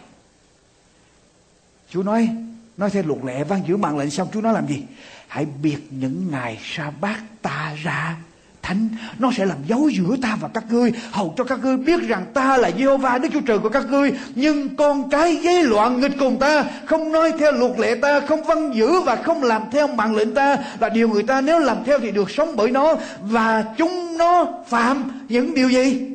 Chúa 1.89 2.03
nói 2.03 2.29
Nói 2.77 2.89
theo 2.89 3.03
luật 3.03 3.19
lệ 3.25 3.43
văn 3.43 3.61
giữ 3.67 3.77
mạng 3.77 3.97
lệnh 3.97 4.09
xong 4.09 4.27
Chúa 4.33 4.41
nói 4.41 4.53
làm 4.53 4.67
gì? 4.67 4.83
Hãy 5.27 5.45
biệt 5.61 5.79
những 5.89 6.31
ngày 6.31 6.59
sa 6.63 6.91
bát 7.01 7.21
ta 7.41 7.75
ra 7.83 8.17
thánh, 8.63 8.89
nó 9.19 9.31
sẽ 9.37 9.45
làm 9.45 9.57
dấu 9.67 9.89
giữa 9.89 10.15
ta 10.21 10.37
và 10.41 10.49
các 10.53 10.63
ngươi, 10.69 10.91
hầu 11.11 11.33
cho 11.37 11.43
các 11.43 11.59
ngươi 11.59 11.77
biết 11.77 12.01
rằng 12.07 12.25
ta 12.33 12.57
là 12.57 12.69
Jehovah 12.69 13.21
Đức 13.21 13.29
Chúa 13.33 13.41
Trời 13.41 13.59
của 13.59 13.69
các 13.69 13.85
ngươi. 13.89 14.11
Nhưng 14.35 14.75
con 14.75 15.09
cái 15.09 15.35
gây 15.35 15.63
loạn 15.63 16.01
nghịch 16.01 16.11
cùng 16.19 16.39
ta, 16.39 16.65
không 16.85 17.11
nói 17.11 17.33
theo 17.39 17.51
luật 17.51 17.79
lệ 17.79 17.95
ta, 18.01 18.19
không 18.19 18.43
vâng 18.43 18.75
giữ 18.75 18.99
và 18.99 19.15
không 19.15 19.43
làm 19.43 19.61
theo 19.71 19.87
mạng 19.87 20.15
lệnh 20.15 20.33
ta, 20.33 20.57
là 20.79 20.89
điều 20.89 21.09
người 21.09 21.23
ta 21.23 21.41
nếu 21.41 21.59
làm 21.59 21.77
theo 21.85 21.99
thì 21.99 22.11
được 22.11 22.29
sống 22.29 22.55
bởi 22.55 22.71
nó. 22.71 22.95
Và 23.21 23.63
chúng 23.77 24.17
nó 24.17 24.47
phạm 24.67 25.25
những 25.29 25.53
điều 25.53 25.69
gì? 25.69 26.09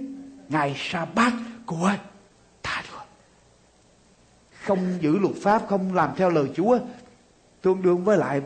Ngày 0.48 0.76
sa 0.90 1.06
bát 1.14 1.32
của 1.66 1.92
ta 2.62 2.82
được 2.90 2.98
không 4.62 4.78
giữ 5.00 5.18
luật 5.18 5.34
pháp, 5.42 5.62
không 5.68 5.94
làm 5.94 6.10
theo 6.16 6.30
lời 6.30 6.46
Chúa, 6.56 6.78
tương 7.62 7.82
đương 7.82 8.04
với 8.04 8.18
lại 8.18 8.40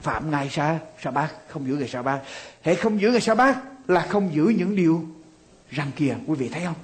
phạm 0.00 0.30
ngày 0.30 0.48
sa 0.50 0.78
sa 1.02 1.10
bát, 1.10 1.28
không 1.48 1.68
giữ 1.68 1.74
ngày 1.74 1.88
sa 1.88 2.02
bát 2.02 2.20
hệ 2.62 2.74
không 2.74 3.00
giữ 3.00 3.10
ngày 3.10 3.20
sa 3.20 3.34
bát 3.34 3.58
là 3.88 4.06
không 4.08 4.34
giữ 4.34 4.44
những 4.44 4.76
điều 4.76 5.04
răng 5.70 5.90
kia 5.96 6.16
quý 6.26 6.34
vị 6.34 6.48
thấy 6.48 6.64
không? 6.64 6.74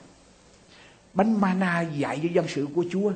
Bánh 1.14 1.40
mana 1.40 1.80
dạy 1.80 2.20
cho 2.22 2.28
dân 2.32 2.44
sự 2.48 2.66
của 2.74 2.84
chúa. 2.92 3.12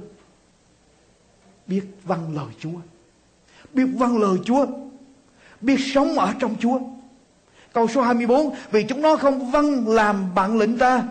Biết 1.67 1.83
văn 2.05 2.37
lời 2.37 2.55
chúa. 2.61 2.79
Biết 3.73 3.87
văn 3.95 4.19
lời 4.19 4.39
chúa. 4.45 4.67
Biết 5.61 5.77
sống 5.95 6.19
ở 6.19 6.35
trong 6.39 6.57
chúa. 6.61 6.81
Câu 7.73 7.89
số 7.89 8.03
24 8.03 8.55
vì 8.71 8.83
chúng 8.83 9.03
nó 9.03 9.17
không 9.17 9.51
vâng 9.51 9.89
làm 9.89 10.35
bạn 10.35 10.59
lệnh 10.59 10.79
ta, 10.79 11.03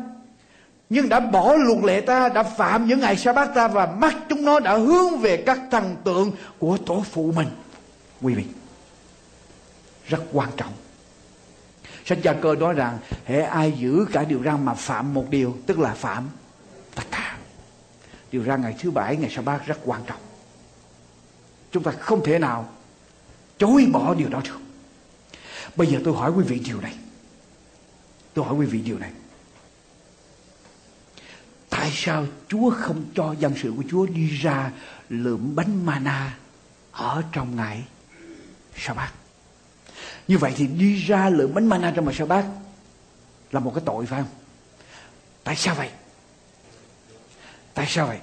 nhưng 0.90 1.10
đã 1.10 1.20
bỏ 1.20 1.56
luật 1.56 1.84
lệ 1.84 2.02
ta, 2.02 2.30
đã 2.30 2.44
phạm 2.44 2.88
những 2.88 3.00
ngày 3.00 3.18
sa 3.18 3.34
bát 3.34 3.50
ta 3.56 3.68
và 3.68 3.86
mắt 3.86 4.16
chúng 4.30 4.46
nó 4.46 4.60
đã 4.60 4.78
hướng 4.78 5.18
về 5.18 5.38
các 5.38 5.60
thần 5.72 5.96
tượng 6.04 6.32
của 6.60 6.78
tổ 6.86 7.04
phụ 7.12 7.32
mình. 7.36 7.48
Quý 8.22 8.34
vị, 8.34 8.44
rất 10.08 10.20
quan 10.34 10.50
trọng 10.58 10.74
sách 12.10 12.20
gia 12.24 12.34
cơ 12.34 12.56
nói 12.56 12.74
rằng 12.74 13.00
hệ 13.26 13.42
ai 13.42 13.72
giữ 13.72 14.06
cả 14.12 14.24
điều 14.24 14.44
răn 14.44 14.66
mà 14.66 14.74
phạm 14.74 15.14
một 15.14 15.26
điều, 15.30 15.58
tức 15.68 15.80
là 15.80 15.94
phạm 15.94 16.30
tất 16.96 17.04
cả. 17.12 17.38
Điều 18.32 18.44
răn 18.44 18.62
ngày 18.62 18.76
thứ 18.80 18.92
bảy, 18.92 19.18
ngày 19.18 19.30
sa 19.30 19.42
bát 19.42 19.66
rất 19.66 19.80
quan 19.86 20.02
trọng. 20.08 20.20
Chúng 21.72 21.84
ta 21.84 21.92
không 21.92 22.24
thể 22.24 22.40
nào 22.40 22.70
chối 23.58 23.88
bỏ 23.92 24.14
điều 24.14 24.30
đó 24.30 24.42
được. 24.44 24.60
Bây 25.76 25.88
giờ 25.88 26.00
tôi 26.06 26.14
hỏi 26.14 26.32
quý 26.32 26.44
vị 26.44 26.60
điều 26.66 26.82
này. 26.82 26.96
Tôi 28.34 28.46
hỏi 28.46 28.56
quý 28.56 28.66
vị 28.66 28.82
điều 28.82 29.00
này. 29.00 29.12
Tại 31.70 31.92
sao 31.94 32.26
chúa 32.48 32.70
không 32.70 33.06
cho 33.16 33.36
dân 33.40 33.54
sự 33.58 33.74
của 33.78 33.84
chúa 33.90 34.06
đi 34.06 34.28
ra 34.28 34.72
lượm 35.10 35.56
bánh 35.56 35.86
mana 35.86 36.38
ở 36.92 37.24
trong 37.32 37.56
ngày 37.56 37.84
sa 38.76 38.94
bát? 38.94 39.12
Như 40.30 40.38
vậy 40.38 40.54
thì 40.56 40.68
đi 40.68 40.96
ra 40.96 41.30
lượng 41.30 41.54
bánh 41.54 41.68
mana 41.68 41.92
trong 41.96 42.06
mà 42.06 42.12
sao 42.16 42.28
bác? 42.28 42.44
Là 43.52 43.60
một 43.60 43.72
cái 43.76 43.84
tội 43.86 44.06
phải 44.06 44.22
không? 44.22 44.32
Tại 45.44 45.56
sao 45.56 45.76
vậy? 45.76 45.90
Tại 47.74 47.86
sao 47.90 48.08
vậy? 48.08 48.18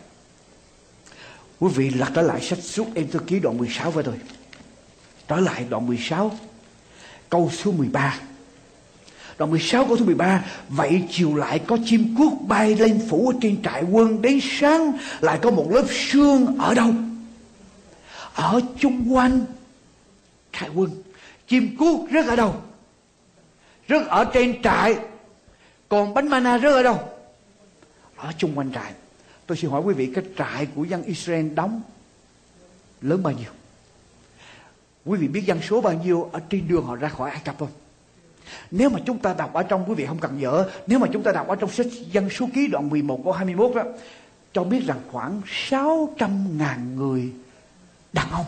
Quý 1.60 1.68
vị 1.74 1.90
lật 1.90 2.10
trở 2.14 2.22
lại 2.22 2.40
sách 2.40 2.58
suốt 2.62 2.86
em 2.94 3.08
thư 3.08 3.18
ký 3.18 3.40
đoạn 3.40 3.58
16 3.58 3.90
với 3.90 4.04
tôi 4.04 4.14
trở 5.28 5.36
lại 5.36 5.66
đoạn 5.70 5.86
16 5.86 6.38
câu 7.28 7.50
số 7.52 7.72
13 7.72 8.18
Đoạn 9.38 9.50
16 9.50 9.84
câu 9.84 9.96
số 9.96 10.04
13 10.04 10.44
Vậy 10.68 11.02
chiều 11.10 11.34
lại 11.34 11.58
có 11.58 11.78
chim 11.84 12.14
cuốc 12.18 12.32
bay 12.48 12.74
lên 12.74 13.06
phủ 13.10 13.28
ở 13.28 13.38
trên 13.42 13.62
trại 13.62 13.82
quân 13.82 14.22
Đến 14.22 14.40
sáng, 14.42 14.92
lại 15.20 15.38
có 15.42 15.50
một 15.50 15.70
lớp 15.70 15.84
sương 15.90 16.58
ở 16.58 16.74
đâu? 16.74 16.94
Ở 18.34 18.60
chung 18.78 19.14
quanh 19.14 19.44
trại 20.52 20.68
quân 20.74 20.90
chim 21.46 21.76
cú 21.78 22.08
rớt 22.12 22.26
ở 22.26 22.36
đâu? 22.36 22.54
Rớt 23.88 24.06
ở 24.06 24.24
trên 24.24 24.62
trại. 24.62 24.98
Còn 25.88 26.14
bánh 26.14 26.28
mana 26.28 26.58
rớt 26.58 26.72
ở 26.72 26.82
đâu? 26.82 26.98
Ở 28.16 28.32
chung 28.38 28.52
quanh 28.54 28.72
trại. 28.72 28.92
Tôi 29.46 29.56
xin 29.56 29.70
hỏi 29.70 29.82
quý 29.84 29.94
vị, 29.94 30.12
cái 30.14 30.24
trại 30.38 30.66
của 30.66 30.84
dân 30.84 31.02
Israel 31.02 31.48
đóng 31.48 31.82
lớn 33.00 33.22
bao 33.22 33.32
nhiêu? 33.32 33.50
Quý 35.04 35.18
vị 35.18 35.28
biết 35.28 35.44
dân 35.46 35.60
số 35.62 35.80
bao 35.80 35.92
nhiêu 35.92 36.28
ở 36.32 36.40
trên 36.50 36.68
đường 36.68 36.84
họ 36.84 36.96
ra 36.96 37.08
khỏi 37.08 37.30
Ai 37.30 37.40
Cập 37.44 37.58
không? 37.58 37.68
Nếu 38.70 38.90
mà 38.90 38.98
chúng 39.06 39.18
ta 39.18 39.34
đọc 39.34 39.52
ở 39.52 39.62
trong, 39.62 39.84
quý 39.88 39.94
vị 39.94 40.06
không 40.06 40.18
cần 40.18 40.40
dở 40.40 40.70
nếu 40.86 40.98
mà 40.98 41.06
chúng 41.12 41.22
ta 41.22 41.32
đọc 41.32 41.48
ở 41.48 41.56
trong 41.56 41.70
sách 41.70 41.86
dân 42.12 42.30
số 42.30 42.48
ký 42.54 42.66
đoạn 42.66 42.88
11 42.88 43.20
câu 43.24 43.32
21 43.32 43.74
đó, 43.74 43.82
cho 44.52 44.64
biết 44.64 44.84
rằng 44.86 45.00
khoảng 45.10 45.42
600 45.46 46.58
ngàn 46.58 46.96
người 46.96 47.32
đàn 48.12 48.30
ông 48.30 48.44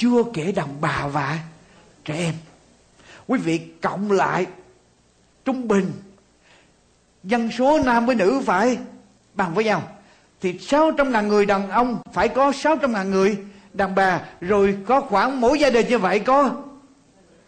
chưa 0.00 0.22
kể 0.34 0.52
đàn 0.52 0.68
bà 0.80 1.06
và 1.06 1.38
trẻ 2.04 2.14
em. 2.14 2.34
Quý 3.26 3.38
vị 3.38 3.60
cộng 3.82 4.12
lại, 4.12 4.46
trung 5.44 5.68
bình, 5.68 5.92
dân 7.24 7.50
số 7.50 7.80
nam 7.84 8.06
với 8.06 8.14
nữ 8.14 8.42
phải 8.46 8.78
bằng 9.34 9.54
với 9.54 9.64
nhau. 9.64 9.82
Thì 10.40 10.58
600 10.58 11.12
ngàn 11.12 11.28
người 11.28 11.46
đàn 11.46 11.70
ông 11.70 11.98
phải 12.12 12.28
có 12.28 12.52
600 12.52 12.92
ngàn 12.92 13.10
người 13.10 13.38
đàn 13.72 13.94
bà, 13.94 14.22
rồi 14.40 14.78
có 14.86 15.00
khoảng 15.00 15.40
mỗi 15.40 15.58
gia 15.58 15.70
đình 15.70 15.88
như 15.88 15.98
vậy 15.98 16.18
có 16.20 16.62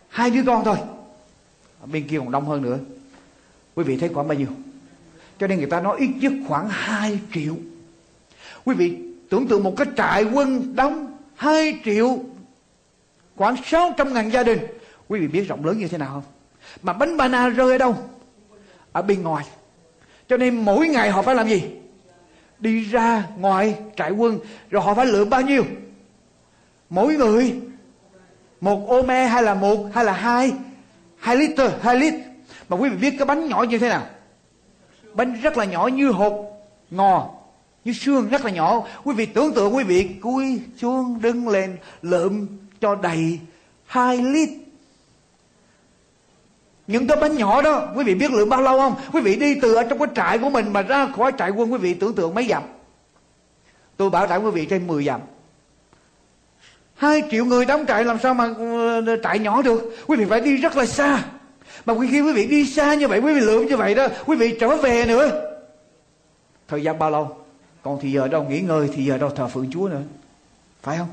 hai 0.08 0.30
đứa 0.30 0.42
con 0.46 0.64
thôi. 0.64 0.76
Ở 1.80 1.86
bên 1.86 2.08
kia 2.08 2.18
còn 2.18 2.30
đông 2.30 2.46
hơn 2.46 2.62
nữa. 2.62 2.78
Quý 3.74 3.84
vị 3.84 3.96
thấy 3.96 4.08
khoảng 4.08 4.28
bao 4.28 4.38
nhiêu? 4.38 4.48
Cho 5.38 5.46
nên 5.46 5.58
người 5.58 5.70
ta 5.70 5.80
nói 5.80 5.96
ít 5.98 6.10
nhất 6.20 6.32
khoảng 6.48 6.68
2 6.70 7.18
triệu. 7.34 7.56
Quý 8.64 8.74
vị 8.74 8.98
tưởng 9.30 9.48
tượng 9.48 9.62
một 9.62 9.74
cái 9.76 9.86
trại 9.96 10.24
quân 10.24 10.76
đóng 10.76 11.16
2 11.34 11.80
triệu 11.84 12.18
khoảng 13.42 13.56
600 13.64 14.14
ngàn 14.14 14.32
gia 14.32 14.42
đình. 14.42 14.58
Quý 15.08 15.20
vị 15.20 15.28
biết 15.28 15.48
rộng 15.48 15.64
lớn 15.64 15.78
như 15.78 15.88
thế 15.88 15.98
nào 15.98 16.08
không? 16.12 16.22
Mà 16.82 16.92
bánh 16.92 17.16
banana 17.16 17.48
rơi 17.48 17.72
ở 17.72 17.78
đâu? 17.78 17.96
Ở 18.92 19.02
bên 19.02 19.22
ngoài. 19.22 19.44
Cho 20.28 20.36
nên 20.36 20.64
mỗi 20.64 20.88
ngày 20.88 21.10
họ 21.10 21.22
phải 21.22 21.34
làm 21.34 21.48
gì? 21.48 21.62
Đi 22.58 22.84
ra 22.84 23.24
ngoài 23.36 23.76
trại 23.96 24.10
quân. 24.10 24.38
Rồi 24.70 24.82
họ 24.82 24.94
phải 24.94 25.06
lựa 25.06 25.24
bao 25.24 25.40
nhiêu? 25.40 25.64
Mỗi 26.90 27.14
người 27.14 27.60
một 28.60 28.88
ô 28.88 29.02
me 29.02 29.26
hay 29.26 29.42
là 29.42 29.54
một 29.54 29.86
hay 29.94 30.04
là 30.04 30.12
hai? 30.12 30.52
Hai 31.18 31.36
lít 31.36 31.50
hai 31.82 31.96
lít. 31.96 32.14
Mà 32.68 32.76
quý 32.76 32.88
vị 32.88 32.96
biết 32.96 33.16
cái 33.18 33.26
bánh 33.26 33.48
nhỏ 33.48 33.62
như 33.62 33.78
thế 33.78 33.88
nào? 33.88 34.06
Bánh 35.14 35.40
rất 35.42 35.56
là 35.56 35.64
nhỏ 35.64 35.86
như 35.86 36.10
hột 36.10 36.64
ngò, 36.90 37.30
như 37.84 37.92
xương 37.92 38.28
rất 38.28 38.44
là 38.44 38.50
nhỏ. 38.50 38.86
Quý 39.04 39.14
vị 39.14 39.26
tưởng 39.26 39.54
tượng 39.54 39.74
quý 39.74 39.84
vị 39.84 40.08
cúi 40.20 40.60
xuống, 40.76 41.20
đứng 41.22 41.48
lên, 41.48 41.76
lượm 42.02 42.46
cho 42.82 42.94
đầy 42.94 43.38
2 43.86 44.16
lít. 44.18 44.48
Những 46.86 47.06
cái 47.06 47.16
bánh 47.16 47.36
nhỏ 47.36 47.62
đó, 47.62 47.88
quý 47.96 48.04
vị 48.04 48.14
biết 48.14 48.30
lượng 48.30 48.48
bao 48.48 48.62
lâu 48.62 48.78
không? 48.78 48.94
Quý 49.12 49.20
vị 49.20 49.36
đi 49.36 49.60
từ 49.60 49.74
ở 49.74 49.82
trong 49.82 49.98
cái 49.98 50.08
trại 50.14 50.38
của 50.38 50.50
mình 50.50 50.72
mà 50.72 50.82
ra 50.82 51.08
khỏi 51.16 51.32
trại 51.38 51.50
quân, 51.50 51.72
quý 51.72 51.78
vị 51.78 51.94
tưởng 51.94 52.14
tượng 52.14 52.34
mấy 52.34 52.46
dặm. 52.46 52.62
Tôi 53.96 54.10
bảo 54.10 54.26
đảm 54.26 54.44
quý 54.44 54.50
vị 54.50 54.66
trên 54.66 54.86
10 54.86 55.04
dặm. 55.04 55.20
Hai 56.94 57.22
triệu 57.30 57.44
người 57.44 57.64
đóng 57.64 57.84
trại 57.88 58.04
làm 58.04 58.18
sao 58.22 58.34
mà 58.34 58.54
ờ, 59.06 59.16
trại 59.22 59.38
nhỏ 59.38 59.62
được? 59.62 59.96
Quý 60.06 60.16
vị 60.16 60.24
phải 60.24 60.40
đi 60.40 60.56
rất 60.56 60.76
là 60.76 60.86
xa. 60.86 61.24
Mà 61.84 61.94
khi 62.10 62.20
quý 62.20 62.32
vị 62.32 62.46
đi 62.46 62.66
xa 62.66 62.94
như 62.94 63.08
vậy, 63.08 63.20
quý 63.20 63.34
vị 63.34 63.40
lượng 63.40 63.66
như 63.66 63.76
vậy 63.76 63.94
đó, 63.94 64.06
quý 64.26 64.36
vị 64.36 64.56
trở 64.60 64.76
về 64.76 65.06
nữa. 65.06 65.52
Thời 66.68 66.82
gian 66.82 66.98
bao 66.98 67.10
lâu? 67.10 67.36
Còn 67.82 67.98
thì 68.02 68.12
giờ 68.12 68.28
đâu, 68.28 68.44
nghỉ 68.44 68.60
ngơi 68.60 68.88
thì 68.94 69.04
giờ 69.04 69.18
đâu, 69.18 69.30
thờ 69.30 69.48
phượng 69.48 69.70
chúa 69.72 69.88
nữa. 69.88 70.02
Phải 70.82 70.98
không? 70.98 71.08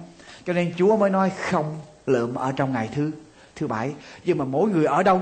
Cho 0.49 0.53
nên 0.53 0.73
Chúa 0.77 0.97
mới 0.97 1.09
nói 1.09 1.31
không 1.49 1.77
lượm 2.05 2.35
ở 2.35 2.51
trong 2.51 2.73
ngày 2.73 2.89
thứ 2.95 3.11
thứ 3.55 3.67
bảy. 3.67 3.91
Nhưng 4.25 4.37
mà 4.37 4.45
mỗi 4.45 4.69
người 4.69 4.85
ở 4.85 5.03
đâu? 5.03 5.21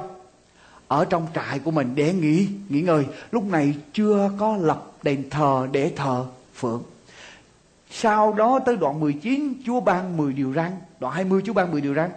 Ở 0.88 1.06
trong 1.06 1.28
trại 1.36 1.60
của 1.60 1.72
mình 1.72 1.92
để 1.96 2.14
nghỉ 2.14 2.48
nghỉ 2.70 2.82
ngơi. 2.82 3.06
Lúc 3.32 3.44
này 3.44 3.74
chưa 3.94 4.32
có 4.40 4.58
lập 4.58 4.92
đền 5.04 5.30
thờ 5.30 5.68
để 5.72 5.92
thờ 5.96 6.26
phượng. 6.56 6.84
Sau 7.92 8.34
đó 8.34 8.60
tới 8.66 8.78
đoạn 8.78 9.00
19 9.00 9.54
Chúa 9.66 9.80
ban 9.80 10.18
10 10.18 10.34
điều 10.34 10.54
răn. 10.54 10.72
Đoạn 11.00 11.14
20 11.14 11.42
Chúa 11.46 11.54
ban 11.54 11.72
10 11.72 11.82
điều 11.82 11.94
răn. 11.94 12.10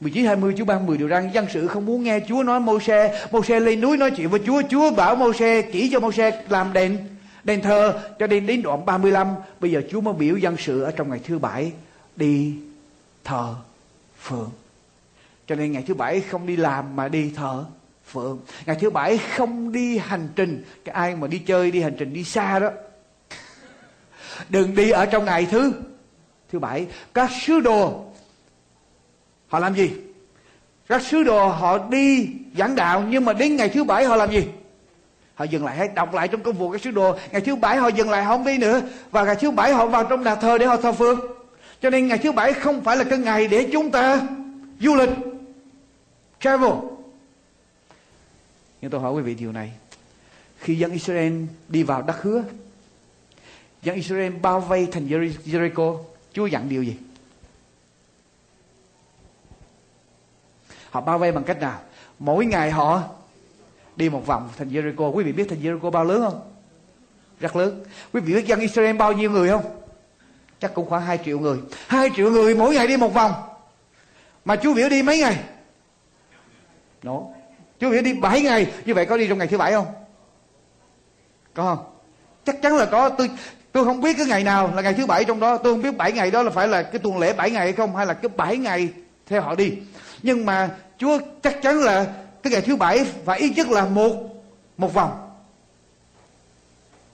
19 0.00 0.24
20 0.24 0.54
Chúa 0.58 0.64
ban 0.64 0.86
10 0.86 0.98
điều 0.98 1.08
răn. 1.08 1.30
Dân 1.32 1.46
sự 1.52 1.66
không 1.66 1.86
muốn 1.86 2.02
nghe 2.02 2.20
Chúa 2.28 2.42
nói 2.42 2.60
Mô-xe 2.60 3.26
Mô-xe 3.30 3.60
lên 3.60 3.80
núi 3.80 3.96
nói 3.96 4.10
chuyện 4.10 4.28
với 4.28 4.40
Chúa. 4.46 4.62
Chúa 4.70 4.90
bảo 4.90 5.16
Mô-xe 5.16 5.62
chỉ 5.62 5.90
cho 5.92 6.00
Mô-xe 6.00 6.42
làm 6.48 6.72
đền 6.72 6.98
đền 7.44 7.62
thờ 7.62 8.00
cho 8.18 8.26
đến 8.26 8.46
đến 8.46 8.62
đoạn 8.62 8.86
35 8.86 9.28
bây 9.60 9.70
giờ 9.70 9.82
Chúa 9.90 10.00
mới 10.00 10.14
biểu 10.14 10.36
dân 10.36 10.56
sự 10.56 10.82
ở 10.82 10.90
trong 10.90 11.10
ngày 11.10 11.20
thứ 11.24 11.38
bảy 11.38 11.72
đi 12.20 12.54
thờ 13.24 13.54
phượng. 14.20 14.50
Cho 15.46 15.54
nên 15.54 15.72
ngày 15.72 15.84
thứ 15.86 15.94
bảy 15.94 16.20
không 16.20 16.46
đi 16.46 16.56
làm 16.56 16.96
mà 16.96 17.08
đi 17.08 17.32
thờ 17.36 17.64
phượng. 18.06 18.38
Ngày 18.66 18.76
thứ 18.80 18.90
bảy 18.90 19.18
không 19.18 19.72
đi 19.72 19.98
hành 19.98 20.28
trình. 20.36 20.64
Cái 20.84 20.94
ai 20.94 21.16
mà 21.16 21.26
đi 21.26 21.38
chơi, 21.38 21.70
đi 21.70 21.80
hành 21.80 21.96
trình 21.98 22.12
đi 22.12 22.24
xa 22.24 22.58
đó, 22.58 22.70
đừng 24.48 24.74
đi 24.74 24.90
ở 24.90 25.06
trong 25.06 25.24
ngày 25.24 25.46
thứ 25.50 25.72
thứ 26.52 26.58
bảy. 26.58 26.86
Các 27.14 27.30
sứ 27.42 27.60
đồ, 27.60 28.04
họ 29.48 29.58
làm 29.58 29.74
gì? 29.74 29.90
Các 30.88 31.02
sứ 31.02 31.22
đồ 31.22 31.48
họ 31.48 31.78
đi 31.88 32.28
giảng 32.56 32.74
đạo, 32.74 33.04
nhưng 33.08 33.24
mà 33.24 33.32
đến 33.32 33.56
ngày 33.56 33.68
thứ 33.68 33.84
bảy 33.84 34.04
họ 34.04 34.16
làm 34.16 34.30
gì? 34.30 34.44
Họ 35.34 35.44
dừng 35.44 35.64
lại, 35.64 35.76
hãy 35.76 35.88
đọc 35.88 36.14
lại 36.14 36.28
trong 36.28 36.42
công 36.42 36.54
vụ 36.54 36.70
các 36.70 36.80
sứ 36.80 36.90
đồ. 36.90 37.16
Ngày 37.32 37.40
thứ 37.40 37.56
bảy 37.56 37.76
họ 37.76 37.88
dừng 37.88 38.10
lại, 38.10 38.24
họ 38.24 38.36
không 38.36 38.46
đi 38.46 38.58
nữa. 38.58 38.80
Và 39.10 39.24
ngày 39.24 39.36
thứ 39.40 39.50
bảy 39.50 39.72
họ 39.72 39.86
vào 39.86 40.04
trong 40.04 40.22
nhà 40.22 40.34
thờ 40.34 40.58
để 40.58 40.66
họ 40.66 40.76
thờ 40.76 40.92
phượng 40.92 41.20
cho 41.80 41.90
nên 41.90 42.08
ngày 42.08 42.18
thứ 42.18 42.32
bảy 42.32 42.52
không 42.52 42.84
phải 42.84 42.96
là 42.96 43.04
cái 43.04 43.18
ngày 43.18 43.48
để 43.48 43.68
chúng 43.72 43.90
ta 43.90 44.26
du 44.80 44.94
lịch, 44.94 45.10
travel. 46.40 46.72
Nhưng 48.80 48.90
tôi 48.90 49.00
hỏi 49.00 49.12
quý 49.12 49.22
vị 49.22 49.34
điều 49.34 49.52
này. 49.52 49.72
Khi 50.58 50.78
dân 50.78 50.92
Israel 50.92 51.44
đi 51.68 51.82
vào 51.82 52.02
đất 52.02 52.22
hứa, 52.22 52.44
dân 53.82 53.96
Israel 53.96 54.32
bao 54.32 54.60
vây 54.60 54.88
thành 54.92 55.08
Jericho, 55.46 55.98
Chúa 56.32 56.46
dặn 56.46 56.68
điều 56.68 56.82
gì? 56.82 56.96
Họ 60.90 61.00
bao 61.00 61.18
vây 61.18 61.32
bằng 61.32 61.44
cách 61.44 61.60
nào? 61.60 61.80
Mỗi 62.18 62.46
ngày 62.46 62.70
họ 62.70 63.02
đi 63.96 64.08
một 64.08 64.26
vòng 64.26 64.48
thành 64.56 64.68
Jericho. 64.68 65.12
Quý 65.12 65.24
vị 65.24 65.32
biết 65.32 65.46
thành 65.48 65.62
Jericho 65.62 65.90
bao 65.90 66.04
lớn 66.04 66.20
không? 66.20 66.40
Rất 67.40 67.56
lớn. 67.56 67.84
Quý 68.12 68.20
vị 68.20 68.34
biết 68.34 68.46
dân 68.46 68.60
Israel 68.60 68.96
bao 68.96 69.12
nhiêu 69.12 69.30
người 69.30 69.48
không? 69.48 69.79
Chắc 70.60 70.74
cũng 70.74 70.88
khoảng 70.88 71.02
2 71.02 71.18
triệu 71.24 71.38
người. 71.38 71.58
2 71.86 72.10
triệu 72.16 72.30
người 72.30 72.54
mỗi 72.54 72.74
ngày 72.74 72.86
đi 72.86 72.96
một 72.96 73.14
vòng. 73.14 73.32
Mà 74.44 74.56
Chúa 74.56 74.74
biểu 74.74 74.88
đi 74.88 75.02
mấy 75.02 75.18
ngày? 75.18 75.36
Đó. 77.02 77.22
Chúa 77.80 77.90
biểu 77.90 78.02
đi 78.02 78.14
7 78.14 78.42
ngày. 78.42 78.72
Như 78.84 78.94
vậy 78.94 79.06
có 79.06 79.16
đi 79.16 79.28
trong 79.28 79.38
ngày 79.38 79.46
thứ 79.46 79.58
bảy 79.58 79.72
không? 79.72 79.86
Có 81.54 81.62
không? 81.62 81.84
Chắc 82.44 82.62
chắn 82.62 82.76
là 82.76 82.86
có. 82.86 83.08
Tôi 83.08 83.30
tôi 83.72 83.84
không 83.84 84.00
biết 84.00 84.16
cái 84.16 84.26
ngày 84.26 84.44
nào 84.44 84.72
là 84.74 84.82
ngày 84.82 84.94
thứ 84.94 85.06
bảy 85.06 85.24
trong 85.24 85.40
đó. 85.40 85.56
Tôi 85.56 85.74
không 85.74 85.82
biết 85.82 85.96
7 85.96 86.12
ngày 86.12 86.30
đó 86.30 86.42
là 86.42 86.50
phải 86.50 86.68
là 86.68 86.82
cái 86.82 86.98
tuần 86.98 87.18
lễ 87.18 87.32
7 87.32 87.50
ngày 87.50 87.64
hay 87.64 87.72
không, 87.72 87.96
hay 87.96 88.06
là 88.06 88.14
cái 88.14 88.28
7 88.36 88.56
ngày 88.56 88.88
theo 89.26 89.42
họ 89.42 89.54
đi. 89.54 89.72
Nhưng 90.22 90.46
mà 90.46 90.70
Chúa 90.98 91.18
chắc 91.42 91.62
chắn 91.62 91.80
là 91.80 92.06
cái 92.42 92.52
ngày 92.52 92.62
thứ 92.62 92.76
bảy 92.76 93.04
phải 93.24 93.38
ít 93.38 93.52
nhất 93.56 93.68
là 93.68 93.84
một 93.84 94.12
một 94.76 94.94
vòng. 94.94 95.30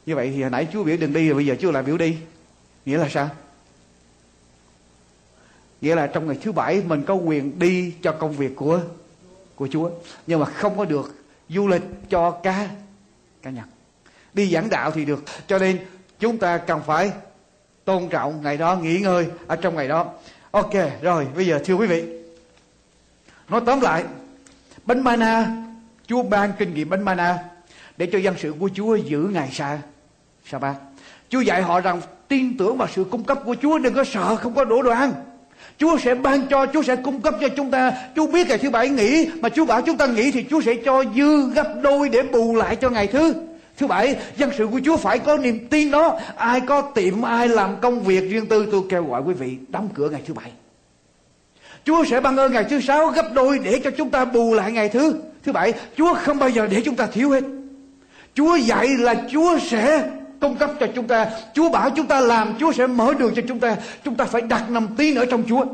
Như 0.06 0.14
vậy 0.14 0.32
thì 0.34 0.42
hồi 0.42 0.50
nãy 0.50 0.66
Chúa 0.72 0.84
biểu 0.84 0.96
đừng 1.00 1.12
đi 1.12 1.28
rồi 1.28 1.34
bây 1.34 1.46
giờ 1.46 1.56
Chúa 1.60 1.70
lại 1.70 1.82
biểu 1.82 1.98
đi 1.98 2.16
nghĩa 2.86 2.98
là 2.98 3.08
sao? 3.08 3.30
Nghĩa 5.80 5.94
là 5.94 6.06
trong 6.06 6.26
ngày 6.26 6.38
thứ 6.42 6.52
bảy 6.52 6.82
mình 6.86 7.02
có 7.02 7.14
quyền 7.14 7.58
đi 7.58 7.94
cho 8.02 8.12
công 8.12 8.32
việc 8.32 8.56
của 8.56 8.80
của 9.54 9.68
Chúa. 9.72 9.90
Nhưng 10.26 10.40
mà 10.40 10.46
không 10.46 10.78
có 10.78 10.84
được 10.84 11.24
du 11.48 11.68
lịch 11.68 11.82
cho 12.10 12.30
cá 12.30 12.68
cá 13.42 13.50
nhân. 13.50 13.64
Đi 14.34 14.52
giảng 14.52 14.70
đạo 14.70 14.90
thì 14.90 15.04
được. 15.04 15.24
Cho 15.46 15.58
nên 15.58 15.78
chúng 16.18 16.38
ta 16.38 16.58
cần 16.58 16.80
phải 16.86 17.12
tôn 17.84 18.08
trọng 18.08 18.42
ngày 18.42 18.56
đó, 18.56 18.76
nghỉ 18.76 19.00
ngơi 19.00 19.26
ở 19.46 19.56
trong 19.56 19.76
ngày 19.76 19.88
đó. 19.88 20.12
Ok, 20.50 20.72
rồi, 21.02 21.26
bây 21.36 21.46
giờ 21.46 21.60
thưa 21.64 21.74
quý 21.74 21.86
vị. 21.86 22.04
Nói 23.48 23.60
tóm 23.66 23.80
lại, 23.80 24.04
bánh 24.84 25.04
mana, 25.04 25.56
chúa 26.06 26.22
ban 26.22 26.52
kinh 26.58 26.74
nghiệm 26.74 26.88
bánh 26.88 27.02
mana 27.02 27.38
để 27.96 28.08
cho 28.12 28.18
dân 28.18 28.34
sự 28.38 28.54
của 28.60 28.70
chúa 28.74 28.94
giữ 28.94 29.30
ngày 29.32 29.48
sa 29.52 29.78
sa 30.46 30.58
bát 30.58 30.74
chúa 31.28 31.40
dạy 31.40 31.62
họ 31.62 31.80
rằng 31.80 32.00
tin 32.28 32.56
tưởng 32.56 32.76
vào 32.76 32.88
sự 32.94 33.04
cung 33.10 33.24
cấp 33.24 33.38
của 33.44 33.56
chúa 33.62 33.78
đừng 33.78 33.94
có 33.94 34.04
sợ 34.04 34.36
không 34.36 34.54
có 34.54 34.64
đủ 34.64 34.82
đồ 34.82 34.90
ăn 34.90 35.12
Chúa 35.78 35.98
sẽ 35.98 36.14
ban 36.14 36.46
cho, 36.50 36.66
Chúa 36.72 36.82
sẽ 36.82 36.96
cung 36.96 37.20
cấp 37.20 37.34
cho 37.40 37.48
chúng 37.48 37.70
ta. 37.70 37.92
Chúa 38.16 38.26
biết 38.26 38.48
ngày 38.48 38.58
thứ 38.58 38.70
bảy 38.70 38.88
nghỉ, 38.88 39.28
mà 39.40 39.48
Chúa 39.48 39.64
bảo 39.64 39.82
chúng 39.82 39.96
ta 39.96 40.06
nghỉ 40.06 40.30
thì 40.30 40.44
Chúa 40.50 40.60
sẽ 40.60 40.74
cho 40.74 41.04
dư 41.16 41.50
gấp 41.50 41.74
đôi 41.82 42.08
để 42.08 42.22
bù 42.22 42.54
lại 42.54 42.76
cho 42.76 42.90
ngày 42.90 43.06
thứ 43.06 43.34
Thứ 43.76 43.86
bảy, 43.86 44.16
dân 44.36 44.50
sự 44.58 44.66
của 44.66 44.80
Chúa 44.84 44.96
phải 44.96 45.18
có 45.18 45.36
niềm 45.36 45.68
tin 45.68 45.90
đó. 45.90 46.18
Ai 46.36 46.60
có 46.60 46.80
tiệm, 46.80 47.22
ai 47.22 47.48
làm 47.48 47.76
công 47.80 48.00
việc 48.00 48.30
riêng 48.30 48.46
tư, 48.46 48.68
tôi 48.72 48.82
kêu 48.88 49.04
gọi 49.04 49.22
quý 49.22 49.34
vị 49.34 49.56
đóng 49.68 49.88
cửa 49.94 50.08
ngày 50.10 50.22
thứ 50.26 50.34
bảy. 50.34 50.50
Chúa 51.84 52.04
sẽ 52.04 52.20
ban 52.20 52.36
ơn 52.36 52.52
ngày 52.52 52.64
thứ 52.64 52.80
sáu 52.80 53.06
gấp 53.06 53.32
đôi 53.34 53.58
để 53.58 53.80
cho 53.84 53.90
chúng 53.90 54.10
ta 54.10 54.24
bù 54.24 54.54
lại 54.54 54.72
ngày 54.72 54.88
thứ 54.88 55.14
thứ 55.44 55.52
bảy. 55.52 55.72
Chúa 55.96 56.14
không 56.14 56.38
bao 56.38 56.48
giờ 56.48 56.66
để 56.66 56.82
chúng 56.84 56.94
ta 56.94 57.06
thiếu 57.06 57.30
hết. 57.30 57.44
Chúa 58.34 58.56
dạy 58.56 58.88
là 58.88 59.14
Chúa 59.32 59.58
sẽ 59.58 60.10
cung 60.40 60.56
cấp 60.56 60.70
cho 60.80 60.86
chúng 60.94 61.06
ta. 61.06 61.30
Chúa 61.54 61.70
bảo 61.70 61.90
chúng 61.90 62.06
ta 62.06 62.20
làm, 62.20 62.54
Chúa 62.60 62.72
sẽ 62.72 62.86
mở 62.86 63.14
đường 63.18 63.32
cho 63.36 63.42
chúng 63.48 63.60
ta. 63.60 63.76
Chúng 64.04 64.14
ta 64.14 64.24
phải 64.24 64.42
đặt 64.42 64.70
nằm 64.70 64.88
tin 64.96 65.14
ở 65.14 65.24
trong 65.24 65.44
Chúa. 65.48 65.64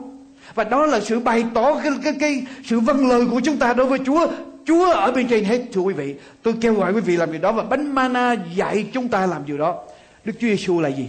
Và 0.55 0.65
đó 0.65 0.87
là 0.87 1.01
sự 1.01 1.21
bày 1.21 1.45
tỏ 1.55 1.81
cái, 1.83 1.93
cái, 2.05 2.15
cái 2.21 2.47
sự 2.65 2.81
vâng 2.81 3.09
lời 3.09 3.27
của 3.31 3.41
chúng 3.41 3.59
ta 3.59 3.73
đối 3.73 3.87
với 3.87 3.99
Chúa. 4.07 4.27
Chúa 4.67 4.91
ở 4.91 5.13
bên 5.13 5.29
trên 5.29 5.45
hết 5.45 5.63
thưa 5.73 5.81
quý 5.81 5.95
vị. 5.95 6.15
Tôi 6.43 6.55
kêu 6.61 6.75
gọi 6.75 6.93
quý 6.93 7.01
vị 7.01 7.17
làm 7.17 7.33
điều 7.33 7.41
đó 7.41 7.53
và 7.53 7.63
bánh 7.63 7.95
mana 7.95 8.37
dạy 8.55 8.87
chúng 8.93 9.09
ta 9.09 9.27
làm 9.27 9.47
điều 9.47 9.59
đó. 9.59 9.85
Đức 10.25 10.33
Chúa 10.41 10.47
Giêsu 10.47 10.81
là 10.81 10.89
gì? 10.89 11.09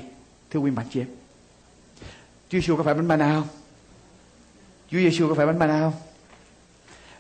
Thưa 0.51 0.59
quý 0.59 0.71
bạn 0.71 0.85
chị 0.93 0.99
em. 0.99 1.07
Chúa 2.49 2.59
Giêsu 2.59 2.75
có 2.75 2.83
phải 2.83 2.93
bánh 2.93 3.07
mana 3.07 3.33
không? 3.33 3.47
Chúa 4.91 4.97
Giêsu 4.97 5.29
có 5.29 5.35
phải 5.35 5.45
bánh 5.45 5.59
mana 5.59 5.79
không? 5.79 5.93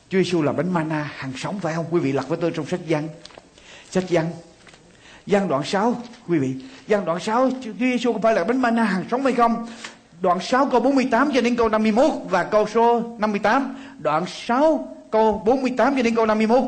Chúa 0.09 0.17
Giêsu 0.17 0.41
là 0.41 0.51
bánh 0.51 0.73
mana 0.73 1.11
hàng 1.15 1.31
sống 1.37 1.59
phải 1.59 1.73
không? 1.75 1.85
Quý 1.91 1.99
vị 1.99 2.11
lật 2.11 2.27
với 2.27 2.37
tôi 2.41 2.51
trong 2.51 2.65
sách 2.65 2.79
văn. 2.87 3.07
Sách 3.89 4.03
văn. 4.09 4.25
Văn 5.25 5.47
đoạn 5.47 5.63
6, 5.63 5.95
quý 6.27 6.37
vị. 6.37 6.55
Văn 6.87 7.05
đoạn 7.05 7.19
6, 7.19 7.49
Chúa 7.63 7.71
Giêsu 7.79 8.13
có 8.13 8.19
phải 8.19 8.33
là 8.33 8.43
bánh 8.43 8.61
mana 8.61 8.83
hàng 8.83 9.05
sống 9.11 9.23
hay 9.23 9.33
không? 9.33 9.67
Đoạn 10.21 10.39
6 10.39 10.65
câu 10.65 10.79
48 10.79 11.31
cho 11.33 11.41
đến 11.41 11.55
câu 11.55 11.69
51 11.69 12.11
và 12.29 12.43
câu 12.43 12.67
số 12.67 13.01
58. 13.17 13.75
Đoạn 13.99 14.25
6 14.27 14.87
câu 15.11 15.41
48 15.45 15.95
cho 15.95 16.03
đến 16.03 16.15
câu 16.15 16.25
51. 16.25 16.63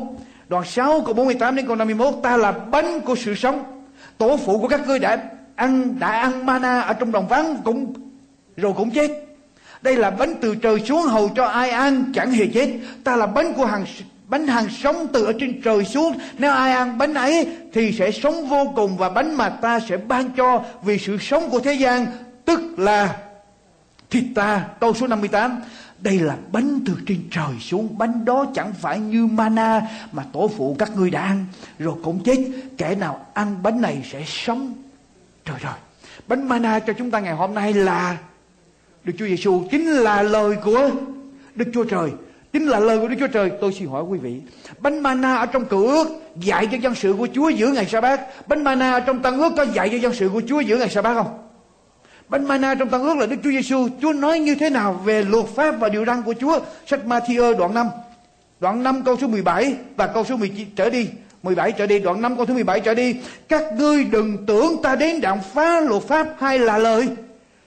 Đoạn 0.49 0.63
6 0.65 1.01
câu 1.01 1.13
48 1.13 1.55
đến 1.55 1.67
câu 1.67 1.75
51 1.75 2.13
ta 2.23 2.37
là 2.37 2.51
bánh 2.51 3.01
của 3.01 3.15
sự 3.15 3.35
sống. 3.35 3.63
Tổ 4.17 4.37
phụ 4.37 4.59
của 4.59 4.67
các 4.67 4.87
ngươi 4.87 4.99
đã 4.99 5.29
ăn 5.55 5.99
đã 5.99 6.07
ăn 6.07 6.45
mana 6.45 6.81
ở 6.81 6.93
trong 6.93 7.11
đồng 7.11 7.27
vắng 7.27 7.57
cũng 7.63 7.93
rồi 8.57 8.73
cũng 8.73 8.91
chết. 8.91 9.11
Đây 9.81 9.95
là 9.95 10.11
bánh 10.11 10.35
từ 10.41 10.55
trời 10.55 10.79
xuống 10.79 11.01
hầu 11.01 11.29
cho 11.29 11.45
ai 11.45 11.69
ăn 11.69 12.03
chẳng 12.13 12.31
hề 12.31 12.45
chết. 12.53 12.69
Ta 13.03 13.15
là 13.15 13.27
bánh 13.27 13.53
của 13.53 13.65
hàng 13.65 13.85
bánh 14.27 14.47
hàng 14.47 14.69
sống 14.69 15.07
từ 15.13 15.25
ở 15.25 15.33
trên 15.39 15.61
trời 15.61 15.85
xuống. 15.85 16.17
Nếu 16.37 16.51
ai 16.51 16.71
ăn 16.71 16.97
bánh 16.97 17.13
ấy 17.13 17.47
thì 17.73 17.91
sẽ 17.91 18.11
sống 18.11 18.49
vô 18.49 18.73
cùng 18.75 18.97
và 18.97 19.09
bánh 19.09 19.37
mà 19.37 19.49
ta 19.49 19.79
sẽ 19.79 19.97
ban 19.97 20.29
cho 20.37 20.63
vì 20.83 20.97
sự 20.97 21.17
sống 21.17 21.49
của 21.49 21.59
thế 21.59 21.73
gian, 21.73 22.05
tức 22.45 22.79
là 22.79 23.17
thịt 24.09 24.23
ta. 24.35 24.65
Câu 24.79 24.93
số 24.93 25.07
58 25.07 25.61
đây 25.99 26.19
là 26.19 26.37
bánh 26.51 26.79
từ 26.85 26.93
trên 27.07 27.17
trời 27.31 27.59
xuống 27.61 27.97
Bánh 27.97 28.25
đó 28.25 28.45
chẳng 28.55 28.73
phải 28.73 28.99
như 28.99 29.25
mana 29.25 29.81
Mà 30.11 30.23
tổ 30.33 30.47
phụ 30.57 30.75
các 30.79 30.91
ngươi 30.95 31.09
đã 31.09 31.21
ăn 31.21 31.45
Rồi 31.79 31.95
cũng 32.03 32.23
chết, 32.23 32.37
Kẻ 32.77 32.95
nào 32.95 33.25
ăn 33.33 33.63
bánh 33.63 33.81
này 33.81 34.01
sẽ 34.11 34.23
sống 34.25 34.73
Trời 35.45 35.57
rồi 35.61 35.73
Bánh 36.27 36.49
mana 36.49 36.79
cho 36.79 36.93
chúng 36.93 37.11
ta 37.11 37.19
ngày 37.19 37.33
hôm 37.33 37.53
nay 37.53 37.73
là, 37.73 38.17
Đức 39.03 39.13
Chúa 39.17 39.25
Giêsu 39.25 39.63
chính 39.71 39.87
là 39.87 40.21
lời 40.21 40.55
của 40.63 40.91
Đức 41.55 41.65
Chúa 41.73 41.83
Trời 41.83 42.11
Chính 42.55 42.67
là 42.67 42.79
lời 42.79 42.99
của 42.99 43.07
Đức 43.07 43.15
Chúa 43.19 43.27
Trời 43.27 43.51
Tôi 43.61 43.73
xin 43.73 43.87
hỏi 43.87 44.03
quý 44.03 44.19
vị 44.19 44.41
Bánh 44.79 44.99
mana 44.99 45.35
ở 45.35 45.45
trong 45.45 45.65
cựu 45.65 45.87
ước 45.87 46.07
Dạy 46.35 46.67
cho 46.71 46.77
dân 46.77 46.95
sự 46.95 47.15
của 47.17 47.27
Chúa 47.33 47.49
giữ 47.49 47.67
ngày 47.67 47.85
sa 47.85 48.01
bát 48.01 48.47
Bánh 48.47 48.63
mana 48.63 48.91
ở 48.91 48.99
trong 48.99 49.19
tân 49.19 49.37
ước 49.37 49.53
có 49.57 49.63
dạy 49.63 49.89
cho 49.89 49.97
dân 49.97 50.13
sự 50.13 50.29
của 50.33 50.41
Chúa 50.47 50.59
giữ 50.59 50.77
ngày 50.77 50.89
sa 50.89 51.01
bát 51.01 51.13
không 51.13 51.39
Bánh 52.29 52.47
mana 52.47 52.75
trong 52.75 52.89
tăng 52.89 53.03
ước 53.03 53.17
là 53.17 53.25
Đức 53.25 53.35
Chúa 53.43 53.49
Giêsu. 53.49 53.87
Chúa 54.01 54.13
nói 54.13 54.39
như 54.39 54.55
thế 54.55 54.69
nào 54.69 54.93
về 54.93 55.23
luật 55.23 55.45
pháp 55.55 55.71
và 55.71 55.89
điều 55.89 56.05
răn 56.05 56.21
của 56.21 56.33
Chúa? 56.39 56.59
Sách 56.85 56.99
Matthew 57.05 57.57
đoạn 57.57 57.73
5. 57.73 57.87
Đoạn 58.59 58.83
5 58.83 59.01
câu 59.05 59.17
số 59.21 59.27
17 59.27 59.75
và 59.95 60.07
câu 60.07 60.23
số 60.23 60.37
19 60.37 60.67
trở 60.75 60.89
đi. 60.89 61.07
17 61.43 61.71
trở 61.71 61.87
đi, 61.87 61.99
đoạn 61.99 62.21
5 62.21 62.35
câu 62.35 62.45
thứ 62.45 62.53
17 62.53 62.79
trở 62.79 62.93
đi. 62.93 63.15
Các 63.49 63.63
ngươi 63.77 64.03
đừng 64.03 64.45
tưởng 64.45 64.81
ta 64.83 64.95
đến 64.95 65.21
đặng 65.21 65.39
phá 65.53 65.79
luật 65.79 66.03
pháp 66.03 66.27
hay 66.39 66.59
là 66.59 66.77
lời. 66.77 67.07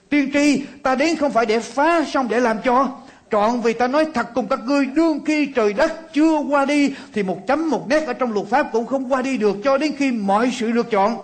Tiên 0.08 0.30
tri, 0.32 0.62
ta 0.82 0.94
đến 0.94 1.16
không 1.16 1.32
phải 1.32 1.46
để 1.46 1.60
phá 1.60 2.04
xong 2.04 2.28
để 2.28 2.40
làm 2.40 2.56
cho. 2.64 2.88
Trọn 3.30 3.60
vì 3.60 3.72
ta 3.72 3.88
nói 3.88 4.06
thật 4.14 4.26
cùng 4.34 4.48
các 4.48 4.58
ngươi, 4.66 4.84
đương 4.84 5.20
khi 5.26 5.46
trời 5.46 5.72
đất 5.72 6.12
chưa 6.12 6.38
qua 6.50 6.64
đi, 6.64 6.92
thì 7.14 7.22
một 7.22 7.46
chấm, 7.46 7.70
một 7.70 7.88
nét 7.88 8.06
ở 8.06 8.12
trong 8.12 8.32
luật 8.32 8.46
pháp 8.46 8.68
cũng 8.72 8.86
không 8.86 9.12
qua 9.12 9.22
đi 9.22 9.38
được 9.38 9.56
cho 9.64 9.78
đến 9.78 9.92
khi 9.98 10.12
mọi 10.12 10.50
sự 10.58 10.72
được 10.72 10.90
chọn. 10.90 11.16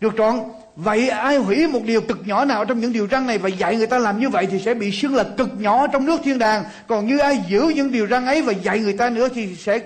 Được 0.00 0.12
chọn, 0.16 0.50
vậy 0.76 1.08
ai 1.08 1.36
hủy 1.36 1.66
một 1.66 1.80
điều 1.84 2.00
cực 2.00 2.18
nhỏ 2.26 2.44
nào 2.44 2.64
trong 2.64 2.80
những 2.80 2.92
điều 2.92 3.08
răn 3.10 3.26
này 3.26 3.38
và 3.38 3.48
dạy 3.48 3.76
người 3.76 3.86
ta 3.86 3.98
làm 3.98 4.20
như 4.20 4.28
vậy 4.28 4.46
thì 4.50 4.58
sẽ 4.58 4.74
bị 4.74 4.90
xưng 4.90 5.14
là 5.14 5.24
cực 5.36 5.48
nhỏ 5.58 5.86
trong 5.86 6.06
nước 6.06 6.20
thiên 6.24 6.38
đàng. 6.38 6.64
Còn 6.86 7.06
như 7.06 7.18
ai 7.18 7.42
giữ 7.48 7.72
những 7.74 7.92
điều 7.92 8.06
răn 8.06 8.26
ấy 8.26 8.42
và 8.42 8.52
dạy 8.52 8.78
người 8.78 8.92
ta 8.92 9.10
nữa 9.10 9.28
thì 9.34 9.56
sẽ 9.56 9.80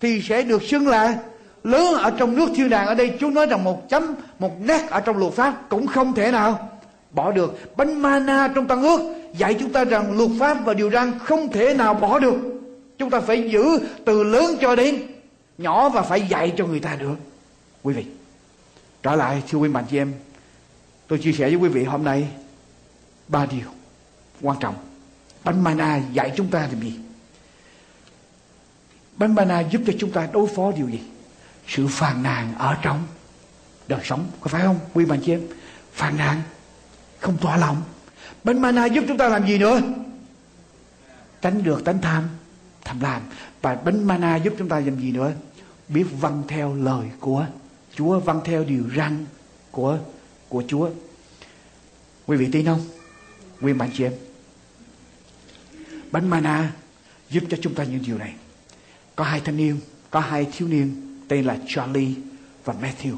thì 0.00 0.22
sẽ 0.22 0.42
được 0.42 0.62
xưng 0.62 0.88
là 0.88 1.14
lớn 1.64 1.94
ở 1.94 2.10
trong 2.18 2.36
nước 2.36 2.50
thiên 2.56 2.68
đàng. 2.68 2.86
Ở 2.86 2.94
đây 2.94 3.12
Chúa 3.20 3.30
nói 3.30 3.46
rằng 3.46 3.64
một 3.64 3.88
chấm, 3.88 4.14
một 4.38 4.60
nét 4.60 4.90
ở 4.90 5.00
trong 5.00 5.18
luật 5.18 5.32
pháp 5.32 5.54
cũng 5.68 5.86
không 5.86 6.12
thể 6.12 6.30
nào 6.30 6.68
bỏ 7.10 7.32
được. 7.32 7.76
Bánh 7.76 8.02
mana 8.02 8.48
trong 8.54 8.66
tăng 8.66 8.82
ước 8.82 9.00
dạy 9.34 9.56
chúng 9.60 9.72
ta 9.72 9.84
rằng 9.84 10.18
luật 10.18 10.30
pháp 10.40 10.64
và 10.64 10.74
điều 10.74 10.90
răn 10.90 11.18
không 11.18 11.52
thể 11.52 11.74
nào 11.74 11.94
bỏ 11.94 12.18
được. 12.18 12.34
Chúng 12.98 13.10
ta 13.10 13.20
phải 13.20 13.50
giữ 13.50 13.80
từ 14.04 14.24
lớn 14.24 14.56
cho 14.60 14.76
đến 14.76 15.02
nhỏ 15.58 15.88
và 15.88 16.02
phải 16.02 16.22
dạy 16.22 16.52
cho 16.56 16.66
người 16.66 16.80
ta 16.80 16.96
được. 16.96 17.14
Quý 17.82 17.94
vị, 17.94 18.04
trở 19.02 19.16
lại 19.16 19.42
thưa 19.48 19.58
quý 19.58 19.68
mạnh 19.68 19.84
chị 19.90 19.98
em, 19.98 20.12
tôi 21.06 21.18
chia 21.18 21.32
sẻ 21.32 21.48
với 21.48 21.56
quý 21.56 21.68
vị 21.68 21.84
hôm 21.84 22.04
nay 22.04 22.28
ba 23.28 23.46
điều 23.46 23.66
quan 24.42 24.58
trọng. 24.60 24.74
Bánh 25.44 25.64
mana 25.64 26.00
dạy 26.12 26.32
chúng 26.36 26.48
ta 26.48 26.60
làm 26.60 26.80
gì? 26.80 26.98
Bánh 29.16 29.34
mana 29.34 29.60
giúp 29.60 29.82
cho 29.86 29.92
chúng 29.98 30.10
ta 30.10 30.28
đối 30.32 30.46
phó 30.46 30.72
điều 30.76 30.88
gì? 30.88 31.00
Sự 31.66 31.86
phàn 31.86 32.22
nàn 32.22 32.54
ở 32.58 32.76
trong 32.82 33.02
đời 33.88 34.00
sống, 34.04 34.26
có 34.40 34.48
phải 34.48 34.62
không? 34.62 34.78
Quý 34.94 35.04
bạn 35.04 35.20
chị 35.24 35.32
em, 35.32 35.40
phàn 35.92 36.16
nàn 36.16 36.42
không 37.20 37.38
tỏa 37.38 37.56
lòng. 37.56 37.82
Bánh 38.44 38.62
mana 38.62 38.86
giúp 38.86 39.04
chúng 39.08 39.18
ta 39.18 39.28
làm 39.28 39.46
gì 39.46 39.58
nữa? 39.58 39.80
Tránh 41.42 41.62
được 41.62 41.84
tánh 41.84 42.00
tham 42.00 42.28
tham 42.84 43.00
lam. 43.00 43.22
Và 43.62 43.74
bánh 43.74 44.04
mana 44.04 44.36
giúp 44.36 44.54
chúng 44.58 44.68
ta 44.68 44.80
làm 44.80 45.00
gì 45.00 45.12
nữa? 45.12 45.32
Biết 45.88 46.04
vâng 46.20 46.42
theo 46.48 46.74
lời 46.74 47.06
của 47.20 47.46
Chúa 47.94 48.20
vâng 48.20 48.40
theo 48.44 48.64
điều 48.64 48.84
răn 48.96 49.26
của 49.70 49.98
của 50.48 50.62
Chúa. 50.68 50.90
Quý 52.26 52.36
vị 52.36 52.48
tin 52.52 52.66
không? 52.66 52.80
Quý 53.60 53.72
bạn 53.72 53.90
chị 53.94 54.04
em? 54.04 54.12
Bánh 56.12 56.30
mana 56.30 56.72
giúp 57.30 57.44
cho 57.50 57.56
chúng 57.62 57.74
ta 57.74 57.84
những 57.84 58.02
điều 58.06 58.18
này. 58.18 58.34
Có 59.16 59.24
hai 59.24 59.40
thanh 59.40 59.56
niên, 59.56 59.80
có 60.10 60.20
hai 60.20 60.46
thiếu 60.52 60.68
niên, 60.68 61.18
tên 61.28 61.44
là 61.44 61.56
Charlie 61.68 62.14
và 62.64 62.74
Matthew. 62.82 63.16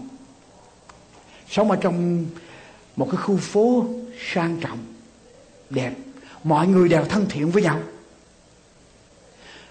Sống 1.49 1.71
ở 1.71 1.77
trong 1.77 2.27
một 2.97 3.09
cái 3.11 3.17
khu 3.17 3.37
phố 3.37 3.87
sang 4.33 4.57
trọng, 4.61 4.79
đẹp. 5.71 5.93
Mọi 6.45 6.67
người 6.67 6.89
đều 6.89 7.05
thân 7.05 7.27
thiện 7.29 7.51
với 7.51 7.63
nhau. 7.63 7.79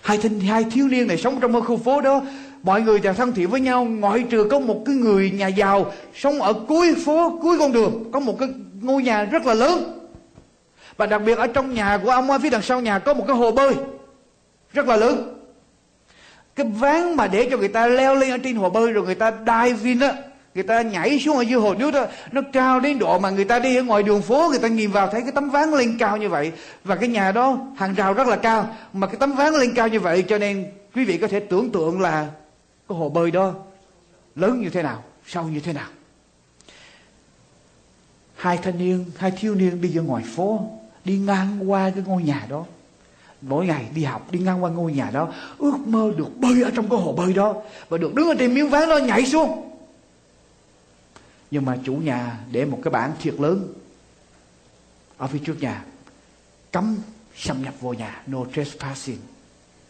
Hai 0.01 0.17
thanh, 0.17 0.39
hai 0.39 0.63
thiếu 0.71 0.87
niên 0.87 1.07
này 1.07 1.17
sống 1.17 1.39
trong 1.41 1.51
một 1.51 1.61
khu 1.67 1.77
phố 1.77 2.01
đó. 2.01 2.21
Mọi 2.63 2.81
người 2.81 2.99
đều 2.99 3.13
thân 3.13 3.33
thiện 3.33 3.49
với 3.49 3.61
nhau. 3.61 3.85
Ngoại 3.85 4.25
trừ 4.29 4.47
có 4.51 4.59
một 4.59 4.83
cái 4.85 4.95
người 4.95 5.31
nhà 5.31 5.47
giàu 5.47 5.93
sống 6.15 6.41
ở 6.41 6.53
cuối 6.53 6.95
phố, 7.05 7.39
cuối 7.41 7.57
con 7.59 7.71
đường. 7.71 8.11
Có 8.11 8.19
một 8.19 8.39
cái 8.39 8.49
ngôi 8.81 9.03
nhà 9.03 9.23
rất 9.23 9.45
là 9.45 9.53
lớn. 9.53 10.07
Và 10.97 11.05
đặc 11.05 11.21
biệt 11.25 11.37
ở 11.37 11.47
trong 11.47 11.73
nhà 11.73 11.99
của 12.03 12.09
ông 12.09 12.31
ở 12.31 12.39
phía 12.39 12.49
đằng 12.49 12.61
sau 12.61 12.81
nhà 12.81 12.99
có 12.99 13.13
một 13.13 13.23
cái 13.27 13.35
hồ 13.35 13.51
bơi 13.51 13.75
rất 14.73 14.87
là 14.87 14.95
lớn. 14.95 15.37
Cái 16.55 16.65
ván 16.65 17.15
mà 17.15 17.27
để 17.27 17.47
cho 17.51 17.57
người 17.57 17.67
ta 17.67 17.87
leo 17.87 18.15
lên 18.15 18.31
ở 18.31 18.37
trên 18.37 18.55
hồ 18.55 18.69
bơi 18.69 18.91
rồi 18.91 19.05
người 19.05 19.15
ta 19.15 19.31
dive 19.31 19.89
in 19.89 19.99
á 19.99 20.13
người 20.55 20.63
ta 20.63 20.81
nhảy 20.81 21.19
xuống 21.19 21.37
ở 21.37 21.41
dưới 21.41 21.59
hồ 21.59 21.73
nước 21.73 21.91
đó, 21.91 22.05
nó 22.31 22.41
cao 22.53 22.79
đến 22.79 22.99
độ 22.99 23.19
mà 23.19 23.29
người 23.29 23.45
ta 23.45 23.59
đi 23.59 23.75
ở 23.75 23.83
ngoài 23.83 24.03
đường 24.03 24.21
phố, 24.21 24.47
người 24.49 24.59
ta 24.59 24.67
nhìn 24.67 24.91
vào 24.91 25.07
thấy 25.07 25.21
cái 25.21 25.31
tấm 25.31 25.49
ván 25.49 25.71
lên 25.71 25.97
cao 25.99 26.17
như 26.17 26.29
vậy. 26.29 26.51
Và 26.83 26.95
cái 26.95 27.09
nhà 27.09 27.31
đó, 27.31 27.57
hàng 27.77 27.93
rào 27.93 28.13
rất 28.13 28.27
là 28.27 28.35
cao. 28.35 28.75
Mà 28.93 29.07
cái 29.07 29.15
tấm 29.19 29.35
ván 29.35 29.53
lên 29.53 29.73
cao 29.73 29.87
như 29.87 29.99
vậy, 29.99 30.23
cho 30.27 30.37
nên 30.37 30.65
quý 30.95 31.05
vị 31.05 31.17
có 31.17 31.27
thể 31.27 31.39
tưởng 31.39 31.71
tượng 31.71 32.01
là 32.01 32.27
cái 32.89 32.97
hồ 32.97 33.09
bơi 33.09 33.31
đó 33.31 33.53
lớn 34.35 34.61
như 34.61 34.69
thế 34.69 34.83
nào, 34.83 35.03
sâu 35.27 35.43
như 35.43 35.59
thế 35.59 35.73
nào. 35.73 35.87
Hai 38.35 38.57
thanh 38.57 38.77
niên, 38.77 39.05
hai 39.17 39.31
thiếu 39.31 39.55
niên 39.55 39.81
đi 39.81 39.89
ra 39.89 40.01
ngoài 40.01 40.23
phố, 40.35 40.59
đi 41.05 41.17
ngang 41.17 41.71
qua 41.71 41.91
cái 41.95 42.03
ngôi 42.07 42.23
nhà 42.23 42.45
đó. 42.49 42.65
Mỗi 43.41 43.65
ngày 43.65 43.85
đi 43.95 44.03
học, 44.03 44.31
đi 44.31 44.39
ngang 44.39 44.63
qua 44.63 44.69
ngôi 44.69 44.93
nhà 44.93 45.09
đó, 45.13 45.27
ước 45.57 45.77
mơ 45.85 46.11
được 46.17 46.37
bơi 46.37 46.61
ở 46.63 46.71
trong 46.75 46.89
cái 46.89 46.99
hồ 46.99 47.11
bơi 47.11 47.33
đó. 47.33 47.55
Và 47.89 47.97
được 47.97 48.15
đứng 48.15 48.27
ở 48.27 48.35
trên 48.39 48.53
miếng 48.53 48.69
ván 48.69 48.89
đó 48.89 48.97
nhảy 48.97 49.25
xuống 49.25 49.70
nhưng 51.51 51.65
mà 51.65 51.77
chủ 51.83 51.93
nhà 51.93 52.37
để 52.51 52.65
một 52.65 52.79
cái 52.83 52.91
bảng 52.91 53.13
thiệt 53.21 53.33
lớn 53.39 53.73
ở 55.17 55.27
phía 55.27 55.39
trước 55.39 55.61
nhà, 55.61 55.83
cấm 56.71 56.97
xâm 57.35 57.61
nhập 57.61 57.73
vô 57.79 57.93
nhà, 57.93 58.21
no 58.27 58.39
trespassing, 58.53 59.19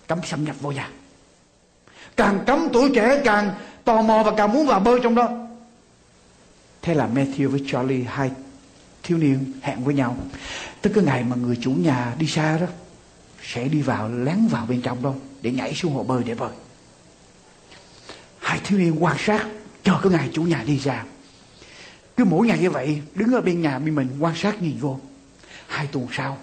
cấm 0.08 0.20
xâm 0.24 0.44
nhập 0.44 0.56
vô 0.60 0.72
nhà. 0.72 0.90
Càng 2.18 2.44
cấm 2.48 2.68
tuổi 2.74 2.92
trẻ, 2.96 3.22
càng 3.26 3.56
tò 3.84 4.02
mò 4.02 4.24
và 4.24 4.34
càng 4.38 4.54
muốn 4.54 4.68
vào 4.68 4.80
bơi 4.80 5.00
trong 5.04 5.16
đó. 5.16 5.30
Thế 6.82 6.94
là 6.94 7.10
Matthew 7.14 7.50
với 7.50 7.64
Charlie, 7.68 8.04
hai 8.04 8.32
thiếu 9.04 9.18
niên 9.18 9.54
hẹn 9.62 9.84
với 9.84 9.94
nhau. 9.94 10.18
Tức 10.82 10.92
cái 10.96 11.04
ngày 11.04 11.24
mà 11.24 11.36
người 11.36 11.58
chủ 11.62 11.72
nhà 11.72 12.16
đi 12.18 12.28
xa 12.28 12.58
đó, 12.58 12.68
sẽ 13.44 13.68
đi 13.68 13.82
vào, 13.82 14.10
lén 14.10 14.48
vào 14.48 14.66
bên 14.66 14.82
trong 14.82 15.04
đâu 15.04 15.16
để 15.42 15.52
nhảy 15.52 15.74
xuống 15.74 15.94
hồ 15.94 16.04
bơi 16.04 16.24
để 16.24 16.36
bơi. 16.36 16.50
Hai 18.40 18.60
thiếu 18.64 18.80
niên 18.80 19.04
quan 19.04 19.18
sát, 19.20 19.48
chờ 19.84 20.00
cái 20.04 20.12
ngày 20.12 20.30
chủ 20.34 20.44
nhà 20.44 20.64
đi 20.68 20.78
ra 20.78 21.06
cứ 22.22 22.26
mỗi 22.26 22.48
ngày 22.48 22.60
như 22.60 22.70
vậy, 22.70 23.02
đứng 23.16 23.34
ở 23.34 23.42
bên 23.42 23.62
nhà 23.62 23.80
bên 23.80 23.96
mình 23.96 24.08
quan 24.20 24.36
sát 24.36 24.62
nhìn 24.62 24.78
vô. 24.80 25.00
Hai 25.68 25.88
tuần 25.88 26.08
sau, 26.12 26.38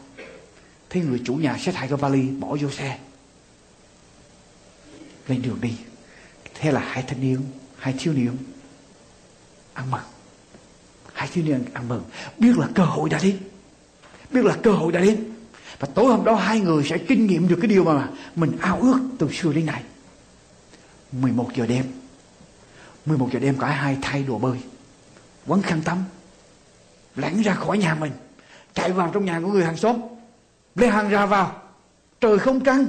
thấy 0.91 1.03
người 1.03 1.21
chủ 1.25 1.35
nhà 1.35 1.59
xách 1.59 1.75
hai 1.75 1.89
cái 1.89 1.97
vali 1.97 2.29
bỏ 2.29 2.57
vô 2.61 2.71
xe. 2.71 2.99
Lên 5.29 5.43
đường 5.43 5.59
đi, 5.61 5.73
thế 6.55 6.73
là 6.73 6.81
hai 6.81 7.03
thanh 7.03 7.21
niên, 7.21 7.39
hai 7.79 7.95
thiếu 7.99 8.15
niên 8.15 8.37
ăn 9.75 9.91
mừng. 9.91 10.01
Hai 11.13 11.29
thiếu 11.33 11.45
niên 11.45 11.65
ăn 11.73 11.89
mừng. 11.89 12.05
Biết 12.39 12.59
là 12.59 12.69
cơ 12.75 12.85
hội 12.85 13.11
đã 13.11 13.21
đến. 13.23 13.39
Biết 14.31 14.45
là 14.45 14.57
cơ 14.63 14.73
hội 14.73 14.93
đã 14.93 15.01
đến. 15.01 15.25
Và 15.79 15.89
tối 15.95 16.07
hôm 16.07 16.25
đó 16.25 16.35
hai 16.35 16.61
người 16.61 16.85
sẽ 16.85 16.99
kinh 16.99 17.27
nghiệm 17.27 17.49
được 17.49 17.59
cái 17.63 17.69
điều 17.69 17.85
mà 17.85 18.09
mình 18.35 18.57
ao 18.61 18.81
ước 18.81 18.99
từ 19.19 19.33
xưa 19.33 19.53
đến 19.53 19.67
nay. 19.67 19.83
11 21.13 21.51
giờ 21.57 21.67
đêm. 21.67 21.85
11 23.07 23.29
giờ 23.33 23.39
đêm 23.39 23.59
cả 23.59 23.67
hai 23.67 23.99
thay 24.03 24.23
đồ 24.23 24.39
bơi 24.39 24.59
quấn 25.49 25.63
khăn 25.63 25.83
tắm, 25.83 26.05
lẻn 27.17 27.43
ra 27.43 27.55
khỏi 27.55 27.79
nhà 27.79 27.95
mình, 27.95 28.13
chạy 28.75 28.93
vào 28.93 29.11
trong 29.15 29.25
nhà 29.25 29.41
của 29.41 29.53
người 29.53 29.65
hàng 29.65 29.77
xóm, 29.77 30.01
lấy 30.75 30.91
hàng 30.91 31.09
ra 31.09 31.27
vào. 31.27 31.63
Trời 32.21 32.39
không 32.39 32.61
căng. 32.61 32.87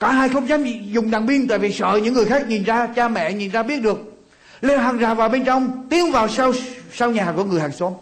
Cả 0.00 0.12
hai 0.12 0.28
không 0.28 0.48
dám 0.48 0.64
dùng 0.92 1.10
đàn 1.10 1.26
biên 1.26 1.48
tại 1.48 1.58
vì 1.58 1.72
sợ 1.72 2.00
những 2.02 2.14
người 2.14 2.24
khác 2.24 2.48
nhìn 2.48 2.64
ra, 2.64 2.86
cha 2.86 3.08
mẹ 3.08 3.32
nhìn 3.32 3.50
ra 3.50 3.62
biết 3.62 3.82
được. 3.82 3.98
Lấy 4.60 4.78
hàng 4.78 4.98
ra 4.98 5.14
vào 5.14 5.28
bên 5.28 5.44
trong, 5.44 5.86
tiến 5.90 6.12
vào 6.12 6.28
sau 6.28 6.52
sau 6.92 7.10
nhà 7.10 7.32
của 7.36 7.44
người 7.44 7.60
hàng 7.60 7.72
xóm. 7.72 7.92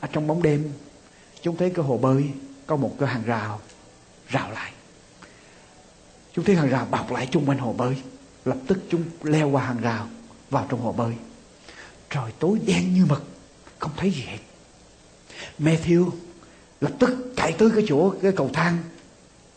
Ở 0.00 0.08
trong 0.12 0.26
bóng 0.26 0.42
đêm, 0.42 0.72
chúng 1.42 1.56
thấy 1.56 1.70
cái 1.70 1.84
hồ 1.84 1.98
bơi 1.98 2.30
có 2.66 2.76
một 2.76 2.96
cái 3.00 3.08
hàng 3.08 3.22
rào 3.26 3.60
rào 4.28 4.50
lại. 4.50 4.72
Chúng 6.34 6.44
thấy 6.44 6.56
hàng 6.56 6.68
rào 6.68 6.86
bọc 6.90 7.12
lại 7.12 7.28
chung 7.30 7.46
quanh 7.46 7.58
hồ 7.58 7.72
bơi. 7.72 7.96
Lập 8.44 8.56
tức 8.66 8.78
chúng 8.90 9.02
leo 9.22 9.48
qua 9.48 9.64
hàng 9.64 9.80
rào 9.80 10.06
vào 10.50 10.66
trong 10.68 10.80
hồ 10.80 10.92
bơi 10.92 11.14
trời 12.10 12.32
tối 12.38 12.58
đen 12.66 12.94
như 12.94 13.06
mực, 13.06 13.24
không 13.78 13.90
thấy 13.96 14.10
gì 14.10 14.22
hết. 14.22 14.38
Matthew 15.58 16.10
lập 16.80 16.92
tức 16.98 17.32
chạy 17.36 17.52
tới 17.52 17.70
cái 17.74 17.84
chỗ, 17.88 18.14
cái 18.22 18.32
cầu 18.32 18.50
thang 18.52 18.78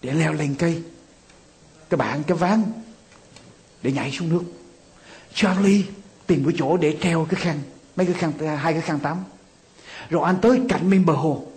để 0.02 0.14
leo 0.14 0.34
lên 0.34 0.56
cây. 0.60 0.84
Cái 1.90 1.98
bạn 1.98 2.24
cái 2.24 2.38
ván 2.38 2.64
để 3.82 3.92
nhảy 3.92 4.12
xuống 4.12 4.30
nước. 4.30 4.44
Charlie 5.34 5.84
tìm 6.28 6.44
cái 6.46 6.54
chỗ 6.58 6.78
để 6.78 6.98
treo 7.02 7.28
cái 7.30 7.42
khăn, 7.42 7.60
mấy 7.96 8.06
cái 8.06 8.16
khăn, 8.16 8.58
hai 8.58 8.74
cái 8.74 8.82
khăn 8.82 9.00
tắm. 9.00 9.18
Rồi 10.10 10.24
anh 10.26 10.38
tới 10.42 10.62
cạnh 10.70 10.90
bên 10.90 11.06
bờ 11.06 11.14
hồ. 11.14 11.48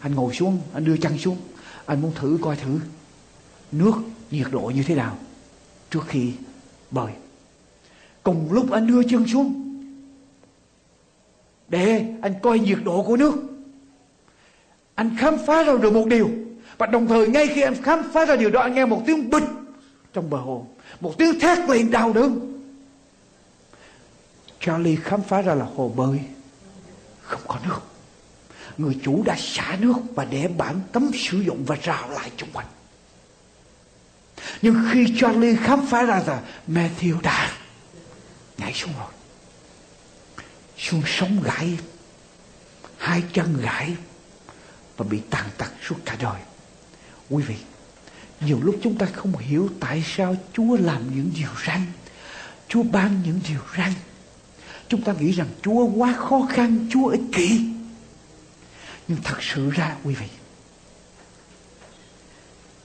Anh 0.00 0.14
ngồi 0.14 0.34
xuống, 0.34 0.60
anh 0.74 0.84
đưa 0.84 0.96
chân 0.96 1.18
xuống. 1.18 1.36
Anh 1.86 2.00
muốn 2.00 2.12
thử 2.14 2.38
coi 2.42 2.56
thử 2.56 2.80
nước 3.72 3.94
nhiệt 4.30 4.46
độ 4.50 4.72
như 4.74 4.82
thế 4.82 4.94
nào 4.94 5.18
trước 5.90 6.04
khi 6.08 6.32
bơi. 6.90 7.12
Cùng 8.22 8.52
lúc 8.52 8.70
anh 8.70 8.86
đưa 8.86 9.02
chân 9.02 9.28
xuống 9.28 9.69
để 11.70 12.04
anh 12.22 12.34
coi 12.42 12.58
nhiệt 12.58 12.78
độ 12.84 13.02
của 13.02 13.16
nước. 13.16 13.34
Anh 14.94 15.16
khám 15.18 15.36
phá 15.46 15.62
ra 15.62 15.72
được 15.82 15.92
một 15.92 16.06
điều. 16.06 16.30
Và 16.78 16.86
đồng 16.86 17.06
thời 17.06 17.28
ngay 17.28 17.46
khi 17.46 17.60
anh 17.60 17.82
khám 17.82 18.02
phá 18.12 18.26
ra 18.26 18.36
điều 18.36 18.50
đó, 18.50 18.60
anh 18.60 18.74
nghe 18.74 18.84
một 18.84 19.02
tiếng 19.06 19.30
bịch 19.30 19.42
trong 20.12 20.30
bờ 20.30 20.38
hồ. 20.38 20.66
Một 21.00 21.18
tiếng 21.18 21.40
thét 21.40 21.58
lên 21.58 21.90
đau 21.90 22.12
đớn 22.12 22.50
Charlie 24.60 24.96
khám 24.96 25.22
phá 25.22 25.42
ra 25.42 25.54
là 25.54 25.66
hồ 25.76 25.92
bơi. 25.96 26.20
Không 27.22 27.40
có 27.46 27.58
nước. 27.64 27.80
Người 28.78 28.98
chủ 29.02 29.22
đã 29.22 29.36
xả 29.38 29.76
nước 29.80 29.96
và 30.14 30.24
để 30.24 30.48
bản 30.48 30.80
cấm 30.92 31.10
sử 31.14 31.40
dụng 31.40 31.64
và 31.66 31.76
rào 31.82 32.10
lại 32.10 32.30
chung 32.36 32.48
quanh. 32.52 32.66
Nhưng 34.62 34.76
khi 34.92 35.14
Charlie 35.20 35.56
khám 35.56 35.86
phá 35.86 36.04
ra 36.04 36.22
là 36.26 36.42
Matthew 36.68 37.20
đã 37.22 37.52
nhảy 38.58 38.72
xuống 38.72 38.92
rồi 38.98 39.08
xương 40.80 41.02
sống 41.06 41.42
gãy 41.42 41.78
hai 42.98 43.22
chân 43.32 43.56
gãy 43.62 43.94
và 44.96 45.06
bị 45.10 45.20
tàn 45.30 45.46
tật 45.58 45.72
suốt 45.82 45.96
cả 46.04 46.16
đời 46.20 46.40
quý 47.30 47.42
vị 47.42 47.56
nhiều 48.40 48.60
lúc 48.62 48.76
chúng 48.82 48.98
ta 48.98 49.06
không 49.06 49.36
hiểu 49.36 49.68
tại 49.80 50.04
sao 50.06 50.36
Chúa 50.52 50.76
làm 50.76 51.14
những 51.14 51.30
điều 51.34 51.50
răn 51.66 51.86
Chúa 52.68 52.82
ban 52.82 53.22
những 53.22 53.40
điều 53.48 53.60
răn 53.76 53.92
chúng 54.90 55.02
ta 55.02 55.12
nghĩ 55.12 55.32
rằng 55.32 55.48
Chúa 55.62 55.86
quá 55.86 56.12
khó 56.12 56.48
khăn, 56.50 56.88
Chúa 56.92 57.06
ích 57.06 57.20
kỷ. 57.32 57.60
Nhưng 59.08 59.22
thật 59.24 59.36
sự 59.40 59.70
ra 59.70 59.96
quý 60.04 60.14
vị, 60.14 60.26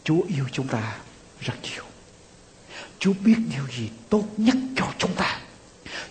Chúa 0.03 0.21
yêu 0.27 0.45
chúng 0.51 0.67
ta 0.67 0.97
rất 1.39 1.53
nhiều. 1.63 1.83
Chúa 2.99 3.13
biết 3.25 3.35
điều 3.51 3.67
gì 3.77 3.89
tốt 4.09 4.23
nhất 4.37 4.55
cho 4.75 4.93
chúng 4.97 5.15
ta. 5.15 5.39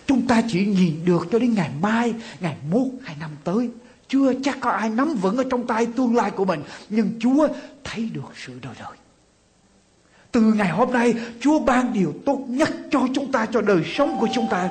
Chúng 0.07 0.27
ta 0.27 0.41
chỉ 0.47 0.65
nhìn 0.65 1.05
được 1.05 1.27
cho 1.31 1.39
đến 1.39 1.53
ngày 1.53 1.69
mai, 1.81 2.13
ngày 2.39 2.55
mốt, 2.71 2.87
hai 3.03 3.15
năm 3.19 3.29
tới. 3.43 3.69
Chưa 4.07 4.33
chắc 4.43 4.57
có 4.59 4.69
ai 4.69 4.89
nắm 4.89 5.15
vững 5.15 5.37
ở 5.37 5.43
trong 5.51 5.67
tay 5.67 5.85
tương 5.85 6.15
lai 6.15 6.31
của 6.31 6.45
mình. 6.45 6.63
Nhưng 6.89 7.11
Chúa 7.19 7.47
thấy 7.83 8.09
được 8.13 8.31
sự 8.45 8.59
đời 8.61 8.73
đời. 8.79 8.97
Từ 10.31 10.41
ngày 10.41 10.69
hôm 10.69 10.93
nay, 10.93 11.13
Chúa 11.39 11.59
ban 11.59 11.93
điều 11.93 12.13
tốt 12.25 12.39
nhất 12.47 12.69
cho 12.91 13.01
chúng 13.15 13.31
ta, 13.31 13.45
cho 13.53 13.61
đời 13.61 13.83
sống 13.85 14.17
của 14.19 14.27
chúng 14.33 14.47
ta. 14.51 14.69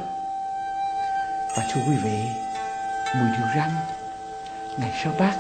Và 1.56 1.62
thưa 1.74 1.80
quý 1.88 1.94
vị, 2.04 2.18
mười 3.14 3.30
điều 3.38 3.46
răn 3.56 3.70
ngày 4.80 5.00
sơ 5.04 5.10
bát 5.20 5.38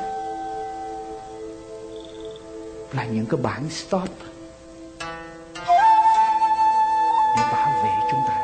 là 2.92 3.04
những 3.04 3.26
cái 3.26 3.40
bản 3.42 3.70
stop 3.70 4.08
để 7.36 7.42
bảo 7.52 7.82
vệ 7.84 7.90
chúng 8.10 8.20
ta 8.28 8.43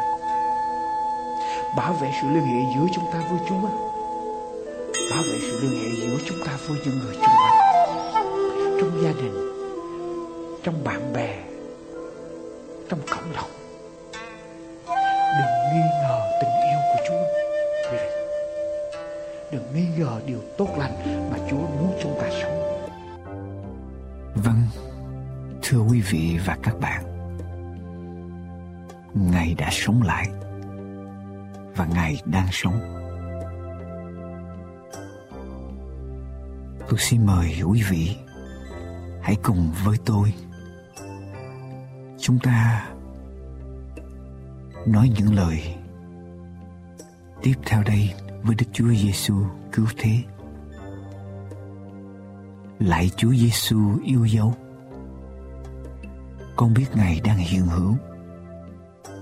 bảo 1.77 1.93
vệ 1.93 2.11
sự 2.23 2.29
liên 2.29 2.45
hệ 2.45 2.75
giữa 2.75 2.87
chúng 2.95 3.05
ta 3.13 3.19
với 3.31 3.39
Chúa. 3.49 3.69
Bảo 5.11 5.23
vệ 5.23 5.39
sự 5.41 5.61
liên 5.63 5.83
hệ 5.83 5.89
giữa 5.97 6.19
chúng 6.27 6.39
ta 6.47 6.59
với 6.67 6.79
những 6.85 6.99
người 6.99 7.15
chung 7.15 7.35
quanh. 7.43 7.59
Trong 8.81 9.03
gia 9.03 9.13
đình 9.13 9.35
trong 10.63 10.85
bạn 10.85 11.13
bè 11.13 11.37
trong 12.89 13.01
cộng 13.11 13.33
đồng. 13.35 13.51
Đừng 15.39 15.73
nghi 15.73 15.83
ngờ 16.03 16.21
tình 16.41 16.51
yêu 16.51 16.79
của 16.93 17.03
Chúa. 17.09 17.25
Đừng 19.53 19.75
nghi 19.75 19.87
ngờ 19.99 20.21
điều 20.27 20.41
tốt 20.59 20.69
lành 20.79 21.31
mà 21.33 21.39
Chúa 21.51 21.57
muốn 21.57 21.99
chúng 22.03 22.19
ta 22.21 22.29
sống. 22.43 22.87
Vâng, 24.35 24.63
thưa 25.63 25.79
quý 25.91 26.01
vị 26.11 26.39
và 26.47 26.57
các 26.63 26.81
bạn. 26.81 27.05
Ngài 29.15 29.55
đã 29.59 29.69
sống 29.73 30.03
lại. 30.03 30.27
Và 31.77 31.87
Ngài 31.87 32.23
đang 32.25 32.49
sống. 32.53 32.81
Tôi 36.89 36.99
xin 36.99 37.27
mời 37.27 37.63
quý 37.67 37.83
vị 37.91 38.17
Hãy 39.23 39.37
cùng 39.43 39.73
với 39.85 39.97
tôi. 40.05 40.35
Chúng 42.19 42.39
ta 42.39 42.87
Nói 44.87 45.11
những 45.19 45.35
lời 45.35 45.75
Tiếp 47.43 47.55
theo 47.67 47.83
đây 47.83 48.15
với 48.43 48.55
Đức 48.55 48.67
Chúa 48.73 48.89
Giêsu 48.89 49.35
cứu 49.73 49.87
thế. 49.97 50.11
Lạy 52.79 53.11
Chúa 53.17 53.33
Giêsu 53.35 53.99
yêu 54.05 54.25
dấu. 54.25 54.55
Con 56.57 56.75
biết 56.75 56.87
Ngài 56.95 57.21
đang 57.25 57.39
hiện 57.39 57.67
hữu 57.67 57.97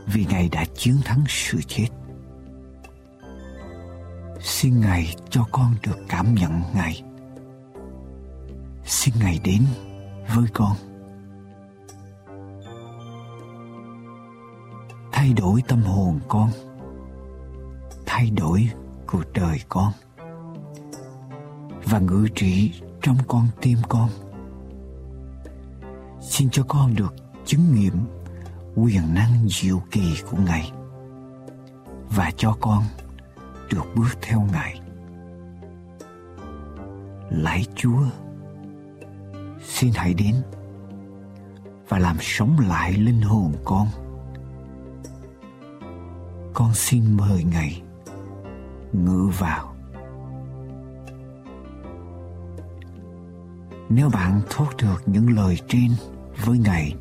Vì 0.06 0.26
Ngài 0.30 0.48
đã 0.48 0.64
chiến 0.74 0.96
thắng 1.04 1.24
sự 1.28 1.58
chết. 1.68 1.88
Xin 4.40 4.80
Ngài 4.80 5.14
cho 5.30 5.44
con 5.52 5.74
được 5.82 5.98
cảm 6.08 6.34
nhận, 6.34 6.62
Ngài. 6.74 7.02
Xin 8.84 9.14
Ngài 9.20 9.40
đến 9.44 9.62
với 10.34 10.46
con. 10.52 10.76
Thay 15.12 15.32
đổi 15.32 15.62
tâm 15.68 15.82
hồn 15.82 16.20
con. 16.28 16.50
Thay 18.06 18.30
đổi 18.30 18.70
cuộc 19.06 19.32
đời 19.34 19.58
con. 19.68 19.92
Và 21.84 21.98
ngự 21.98 22.28
trị 22.34 22.72
trong 23.02 23.16
con 23.28 23.46
tim 23.60 23.78
con. 23.88 24.08
Xin 26.20 26.50
cho 26.50 26.62
con 26.68 26.94
được 26.94 27.14
chứng 27.44 27.74
nghiệm 27.74 27.94
quyền 28.74 29.14
năng 29.14 29.48
diệu 29.48 29.82
kỳ 29.90 30.16
của 30.30 30.36
ngài. 30.36 30.72
Và 32.10 32.30
cho 32.36 32.56
con 32.60 32.82
được 33.72 33.84
bước 33.94 34.18
theo 34.22 34.40
ngài. 34.52 34.80
Lạy 37.30 37.66
chúa 37.74 38.02
xin 39.62 39.92
hãy 39.94 40.14
đến 40.14 40.34
và 41.88 41.98
làm 41.98 42.16
sống 42.20 42.56
lại 42.68 42.92
linh 42.92 43.22
hồn 43.22 43.52
con. 43.64 43.86
Con 46.54 46.74
xin 46.74 47.16
mời 47.16 47.44
ngài 47.44 47.82
ngự 48.92 49.30
vào. 49.38 49.74
Nếu 53.88 54.10
bạn 54.10 54.40
thốt 54.50 54.66
được 54.82 55.02
những 55.06 55.36
lời 55.36 55.58
trên 55.68 55.90
với 56.44 56.58
Ngài 56.58 56.94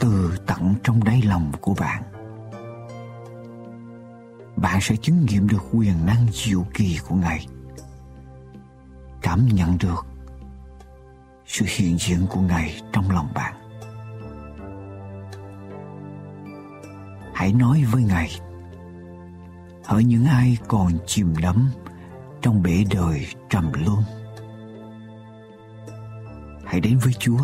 từ 0.00 0.32
tận 0.46 0.74
trong 0.82 1.04
đáy 1.04 1.22
lòng 1.22 1.52
của 1.60 1.74
bạn, 1.80 2.02
bạn 4.62 4.78
sẽ 4.80 4.96
chứng 4.96 5.26
nghiệm 5.26 5.48
được 5.48 5.62
quyền 5.72 6.06
năng 6.06 6.26
diệu 6.32 6.66
kỳ 6.74 6.98
của 7.08 7.14
Ngài. 7.14 7.46
Cảm 9.22 9.48
nhận 9.52 9.78
được 9.80 10.06
sự 11.46 11.64
hiện 11.68 11.96
diện 11.98 12.26
của 12.30 12.40
Ngài 12.40 12.80
trong 12.92 13.10
lòng 13.10 13.28
bạn. 13.34 13.54
Hãy 17.34 17.52
nói 17.52 17.84
với 17.92 18.02
Ngài 18.02 18.30
Hỡi 19.84 20.04
những 20.04 20.24
ai 20.24 20.58
còn 20.68 20.92
chìm 21.06 21.34
đắm 21.42 21.70
trong 22.42 22.62
bể 22.62 22.84
đời 22.94 23.26
trầm 23.50 23.72
luân, 23.84 24.02
hãy 26.64 26.80
đến 26.80 26.98
với 26.98 27.12
Chúa, 27.12 27.38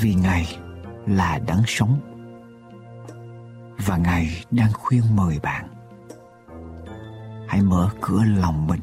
vì 0.00 0.14
Ngài 0.14 0.56
là 1.06 1.38
đấng 1.46 1.62
sống 1.66 2.09
và 3.86 3.96
Ngài 3.96 4.44
đang 4.50 4.72
khuyên 4.72 5.02
mời 5.16 5.38
bạn 5.42 5.68
hãy 7.48 7.62
mở 7.62 7.90
cửa 8.00 8.22
lòng 8.24 8.66
mình 8.66 8.80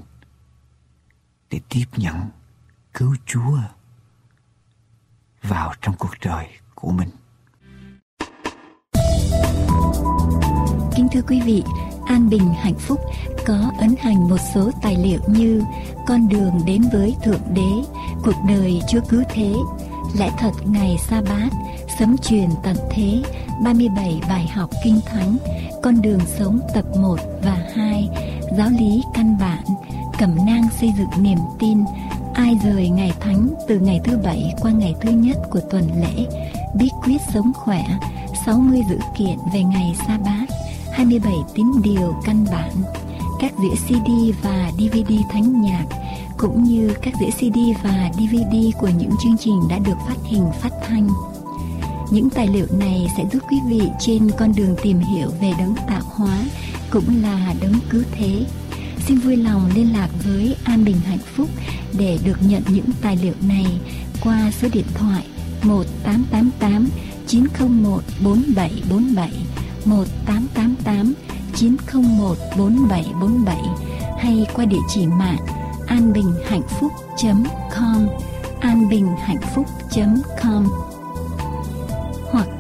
để 1.51 1.59
tiếp 1.69 1.85
nhận 1.97 2.15
cứu 2.93 3.15
Chúa 3.25 3.57
vào 5.41 5.73
trong 5.81 5.95
cuộc 5.99 6.13
đời 6.25 6.47
của 6.75 6.91
mình. 6.91 7.09
Kính 10.95 11.07
thưa 11.11 11.21
quý 11.27 11.41
vị, 11.41 11.63
an 12.05 12.29
bình 12.29 12.53
hạnh 12.53 12.79
phúc 12.79 12.99
có 13.45 13.71
ấn 13.79 13.95
hành 13.99 14.29
một 14.29 14.37
số 14.53 14.71
tài 14.81 14.95
liệu 14.95 15.19
như 15.27 15.63
con 16.07 16.27
đường 16.29 16.61
đến 16.65 16.81
với 16.93 17.15
thượng 17.23 17.41
đế 17.53 17.71
cuộc 18.23 18.35
đời 18.47 18.81
chúa 18.89 19.01
cứu 19.09 19.23
thế 19.29 19.53
lẽ 20.19 20.31
thật 20.37 20.51
ngày 20.65 20.97
sa 21.09 21.21
bát 21.21 21.49
sấm 21.99 22.17
truyền 22.17 22.49
tận 22.63 22.75
thế 22.91 23.23
37 23.63 24.21
bài 24.29 24.47
học 24.47 24.69
kinh 24.83 24.99
thánh 25.05 25.37
con 25.83 26.01
đường 26.01 26.19
sống 26.39 26.59
tập 26.73 26.85
1 26.99 27.15
và 27.43 27.57
2 27.75 28.09
giáo 28.57 28.69
lý 28.69 29.03
căn 29.13 29.37
bản 29.39 29.63
cẩm 30.19 30.35
nang 30.45 30.67
xây 30.79 30.93
dựng 30.97 31.23
niềm 31.23 31.39
tin 31.59 31.77
ai 32.33 32.57
rời 32.63 32.89
ngày 32.89 33.11
thánh 33.19 33.49
từ 33.67 33.79
ngày 33.79 33.99
thứ 34.03 34.17
bảy 34.17 34.53
qua 34.61 34.71
ngày 34.71 34.95
thứ 35.01 35.11
nhất 35.11 35.37
của 35.49 35.61
tuần 35.71 35.83
lễ 36.01 36.25
bí 36.75 36.89
quyết 37.03 37.21
sống 37.33 37.51
khỏe 37.53 37.85
60 38.45 38.81
dữ 38.89 38.97
kiện 39.17 39.37
về 39.53 39.63
ngày 39.63 39.95
sa 40.07 40.17
bát 40.25 40.45
27 40.97 41.33
tín 41.55 41.67
điều 41.83 42.15
căn 42.25 42.45
bản, 42.51 42.71
các 43.39 43.51
đĩa 43.61 43.75
CD 43.75 44.09
và 44.43 44.71
DVD 44.77 45.11
thánh 45.29 45.61
nhạc, 45.61 45.85
cũng 46.37 46.63
như 46.63 46.93
các 47.01 47.13
đĩa 47.19 47.29
CD 47.29 47.57
và 47.83 48.09
DVD 48.13 48.55
của 48.79 48.89
những 48.97 49.11
chương 49.23 49.37
trình 49.39 49.61
đã 49.69 49.77
được 49.85 49.97
phát 50.07 50.15
hình 50.23 50.45
phát 50.61 50.73
thanh. 50.87 51.09
Những 52.11 52.29
tài 52.29 52.47
liệu 52.47 52.65
này 52.71 53.07
sẽ 53.17 53.23
giúp 53.31 53.43
quý 53.51 53.57
vị 53.67 53.81
trên 53.99 54.31
con 54.37 54.53
đường 54.55 54.75
tìm 54.83 54.99
hiểu 54.99 55.29
về 55.41 55.51
đấng 55.59 55.75
tạo 55.87 56.01
hóa, 56.05 56.39
cũng 56.89 57.21
là 57.21 57.53
đấng 57.61 57.73
cứu 57.89 58.03
thế. 58.11 58.45
Xin 59.07 59.17
vui 59.17 59.35
lòng 59.35 59.69
liên 59.75 59.93
lạc 59.93 60.09
với 60.23 60.55
An 60.63 60.85
Bình 60.85 60.97
Hạnh 61.05 61.19
Phúc 61.35 61.49
để 61.97 62.19
được 62.23 62.37
nhận 62.41 62.63
những 62.69 62.85
tài 63.01 63.17
liệu 63.23 63.33
này 63.41 63.65
qua 64.23 64.51
số 64.61 64.67
điện 64.73 64.85
thoại 64.93 65.23
1888 65.63 66.89
901 67.27 68.01
4747 68.23 69.31
1888 69.85 71.13
901 71.55 72.37
4747 72.57 73.57
hay 74.19 74.45
qua 74.53 74.65
địa 74.65 74.77
chỉ 74.89 75.07
mạng 75.07 75.45
anbinhhạnhphúc.com 75.87 78.07
anbinhhạnhphúc.com 78.59 80.86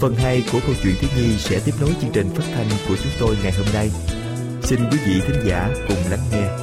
Phần 0.00 0.14
2 0.14 0.44
của 0.52 0.60
câu 0.66 0.74
chuyện 0.82 0.94
thiếu 1.00 1.10
nhi 1.16 1.36
sẽ 1.38 1.60
tiếp 1.64 1.72
nối 1.80 1.90
chương 2.00 2.10
trình 2.12 2.30
phát 2.34 2.44
thanh 2.54 2.66
của 2.88 2.96
chúng 3.02 3.12
tôi 3.20 3.36
ngày 3.42 3.52
hôm 3.52 3.66
nay. 3.74 3.90
Xin 4.62 4.80
quý 4.90 4.98
vị 5.06 5.20
thính 5.26 5.40
giả 5.46 5.70
cùng 5.88 5.98
lắng 6.10 6.20
nghe. 6.32 6.59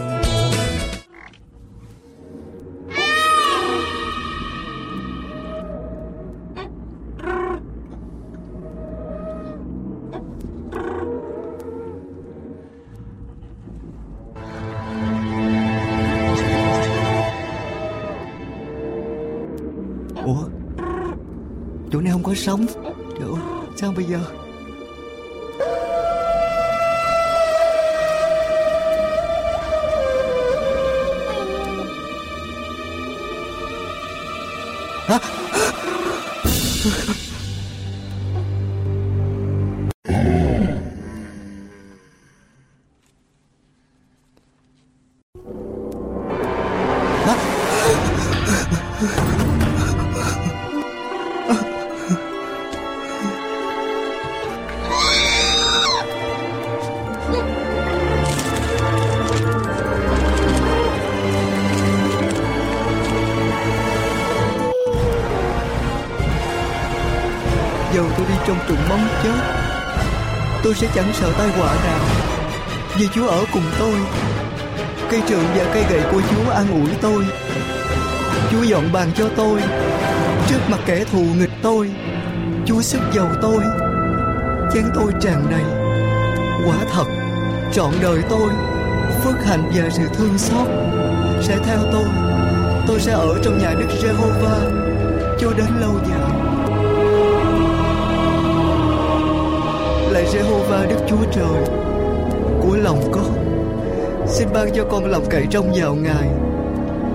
Sống. 22.37 22.65
Này 22.83 22.93
Trời 23.19 23.27
ơi 23.29 23.67
sao 23.75 23.93
bây 23.95 24.05
giờ? 24.05 24.19
Chẳng 70.97 71.13
sợ 71.13 71.31
tai 71.37 71.47
họa 71.47 71.75
nào. 71.83 71.99
Vì 72.97 73.07
Chúa 73.07 73.27
ở 73.27 73.45
cùng 73.53 73.63
tôi, 73.79 73.93
Cây 75.09 75.21
trượng 75.27 75.43
và 75.55 75.71
cây 75.73 75.85
gậy 75.89 76.01
của 76.11 76.21
Chúa 76.29 76.51
an 76.51 76.67
ủi 76.71 76.89
tôi. 77.01 77.25
Chúa 78.51 78.63
dọn 78.63 78.83
bàn 78.93 79.11
cho 79.15 79.29
tôi, 79.35 79.61
Trước 80.47 80.59
mặt 80.69 80.79
kẻ 80.85 81.03
thù 81.11 81.19
nghịch 81.19 81.51
tôi. 81.61 81.91
Chúa 82.65 82.81
sức 82.81 82.99
giàu 83.13 83.27
tôi, 83.41 83.63
Chén 84.73 84.83
tôi 84.95 85.11
tràn 85.21 85.45
đầy. 85.51 85.63
Quả 86.65 86.77
thật, 86.91 87.05
Trọn 87.73 87.91
đời 88.01 88.23
tôi, 88.29 88.49
Phước 89.23 89.45
hạnh 89.45 89.71
và 89.75 89.89
sự 89.89 90.03
thương 90.13 90.37
xót 90.37 90.67
Sẽ 91.41 91.57
theo 91.65 91.79
tôi. 91.91 92.07
Tôi 92.87 92.99
sẽ 92.99 93.11
ở 93.11 93.39
trong 93.43 93.57
nhà 93.57 93.73
Đức 93.79 93.87
Giê-hô-va 94.01 94.59
Cho 95.39 95.51
đến 95.57 95.67
lâu 95.79 95.99
dài. 96.09 96.36
Giê-hô-va 100.33 100.85
Đức 100.89 100.99
Chúa 101.09 101.31
Trời 101.31 101.65
Của 102.61 102.75
lòng 102.75 103.11
con 103.11 103.47
Xin 104.27 104.47
ban 104.53 104.69
cho 104.75 104.87
con 104.91 105.05
lòng 105.05 105.25
cậy 105.29 105.45
trông 105.51 105.71
vào 105.75 105.95
Ngài. 105.95 106.29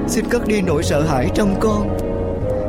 Xin 0.09 0.25
cất 0.31 0.47
đi 0.47 0.61
nỗi 0.61 0.83
sợ 0.83 1.03
hãi 1.03 1.31
trong 1.35 1.61
con. 1.61 1.99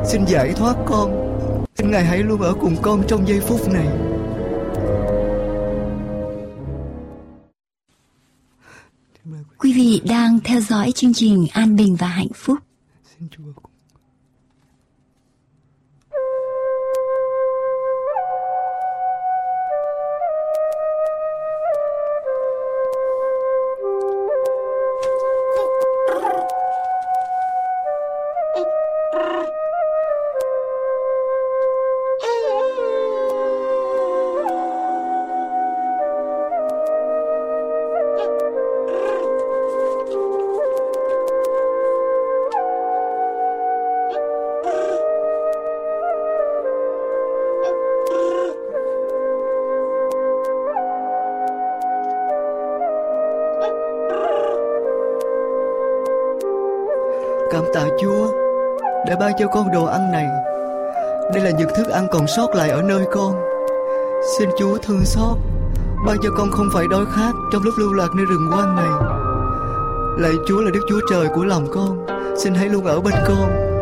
Xin 0.06 0.24
giải 0.24 0.52
thoát 0.56 0.76
con. 0.86 1.36
Xin 1.74 1.90
Ngài 1.90 2.04
hãy 2.04 2.18
luôn 2.18 2.40
ở 2.40 2.54
cùng 2.60 2.76
con 2.82 3.02
trong 3.08 3.28
giây 3.28 3.40
phút 3.40 3.60
này. 3.68 3.86
Quý 9.58 9.72
vị 9.72 10.02
đang 10.08 10.38
theo 10.44 10.60
dõi 10.60 10.92
chương 10.92 11.14
trình 11.14 11.46
An 11.52 11.76
Bình 11.76 11.96
và 11.96 12.06
Hạnh 12.06 12.32
Phúc. 12.34 12.58
Đã 59.14 59.20
ban 59.20 59.32
cho 59.38 59.46
con 59.48 59.72
đồ 59.72 59.84
ăn 59.84 60.12
này. 60.12 60.26
Đây 61.34 61.42
là 61.42 61.50
những 61.50 61.68
thức 61.76 61.88
ăn 61.88 62.08
còn 62.10 62.26
sót 62.26 62.54
lại 62.54 62.70
ở 62.70 62.82
nơi 62.82 63.04
con. 63.12 63.34
Xin 64.38 64.48
Chúa 64.58 64.78
thương 64.78 65.04
xót, 65.04 65.38
ban 66.06 66.16
cho 66.22 66.30
con 66.38 66.50
không 66.50 66.68
phải 66.72 66.84
đói 66.90 67.04
khát 67.16 67.32
trong 67.52 67.62
lúc 67.62 67.74
lưu 67.78 67.92
lạc 67.92 68.08
nơi 68.16 68.26
rừng 68.26 68.50
hoang 68.50 68.76
này. 68.76 68.88
Lạy 70.18 70.32
Chúa 70.46 70.60
là 70.60 70.70
Đức 70.70 70.80
Chúa 70.88 71.00
Trời 71.10 71.26
của 71.34 71.44
lòng 71.44 71.66
con, 71.72 72.06
xin 72.36 72.54
hãy 72.54 72.68
luôn 72.68 72.84
ở 72.84 73.00
bên 73.00 73.14
con. 73.28 73.73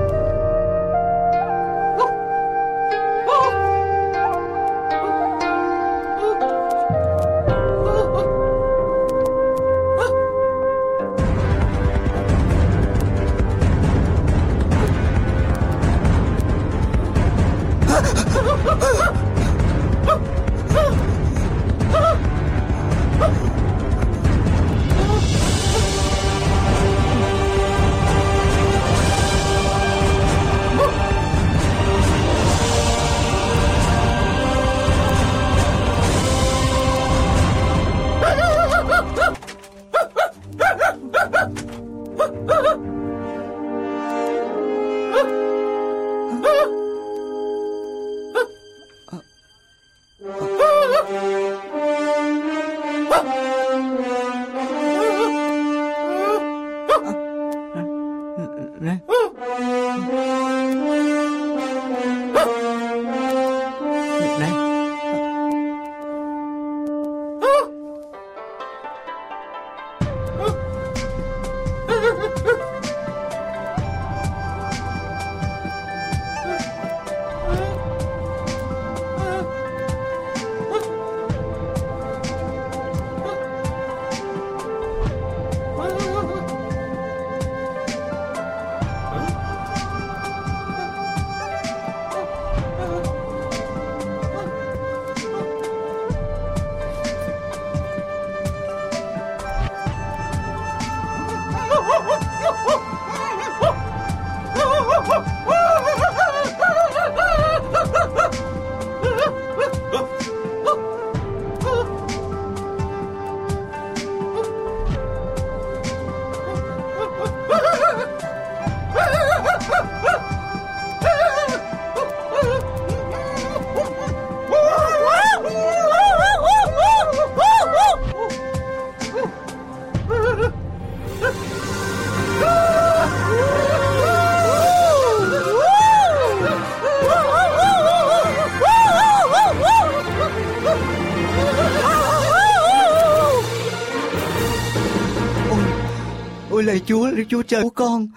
Trời 147.53 147.62
của 147.62 147.70
con. 147.70 148.09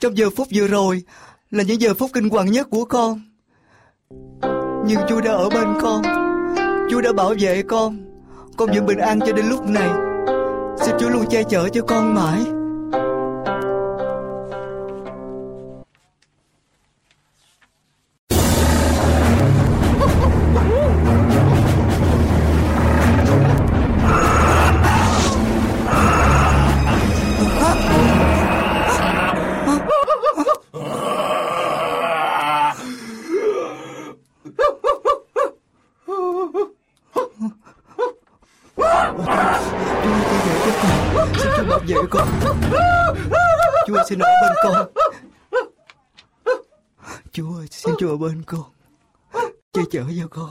Trong 0.00 0.16
giờ 0.16 0.30
phút 0.36 0.48
vừa 0.54 0.66
rồi 0.66 1.02
Là 1.50 1.64
những 1.64 1.80
giờ 1.80 1.94
phút 1.94 2.10
kinh 2.12 2.28
hoàng 2.28 2.52
nhất 2.52 2.66
của 2.70 2.84
con. 2.84 3.20
Nhưng 4.86 5.00
Chúa 5.08 5.20
đã 5.20 5.32
ở 5.32 5.50
bên 5.50 5.68
con. 5.80 6.02
Chúa 6.90 7.00
đã 7.00 7.12
bảo 7.12 7.34
vệ 7.40 7.62
con. 7.62 7.98
Con 8.56 8.70
vẫn 8.74 8.86
bình 8.86 8.98
an 8.98 9.20
cho 9.20 9.32
đến 9.32 9.46
lúc 9.46 9.66
này. 9.66 9.90
Xin 10.80 10.94
Chúa 11.00 11.08
luôn 11.08 11.24
che 11.30 11.42
chở 11.42 11.68
cho 11.68 11.82
con 11.82 12.14
mãi. 12.14 12.53
Chở 50.34 50.46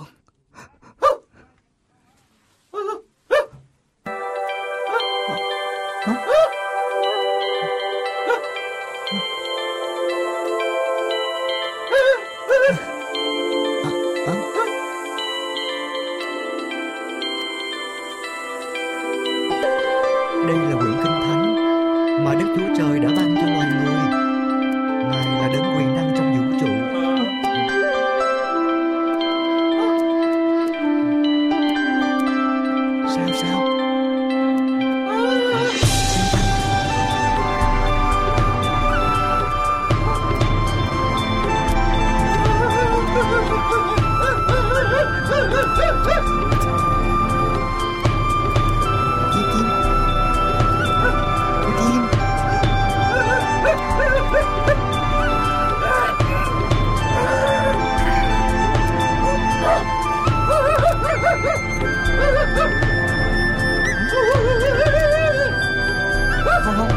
Chúa 66.63 66.71
là 66.71 66.87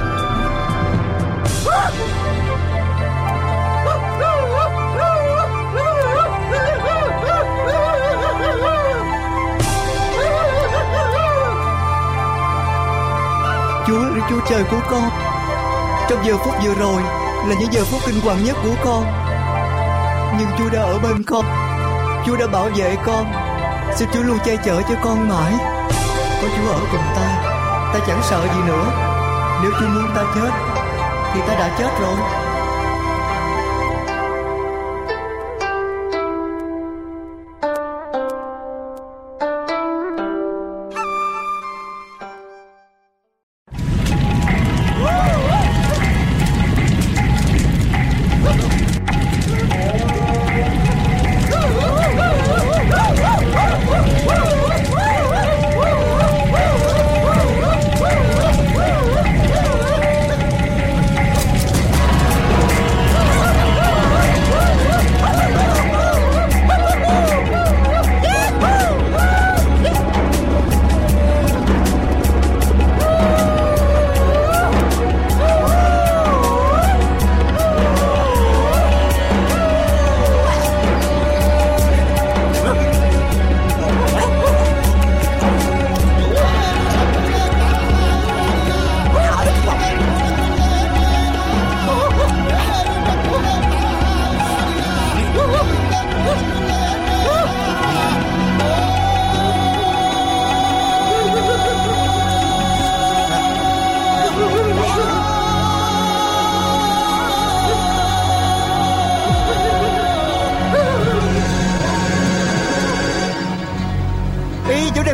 Chúa 14.30 14.40
Trời 14.48 14.64
của 14.70 14.80
con, 14.90 15.10
Trong 16.08 16.24
giờ 16.24 16.36
phút 16.36 16.54
vừa 16.64 16.74
rồi 16.74 17.02
Là 17.46 17.54
những 17.60 17.72
giờ 17.72 17.84
phút 17.84 18.00
kinh 18.06 18.20
hoàng 18.20 18.44
nhất 18.44 18.56
của 18.62 18.74
con. 18.84 19.04
Nhưng 20.38 20.48
Chúa 20.58 20.70
đã 20.70 20.82
ở 20.82 20.98
bên 20.98 21.22
con, 21.22 21.44
Chúa 22.26 22.36
đã 22.36 22.46
bảo 22.46 22.68
vệ 22.76 22.96
con. 23.06 23.32
Xin 23.96 24.08
Chúa 24.12 24.22
luôn 24.22 24.38
che 24.44 24.56
chở 24.64 24.82
cho 24.88 24.94
con 25.02 25.28
mãi. 25.28 25.52
Có 26.42 26.48
Chúa 26.56 26.72
ở 26.72 26.80
cùng 26.92 27.04
ta 27.16 27.42
Ta 27.92 28.00
chẳng 28.06 28.20
sợ 28.22 28.42
gì 28.42 28.60
nữa. 28.66 29.15
Nếu 29.62 29.70
Chúa 29.80 29.88
muốn 29.88 30.06
ta 30.14 30.22
chết 30.34 30.50
Thì 31.34 31.40
ta 31.46 31.54
đã 31.54 31.76
chết 31.78 31.90
rồi. 32.00 32.45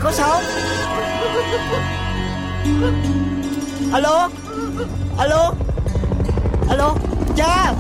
Có 0.03 0.13
sống 0.13 0.43
Alo? 3.93 4.29
Alo? 5.19 5.53
Alo? 6.69 6.95
Cha 7.37 7.73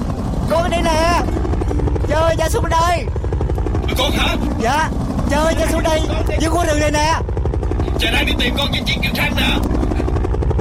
Con 0.51 0.63
ở 0.63 0.69
đây 0.69 0.83
nè. 0.83 1.21
Cha 2.09 2.17
ơi 2.17 2.35
cha 2.39 2.49
xuống 2.49 2.65
đây. 2.69 3.05
Con 3.99 4.13
hả? 4.13 4.37
Dạ 4.61 4.89
Cha 5.31 5.37
ơi 5.37 5.55
cha 5.59 5.67
xuống 5.73 5.83
đây. 5.83 6.01
Dưới 6.41 6.51
khu 6.51 6.65
rừng 6.67 6.81
này 6.81 6.91
nè. 6.91 7.15
Cha 7.99 8.11
đang 8.11 8.27
đi 8.27 8.33
tìm 8.41 8.55
con 8.59 8.69
trên 8.73 8.85
chiếc 8.85 8.95
trực 9.03 9.15
thăng 9.15 9.37
nè. 9.37 9.57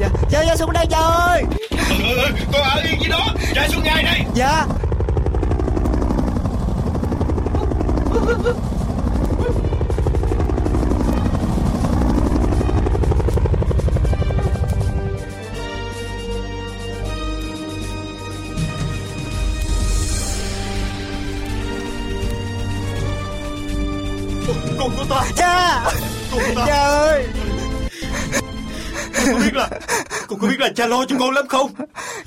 Dạ 0.01 0.09
Cha 0.32 0.43
cha 0.45 0.55
xuống 0.55 0.74
đây 0.74 0.86
cha 0.89 0.97
ơi. 0.99 1.43
Ừ, 1.89 2.32
Con 2.53 2.62
ở 2.62 2.82
yên 2.84 3.01
dưới 3.01 3.09
đó. 3.09 3.28
Cha 3.55 3.68
xuống 3.68 3.84
ngay 3.84 4.03
đây. 4.03 4.22
Dạ 4.36 4.66
cha 30.76 30.88
lo 30.88 31.06
cho 31.06 31.16
con 31.20 31.32
lắm 31.34 31.48
không? 31.48 31.72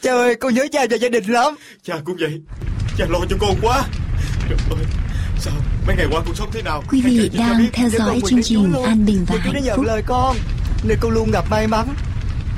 Cha 0.03 0.13
ơi 0.13 0.35
con 0.35 0.55
nhớ 0.55 0.67
cha 0.73 0.81
và 0.91 0.97
gia 0.97 1.09
đình 1.09 1.25
lắm. 1.25 1.55
Cha 1.83 1.95
cũng 2.05 2.17
vậy. 2.21 2.41
Cha 2.99 3.05
lo 3.09 3.19
cho 3.31 3.37
con 3.41 3.57
quá. 3.63 3.85
Trời 4.49 4.59
ơi 4.71 4.85
Sao 5.41 5.55
mấy 5.87 5.97
ngày 5.97 6.07
qua 6.11 6.23
con 6.27 6.35
sống 6.35 6.49
thế 6.53 6.63
nào? 6.63 6.83
Quý 6.91 7.01
vị 7.03 7.31
đang 7.39 7.59
biết. 7.59 7.69
theo 7.73 7.89
dõi 7.89 8.21
chương 8.27 8.43
trình. 8.43 8.73
An 8.85 9.07
Bình 9.07 9.25
và 9.29 9.37
Hạnh 9.41 9.63
Phúc. 9.77 9.85
lời 9.87 10.03
con. 10.07 10.37
Nên 10.85 10.99
con 11.01 11.13
luôn 11.13 11.31
gặp 11.31 11.45
may 11.51 11.67
mắn 11.67 11.87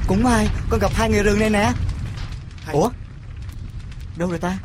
Cũng 0.07 0.22
may 0.22 0.49
con 0.70 0.80
gặp 0.80 0.91
hai 0.95 1.11
người 1.11 1.22
rừng 1.22 1.39
này 1.41 1.51
nè. 1.51 1.72
Hai. 2.64 2.74
Ủa? 2.74 2.91
Đâu 4.16 4.28
rồi 4.30 4.39
ta? 4.39 4.59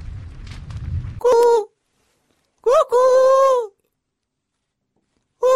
Cu 1.19 1.29
cu 2.61 2.71
Cu 2.91 2.97
Cu 5.39 5.47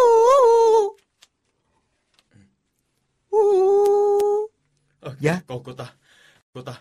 Ờ, 5.00 5.05
Dạ. 5.20 5.40
Con 5.46 5.62
cô 5.64 5.72
ta. 5.72 5.84
Cô 6.54 6.62
ta. 6.62 6.72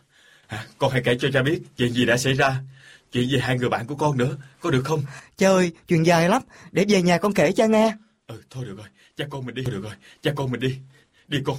À, 0.48 0.66
Con 0.78 0.92
hãy 0.92 1.02
kể 1.06 1.18
cho 1.20 1.28
cha 1.34 1.44
biết 1.44 1.62
chuyện 1.78 1.94
gì 1.94 2.06
đã 2.06 2.18
xảy 2.18 2.34
ra 2.34 2.62
Chuyện 3.12 3.30
về 3.32 3.40
hai 3.40 3.58
người 3.58 3.70
bạn 3.70 3.88
của 3.88 3.96
con 3.96 4.18
nữa 4.18 4.38
Có 4.60 4.72
được 4.72 4.82
không? 4.86 5.04
Trời 5.38 5.54
ơi 5.54 5.72
chuyện 5.88 6.06
dài 6.06 6.30
lắm. 6.30 6.42
Để 6.72 6.86
về 6.90 7.02
nhà 7.02 7.18
con 7.18 7.34
kể 7.34 7.52
cha 7.52 7.66
nghe. 7.66 7.96
Ừ 8.28 8.42
thôi 8.50 8.66
được 8.66 8.78
rồi. 8.78 8.88
Cha 9.18 9.26
con 9.30 9.46
mình 9.46 9.56
đi. 9.56 9.64
Được 9.64 9.82
rồi. 9.84 9.94
Cha 10.22 10.32
con 10.36 10.52
mình 10.52 10.60
đi. 10.62 10.78
Đi 11.28 11.38
con. 11.46 11.58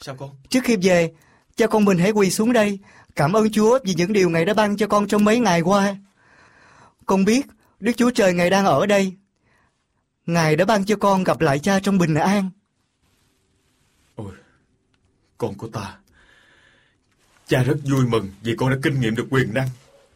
Sao 0.00 0.14
con? 0.14 0.30
Trước 0.48 0.60
khi 0.64 0.76
về 0.76 1.12
Cha 1.56 1.66
con 1.66 1.84
mình 1.84 1.98
hãy 1.98 2.10
quỳ 2.10 2.30
xuống 2.30 2.52
đây. 2.52 2.78
Cảm 3.16 3.32
ơn 3.32 3.50
Chúa 3.50 3.78
vì 3.84 3.94
những 3.94 4.12
điều 4.12 4.30
Ngài 4.30 4.44
đã 4.44 4.54
ban 4.54 4.76
cho 4.76 4.86
con 4.86 5.08
trong 5.08 5.24
mấy 5.24 5.38
ngày 5.38 5.60
qua. 5.60 5.96
Con 7.06 7.24
biết 7.24 7.46
Đức 7.80 7.92
Chúa 7.96 8.10
Trời 8.10 8.34
Ngài 8.34 8.50
đang 8.50 8.64
ở 8.66 8.86
đây. 8.86 9.12
Ngài 10.26 10.56
đã 10.56 10.64
ban 10.64 10.84
cho 10.84 10.96
con 10.96 11.24
gặp 11.24 11.40
lại 11.40 11.58
cha 11.58 11.80
trong 11.80 11.98
bình 11.98 12.14
an. 12.14 12.50
Ôi 14.14 14.32
con 15.38 15.54
của 15.54 15.68
ta. 15.68 15.96
Cha 17.48 17.62
rất 17.62 17.76
vui 17.84 18.06
mừng 18.06 18.28
Vì 18.42 18.54
con 18.58 18.70
đã 18.70 18.76
kinh 18.82 19.00
nghiệm 19.00 19.16
được 19.16 19.26
quyền 19.30 19.54
năng 19.54 19.68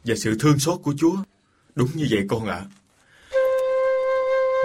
Và 0.04 0.14
sự 0.14 0.36
thương 0.40 0.58
xót 0.58 0.78
của 0.82 0.92
Chúa. 0.98 1.16
Đúng 1.74 1.88
như 1.94 2.06
vậy 2.10 2.26
con 2.28 2.46
ạ. 2.46 2.60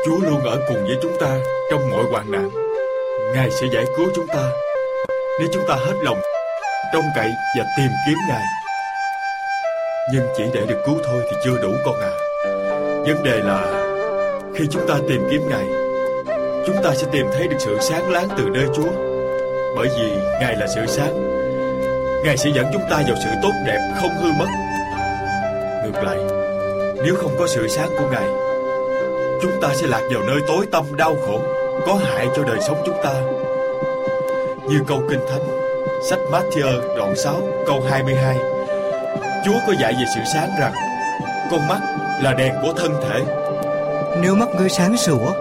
Chúa 0.06 0.20
luôn 0.20 0.42
ở 0.42 0.66
cùng 0.68 0.84
với 0.84 0.98
chúng 1.02 1.18
ta 1.20 1.40
Trong 1.72 1.90
mọi 1.90 2.04
hoạn 2.04 2.32
nạn. 2.32 2.50
Ngài 3.34 3.52
sẽ 3.52 3.68
giải 3.74 3.86
cứu 3.98 4.08
chúng 4.16 4.28
ta 4.28 4.52
Nếu 5.40 5.50
chúng 5.54 5.64
ta 5.68 5.76
hết 5.76 5.94
lòng 6.04 6.18
Trông 6.94 7.06
cậy 7.16 7.30
và 7.58 7.66
tìm 7.78 7.90
kiếm 8.08 8.18
Ngài. 8.30 8.44
Nhưng 10.14 10.28
chỉ 10.38 10.44
để 10.54 10.66
được 10.66 10.82
cứu 10.86 10.98
thôi 11.06 11.22
thì 11.32 11.38
chưa 11.44 11.62
đủ 11.62 11.72
con 11.86 11.96
à 12.00 12.12
Vấn 13.08 13.24
đề 13.24 13.40
là 13.44 13.86
Khi 14.56 14.66
chúng 14.72 14.88
ta 14.88 15.00
tìm 15.10 15.22
kiếm 15.32 15.42
Ngài, 15.50 15.66
Chúng 16.68 16.76
ta 16.84 16.96
sẽ 16.96 17.08
tìm 17.12 17.26
thấy 17.34 17.48
được 17.48 17.58
sự 17.60 17.78
sáng 17.82 18.12
láng 18.12 18.30
từ 18.38 18.44
nơi 18.54 18.66
Chúa. 18.76 19.15
Bởi 19.76 19.88
vì 19.98 20.12
Ngài 20.42 20.56
là 20.56 20.68
sự 20.68 20.86
sáng. 20.88 21.36
Ngài 22.24 22.38
sẽ 22.38 22.50
dẫn 22.56 22.66
chúng 22.74 22.82
ta 22.90 23.04
vào 23.08 23.16
sự 23.24 23.30
tốt 23.42 23.52
đẹp 23.66 23.94
không 23.96 24.12
hư 24.22 24.32
mất. 24.40 24.48
Ngược 25.84 26.04
lại, 26.04 26.18
Nếu 27.04 27.16
không 27.16 27.36
có 27.40 27.48
sự 27.48 27.68
sáng 27.68 27.90
của 27.98 28.10
Ngài, 28.12 28.28
Chúng 29.42 29.62
ta 29.62 29.70
sẽ 29.76 29.88
lạc 29.88 30.02
vào 30.12 30.24
nơi 30.28 30.42
tối 30.48 30.66
tăm 30.72 30.84
đau 30.98 31.16
khổ 31.26 31.40
Có 31.86 32.00
hại 32.04 32.28
cho 32.36 32.44
đời 32.44 32.58
sống 32.68 32.84
chúng 32.86 32.98
ta. 33.04 33.14
Như 34.70 34.80
câu 34.88 35.02
Kinh 35.10 35.20
Thánh, 35.30 35.44
Sách 36.10 36.20
Matthew 36.32 36.98
đoạn 36.98 37.16
6 37.16 37.42
câu 37.66 37.84
22 37.90 38.38
Chúa 39.46 39.60
có 39.68 39.74
dạy 39.80 39.94
về 39.94 40.06
sự 40.16 40.22
sáng 40.34 40.50
rằng, 40.60 40.74
Con 41.52 41.68
mắt 41.68 41.80
là 42.22 42.34
đèn 42.34 42.54
của 42.62 42.74
thân 42.74 42.92
thể. 43.02 43.22
Nếu 44.22 44.36
mắt 44.36 44.50
ngươi 44.58 44.70
sáng 44.70 44.98
sủa, 44.98 45.32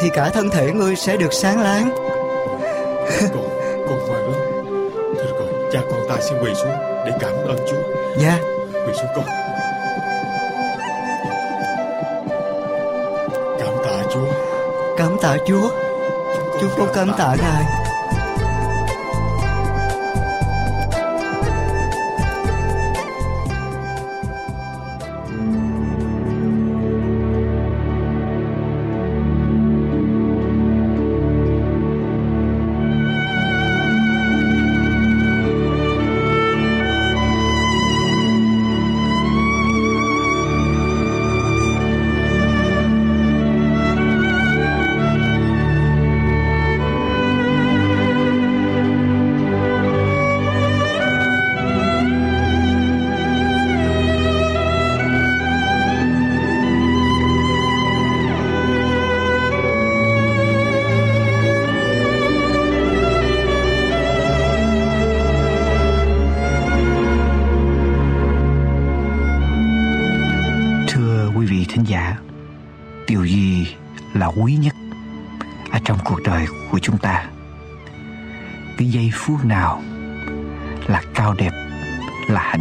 Thì 0.00 0.08
cả 0.12 0.30
thân 0.30 0.50
thể 0.50 0.72
ngươi 0.72 0.96
sẽ 0.96 1.16
được 1.16 1.32
sáng 1.32 1.62
láng. 1.62 1.99
Con, 3.34 3.44
con 3.88 3.98
ngoan 4.06 4.22
lắm 4.22 4.40
Thôi 5.14 5.24
được 5.26 5.34
rồi, 5.38 5.70
cha 5.72 5.80
con 5.90 6.00
ta 6.08 6.16
sẽ 6.20 6.36
quỳ 6.42 6.54
xuống 6.54 6.72
Để 7.06 7.12
cảm 7.20 7.32
ơn 7.46 7.56
Chúa. 7.70 7.82
Dạ. 8.16 8.38
Quỳ 8.86 8.92
xuống 8.94 9.10
con. 9.16 9.24
Cảm 13.58 13.74
tạ 13.84 14.02
Chúa. 14.12 14.26
Cảm 14.96 15.16
tạ 15.22 15.36
Chúa. 15.46 15.70
Chúng 16.60 16.70
con 16.78 16.88
cảm 16.94 17.12
tạ 17.18 17.36
Ngài 17.38 17.79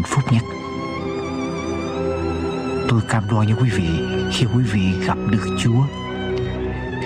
phúc 0.10 0.24
nhất? 0.34 0.43
Tôi 2.89 3.01
cam 3.10 3.24
đoan 3.30 3.47
với 3.47 3.55
quý 3.62 3.70
vị 3.70 3.89
khi 4.32 4.45
quý 4.55 4.64
vị 4.64 5.05
gặp 5.05 5.18
được 5.32 5.57
Chúa, 5.60 5.84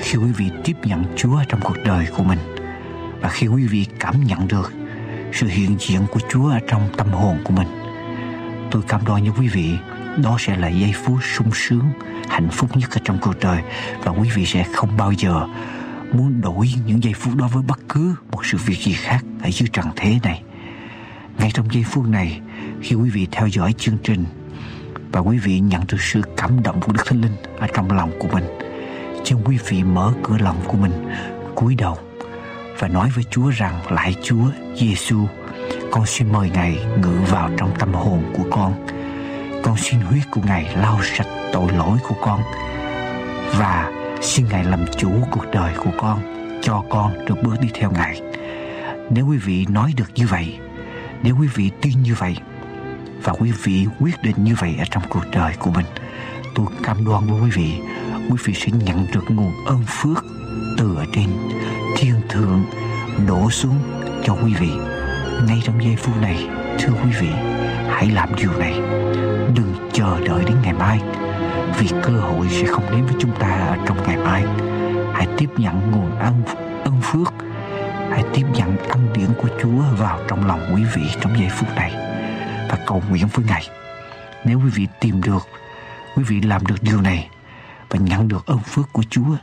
khi 0.01 0.17
quý 0.17 0.31
vị 0.37 0.49
tiếp 0.63 0.75
nhận 0.83 1.03
Chúa 1.15 1.43
trong 1.49 1.59
cuộc 1.63 1.77
đời 1.85 2.07
của 2.17 2.23
mình 2.23 2.39
và 3.21 3.29
khi 3.29 3.47
quý 3.47 3.67
vị 3.67 3.85
cảm 3.99 4.23
nhận 4.23 4.47
được 4.47 4.73
sự 5.33 5.47
hiện 5.47 5.75
diện 5.79 6.01
của 6.11 6.19
Chúa 6.29 6.49
ở 6.49 6.59
trong 6.67 6.89
tâm 6.97 7.07
hồn 7.09 7.37
của 7.43 7.53
mình 7.53 7.67
tôi 8.71 8.81
cam 8.87 9.05
đoan 9.05 9.23
với 9.23 9.31
quý 9.39 9.47
vị 9.47 9.77
đó 10.23 10.37
sẽ 10.39 10.57
là 10.57 10.67
giây 10.67 10.93
phút 11.03 11.17
sung 11.35 11.49
sướng 11.53 11.85
hạnh 12.29 12.49
phúc 12.51 12.77
nhất 12.77 12.91
ở 12.91 13.01
trong 13.03 13.17
cuộc 13.21 13.33
đời 13.41 13.61
và 14.03 14.11
quý 14.11 14.29
vị 14.35 14.45
sẽ 14.45 14.65
không 14.73 14.97
bao 14.97 15.11
giờ 15.11 15.47
muốn 16.11 16.41
đổi 16.41 16.69
những 16.85 17.03
giây 17.03 17.13
phút 17.13 17.35
đó 17.35 17.49
với 17.53 17.63
bất 17.63 17.79
cứ 17.89 18.15
một 18.31 18.45
sự 18.45 18.57
việc 18.65 18.79
gì 18.79 18.93
khác 18.93 19.25
ở 19.43 19.49
dưới 19.51 19.69
trần 19.73 19.85
thế 19.95 20.19
này 20.23 20.43
ngay 21.37 21.51
trong 21.53 21.73
giây 21.73 21.83
phút 21.83 22.07
này 22.07 22.41
khi 22.81 22.95
quý 22.95 23.09
vị 23.09 23.27
theo 23.31 23.47
dõi 23.47 23.73
chương 23.77 23.97
trình 24.03 24.25
và 25.11 25.19
quý 25.19 25.37
vị 25.37 25.59
nhận 25.59 25.81
được 25.91 26.01
sự 26.01 26.21
cảm 26.37 26.63
động 26.63 26.81
của 26.81 26.93
Đức 26.93 27.01
Thánh 27.05 27.21
Linh 27.21 27.35
ở 27.59 27.67
trong 27.73 27.91
lòng 27.91 28.11
của 28.19 28.27
mình 28.33 28.43
xin 29.25 29.37
quý 29.45 29.57
vị 29.67 29.83
mở 29.83 30.13
cửa 30.23 30.37
lòng 30.37 30.57
của 30.67 30.77
mình 30.77 30.91
cúi 31.55 31.75
đầu 31.75 31.97
và 32.79 32.87
nói 32.87 33.09
với 33.15 33.23
Chúa 33.31 33.49
rằng 33.49 33.91
lại 33.91 34.15
Chúa 34.23 34.45
Giêsu 34.75 35.27
con 35.93 36.05
xin 36.05 36.31
mời 36.31 36.49
Ngài 36.49 36.85
ngự 37.01 37.19
vào 37.29 37.49
trong 37.57 37.71
tâm 37.79 37.93
hồn 37.93 38.23
của 38.33 38.43
con. 38.51 38.87
Con 39.63 39.77
xin 39.77 39.99
huyết 39.99 40.23
của 40.31 40.41
Ngài 40.45 40.75
lau 40.75 40.99
sạch 41.03 41.27
tội 41.53 41.71
lỗi 41.77 41.97
của 42.07 42.15
con 42.21 42.41
và 43.57 43.91
xin 44.21 44.45
Ngài 44.49 44.63
làm 44.63 44.85
chủ 44.97 45.11
cuộc 45.31 45.45
đời 45.51 45.73
của 45.77 45.91
con, 45.97 46.19
cho 46.61 46.83
con 46.89 47.25
được 47.25 47.35
bước 47.43 47.55
đi 47.61 47.67
theo 47.73 47.91
Ngài. 47.91 48.21
Nếu 49.09 49.27
quý 49.27 49.37
vị 49.37 49.65
nói 49.69 49.93
được 49.97 50.11
như 50.15 50.27
vậy, 50.27 50.57
nếu 51.23 51.35
quý 51.39 51.47
vị 51.55 51.71
tin 51.81 52.03
như 52.03 52.15
vậy 52.17 52.37
và 53.23 53.33
quý 53.33 53.51
vị 53.63 53.87
quyết 53.99 54.23
định 54.23 54.35
như 54.43 54.55
vậy 54.59 54.75
ở 54.79 54.85
trong 54.91 55.03
cuộc 55.09 55.23
đời 55.31 55.53
của 55.59 55.71
mình, 55.71 55.85
tôi 56.55 56.65
cam 56.83 57.05
đoan 57.05 57.27
với 57.27 57.41
quý 57.41 57.49
vị, 57.53 57.73
quý 58.29 58.37
vị 58.43 58.53
sẽ 58.53 58.67
nhận 58.85 59.05
được 59.13 59.23
nguồn 59.29 59.51
ơn 59.65 59.83
phước 59.87 60.25
từ 60.77 60.95
ở 60.95 61.05
trên 61.13 61.29
thiên 61.97 62.15
thượng 62.29 62.63
đổ 63.27 63.49
xuống 63.49 63.75
cho 64.23 64.37
quý 64.43 64.53
vị. 64.59 64.69
Ngay 65.47 65.61
trong 65.63 65.83
giây 65.83 65.95
phút 65.95 66.21
này 66.21 66.47
thưa 66.79 66.93
quý 67.03 67.11
vị 67.21 67.29
hãy 67.89 68.09
làm 68.11 68.35
điều 68.35 68.51
này. 68.59 68.73
Đừng 69.55 69.89
chờ 69.93 70.19
đợi 70.27 70.43
đến 70.45 70.57
ngày 70.63 70.73
mai 70.73 70.99
vì 71.79 71.87
cơ 72.03 72.13
hội 72.13 72.47
sẽ 72.49 72.67
không 72.67 72.91
đến 72.91 73.05
với 73.05 73.15
chúng 73.19 73.31
ta 73.39 73.49
ở 73.49 73.77
trong 73.85 73.97
ngày 74.07 74.17
mai. 74.17 74.43
Hãy 75.13 75.27
tiếp 75.37 75.49
nhận 75.57 75.91
nguồn 75.91 76.19
ân 76.19 76.43
ân 76.83 76.93
phước 77.01 77.33
hãy 78.13 78.23
tiếp 78.33 78.45
nhận 78.53 78.77
ân 78.77 79.13
điển 79.13 79.29
của 79.41 79.49
Chúa 79.61 79.81
vào 79.97 80.19
trong 80.27 80.47
lòng 80.47 80.71
quý 80.75 80.83
vị 80.95 81.03
trong 81.21 81.39
giây 81.39 81.49
phút 81.49 81.69
này. 81.75 81.91
Và 82.69 82.77
cầu 82.87 83.03
nguyện 83.09 83.27
với 83.33 83.45
Ngài. 83.45 83.67
Nếu 84.45 84.59
quý 84.59 84.69
vị 84.69 84.87
tìm 84.99 85.21
được 85.21 85.47
quý 86.15 86.23
vị 86.23 86.41
làm 86.41 86.65
được 86.65 86.75
điều 86.81 87.01
này 87.01 87.29
và 87.89 87.99
nhận 87.99 88.27
được 88.27 88.45
ơn 88.45 88.59
phước 88.59 88.93
của 88.93 89.03
Chúa 89.09 89.35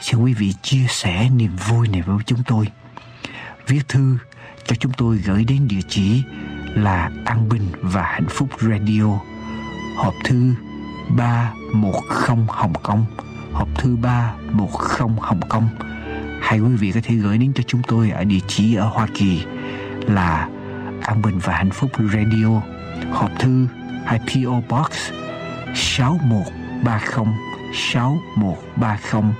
xin 0.00 0.20
quý 0.20 0.34
vị 0.34 0.52
chia 0.62 0.86
sẻ 0.88 1.28
niềm 1.36 1.56
vui 1.68 1.88
này 1.88 2.02
với 2.02 2.18
chúng 2.26 2.42
tôi. 2.46 2.66
Viết 3.66 3.88
thư 3.88 4.18
cho 4.64 4.76
chúng 4.76 4.92
tôi 4.92 5.16
gửi 5.16 5.44
đến 5.44 5.68
địa 5.68 5.82
chỉ 5.88 6.22
là 6.74 7.10
An 7.24 7.48
Bình 7.48 7.68
và 7.80 8.02
Hạnh 8.02 8.26
Phúc 8.30 8.48
Radio, 8.60 9.18
hộp 9.96 10.14
thư 10.24 10.54
310 11.16 11.92
Hồng 12.48 12.74
Kông, 12.82 13.04
hộp 13.52 13.68
thư 13.74 13.96
310 13.96 14.68
Hồng 15.20 15.40
Kông. 15.48 15.68
Hay 16.46 16.60
quý 16.60 16.76
vị 16.76 16.92
có 16.92 17.00
thể 17.02 17.14
gửi 17.14 17.38
đến 17.38 17.52
cho 17.52 17.62
chúng 17.66 17.82
tôi 17.82 18.10
ở 18.10 18.24
địa 18.24 18.38
chỉ 18.48 18.74
ở 18.74 18.88
Hoa 18.88 19.06
Kỳ 19.14 19.44
là 20.00 20.48
An 21.02 21.22
Bình 21.22 21.38
và 21.38 21.54
Hạnh 21.54 21.70
Phúc 21.70 21.90
Radio, 22.12 22.62
hộp 23.12 23.30
thư 23.38 23.66
hay 24.04 24.18
PO 24.18 24.62
Box 24.68 24.90
6130 25.74 27.34
6130 27.74 29.34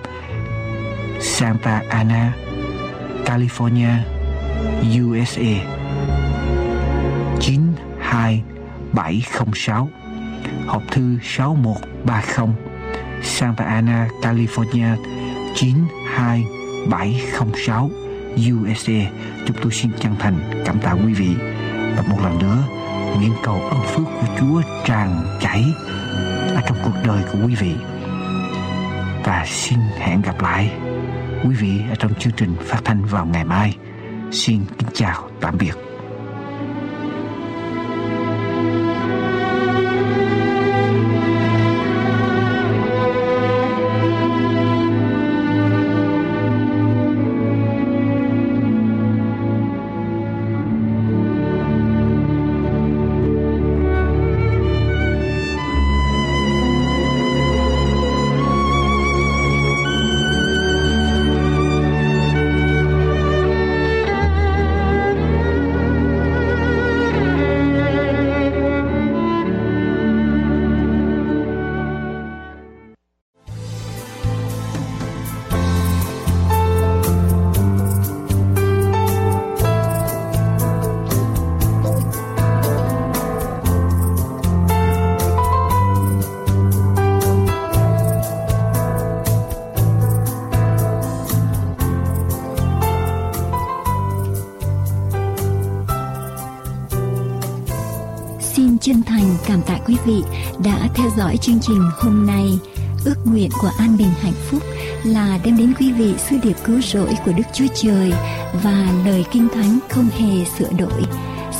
Santa 1.20 1.82
Ana, 1.88 2.32
California, 3.24 3.98
USA 5.02 5.64
92706 7.40 9.88
hộp 10.66 10.82
thư 10.90 11.18
6130 11.22 12.54
Santa 13.22 13.64
Ana, 13.64 14.08
California 14.22 14.96
92706 15.54 16.65
USA. 18.36 19.10
Chúng 19.46 19.56
tôi 19.62 19.72
xin 19.72 19.90
chân 20.00 20.14
thành 20.18 20.62
cảm 20.66 20.78
tạ 20.78 20.92
quý 20.92 21.14
vị 21.14 21.34
và 21.96 22.02
một 22.08 22.16
lần 22.22 22.38
nữa, 22.38 22.58
nguyện 23.16 23.32
cầu 23.42 23.60
ơn 23.60 23.80
phước 23.86 24.04
của 24.04 24.26
Chúa 24.40 24.62
tràn 24.84 25.38
chảy 25.40 25.64
ở 26.54 26.60
trong 26.66 26.76
cuộc 26.84 26.94
đời 27.06 27.22
của 27.32 27.38
quý 27.46 27.54
vị. 27.54 27.74
Và 29.24 29.44
xin 29.46 29.78
hẹn 29.98 30.22
gặp 30.22 30.42
lại 30.42 30.72
quý 31.44 31.54
vị 31.54 31.80
ở 31.90 31.94
trong 31.98 32.14
chương 32.14 32.32
trình 32.36 32.56
phát 32.60 32.80
thanh 32.84 33.04
vào 33.04 33.26
ngày 33.26 33.44
mai. 33.44 33.76
Xin 34.32 34.60
kính 34.78 34.88
chào 34.94 35.30
tạm 35.40 35.58
biệt. 35.58 35.85
Dõi 101.26 101.36
chương 101.36 101.60
trình 101.60 101.82
hôm 101.98 102.26
nay. 102.26 102.58
Ước 103.04 103.14
nguyện 103.24 103.50
của 103.60 103.70
An 103.78 103.96
Bình 103.98 104.10
Hạnh 104.20 104.32
Phúc 104.50 104.62
là 105.04 105.38
đem 105.44 105.56
đến 105.56 105.72
quý 105.80 105.92
vị 105.92 106.14
sứ 106.30 106.36
điệp 106.42 106.56
cứu 106.64 106.80
rỗi 106.80 107.14
của 107.24 107.32
Đức 107.32 107.42
Chúa 107.54 107.66
Trời 107.74 108.12
và 108.62 108.86
lời 109.06 109.24
kinh 109.32 109.48
thánh 109.54 109.78
không 109.90 110.08
hề 110.08 110.44
sửa 110.58 110.68
đổi. 110.78 111.02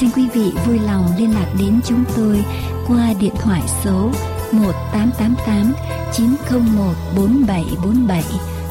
Xin 0.01 0.11
quý 0.17 0.29
vị 0.35 0.53
vui 0.67 0.79
lòng 0.79 1.05
liên 1.19 1.35
lạc 1.35 1.55
đến 1.59 1.81
chúng 1.87 2.05
tôi 2.17 2.45
qua 2.87 3.15
điện 3.21 3.33
thoại 3.39 3.63
số 3.85 4.11
1888 4.53 5.73
901 6.13 6.95
4747 7.17 8.23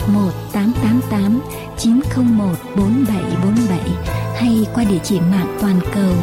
1888 0.08 1.40
901 1.78 2.56
4747 2.76 3.80
hay 4.36 4.66
qua 4.74 4.84
địa 4.84 5.00
chỉ 5.04 5.20
mạng 5.20 5.58
toàn 5.62 5.80
cầu 5.94 6.14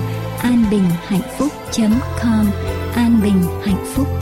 an 0.43 0.65
bình 0.71 0.85
hạnh 1.07 1.37
phúc 1.39 1.53
.com, 2.23 2.51
an 2.95 3.21
bình 3.23 3.43
hạnh 3.65 3.85
phúc 3.95 4.22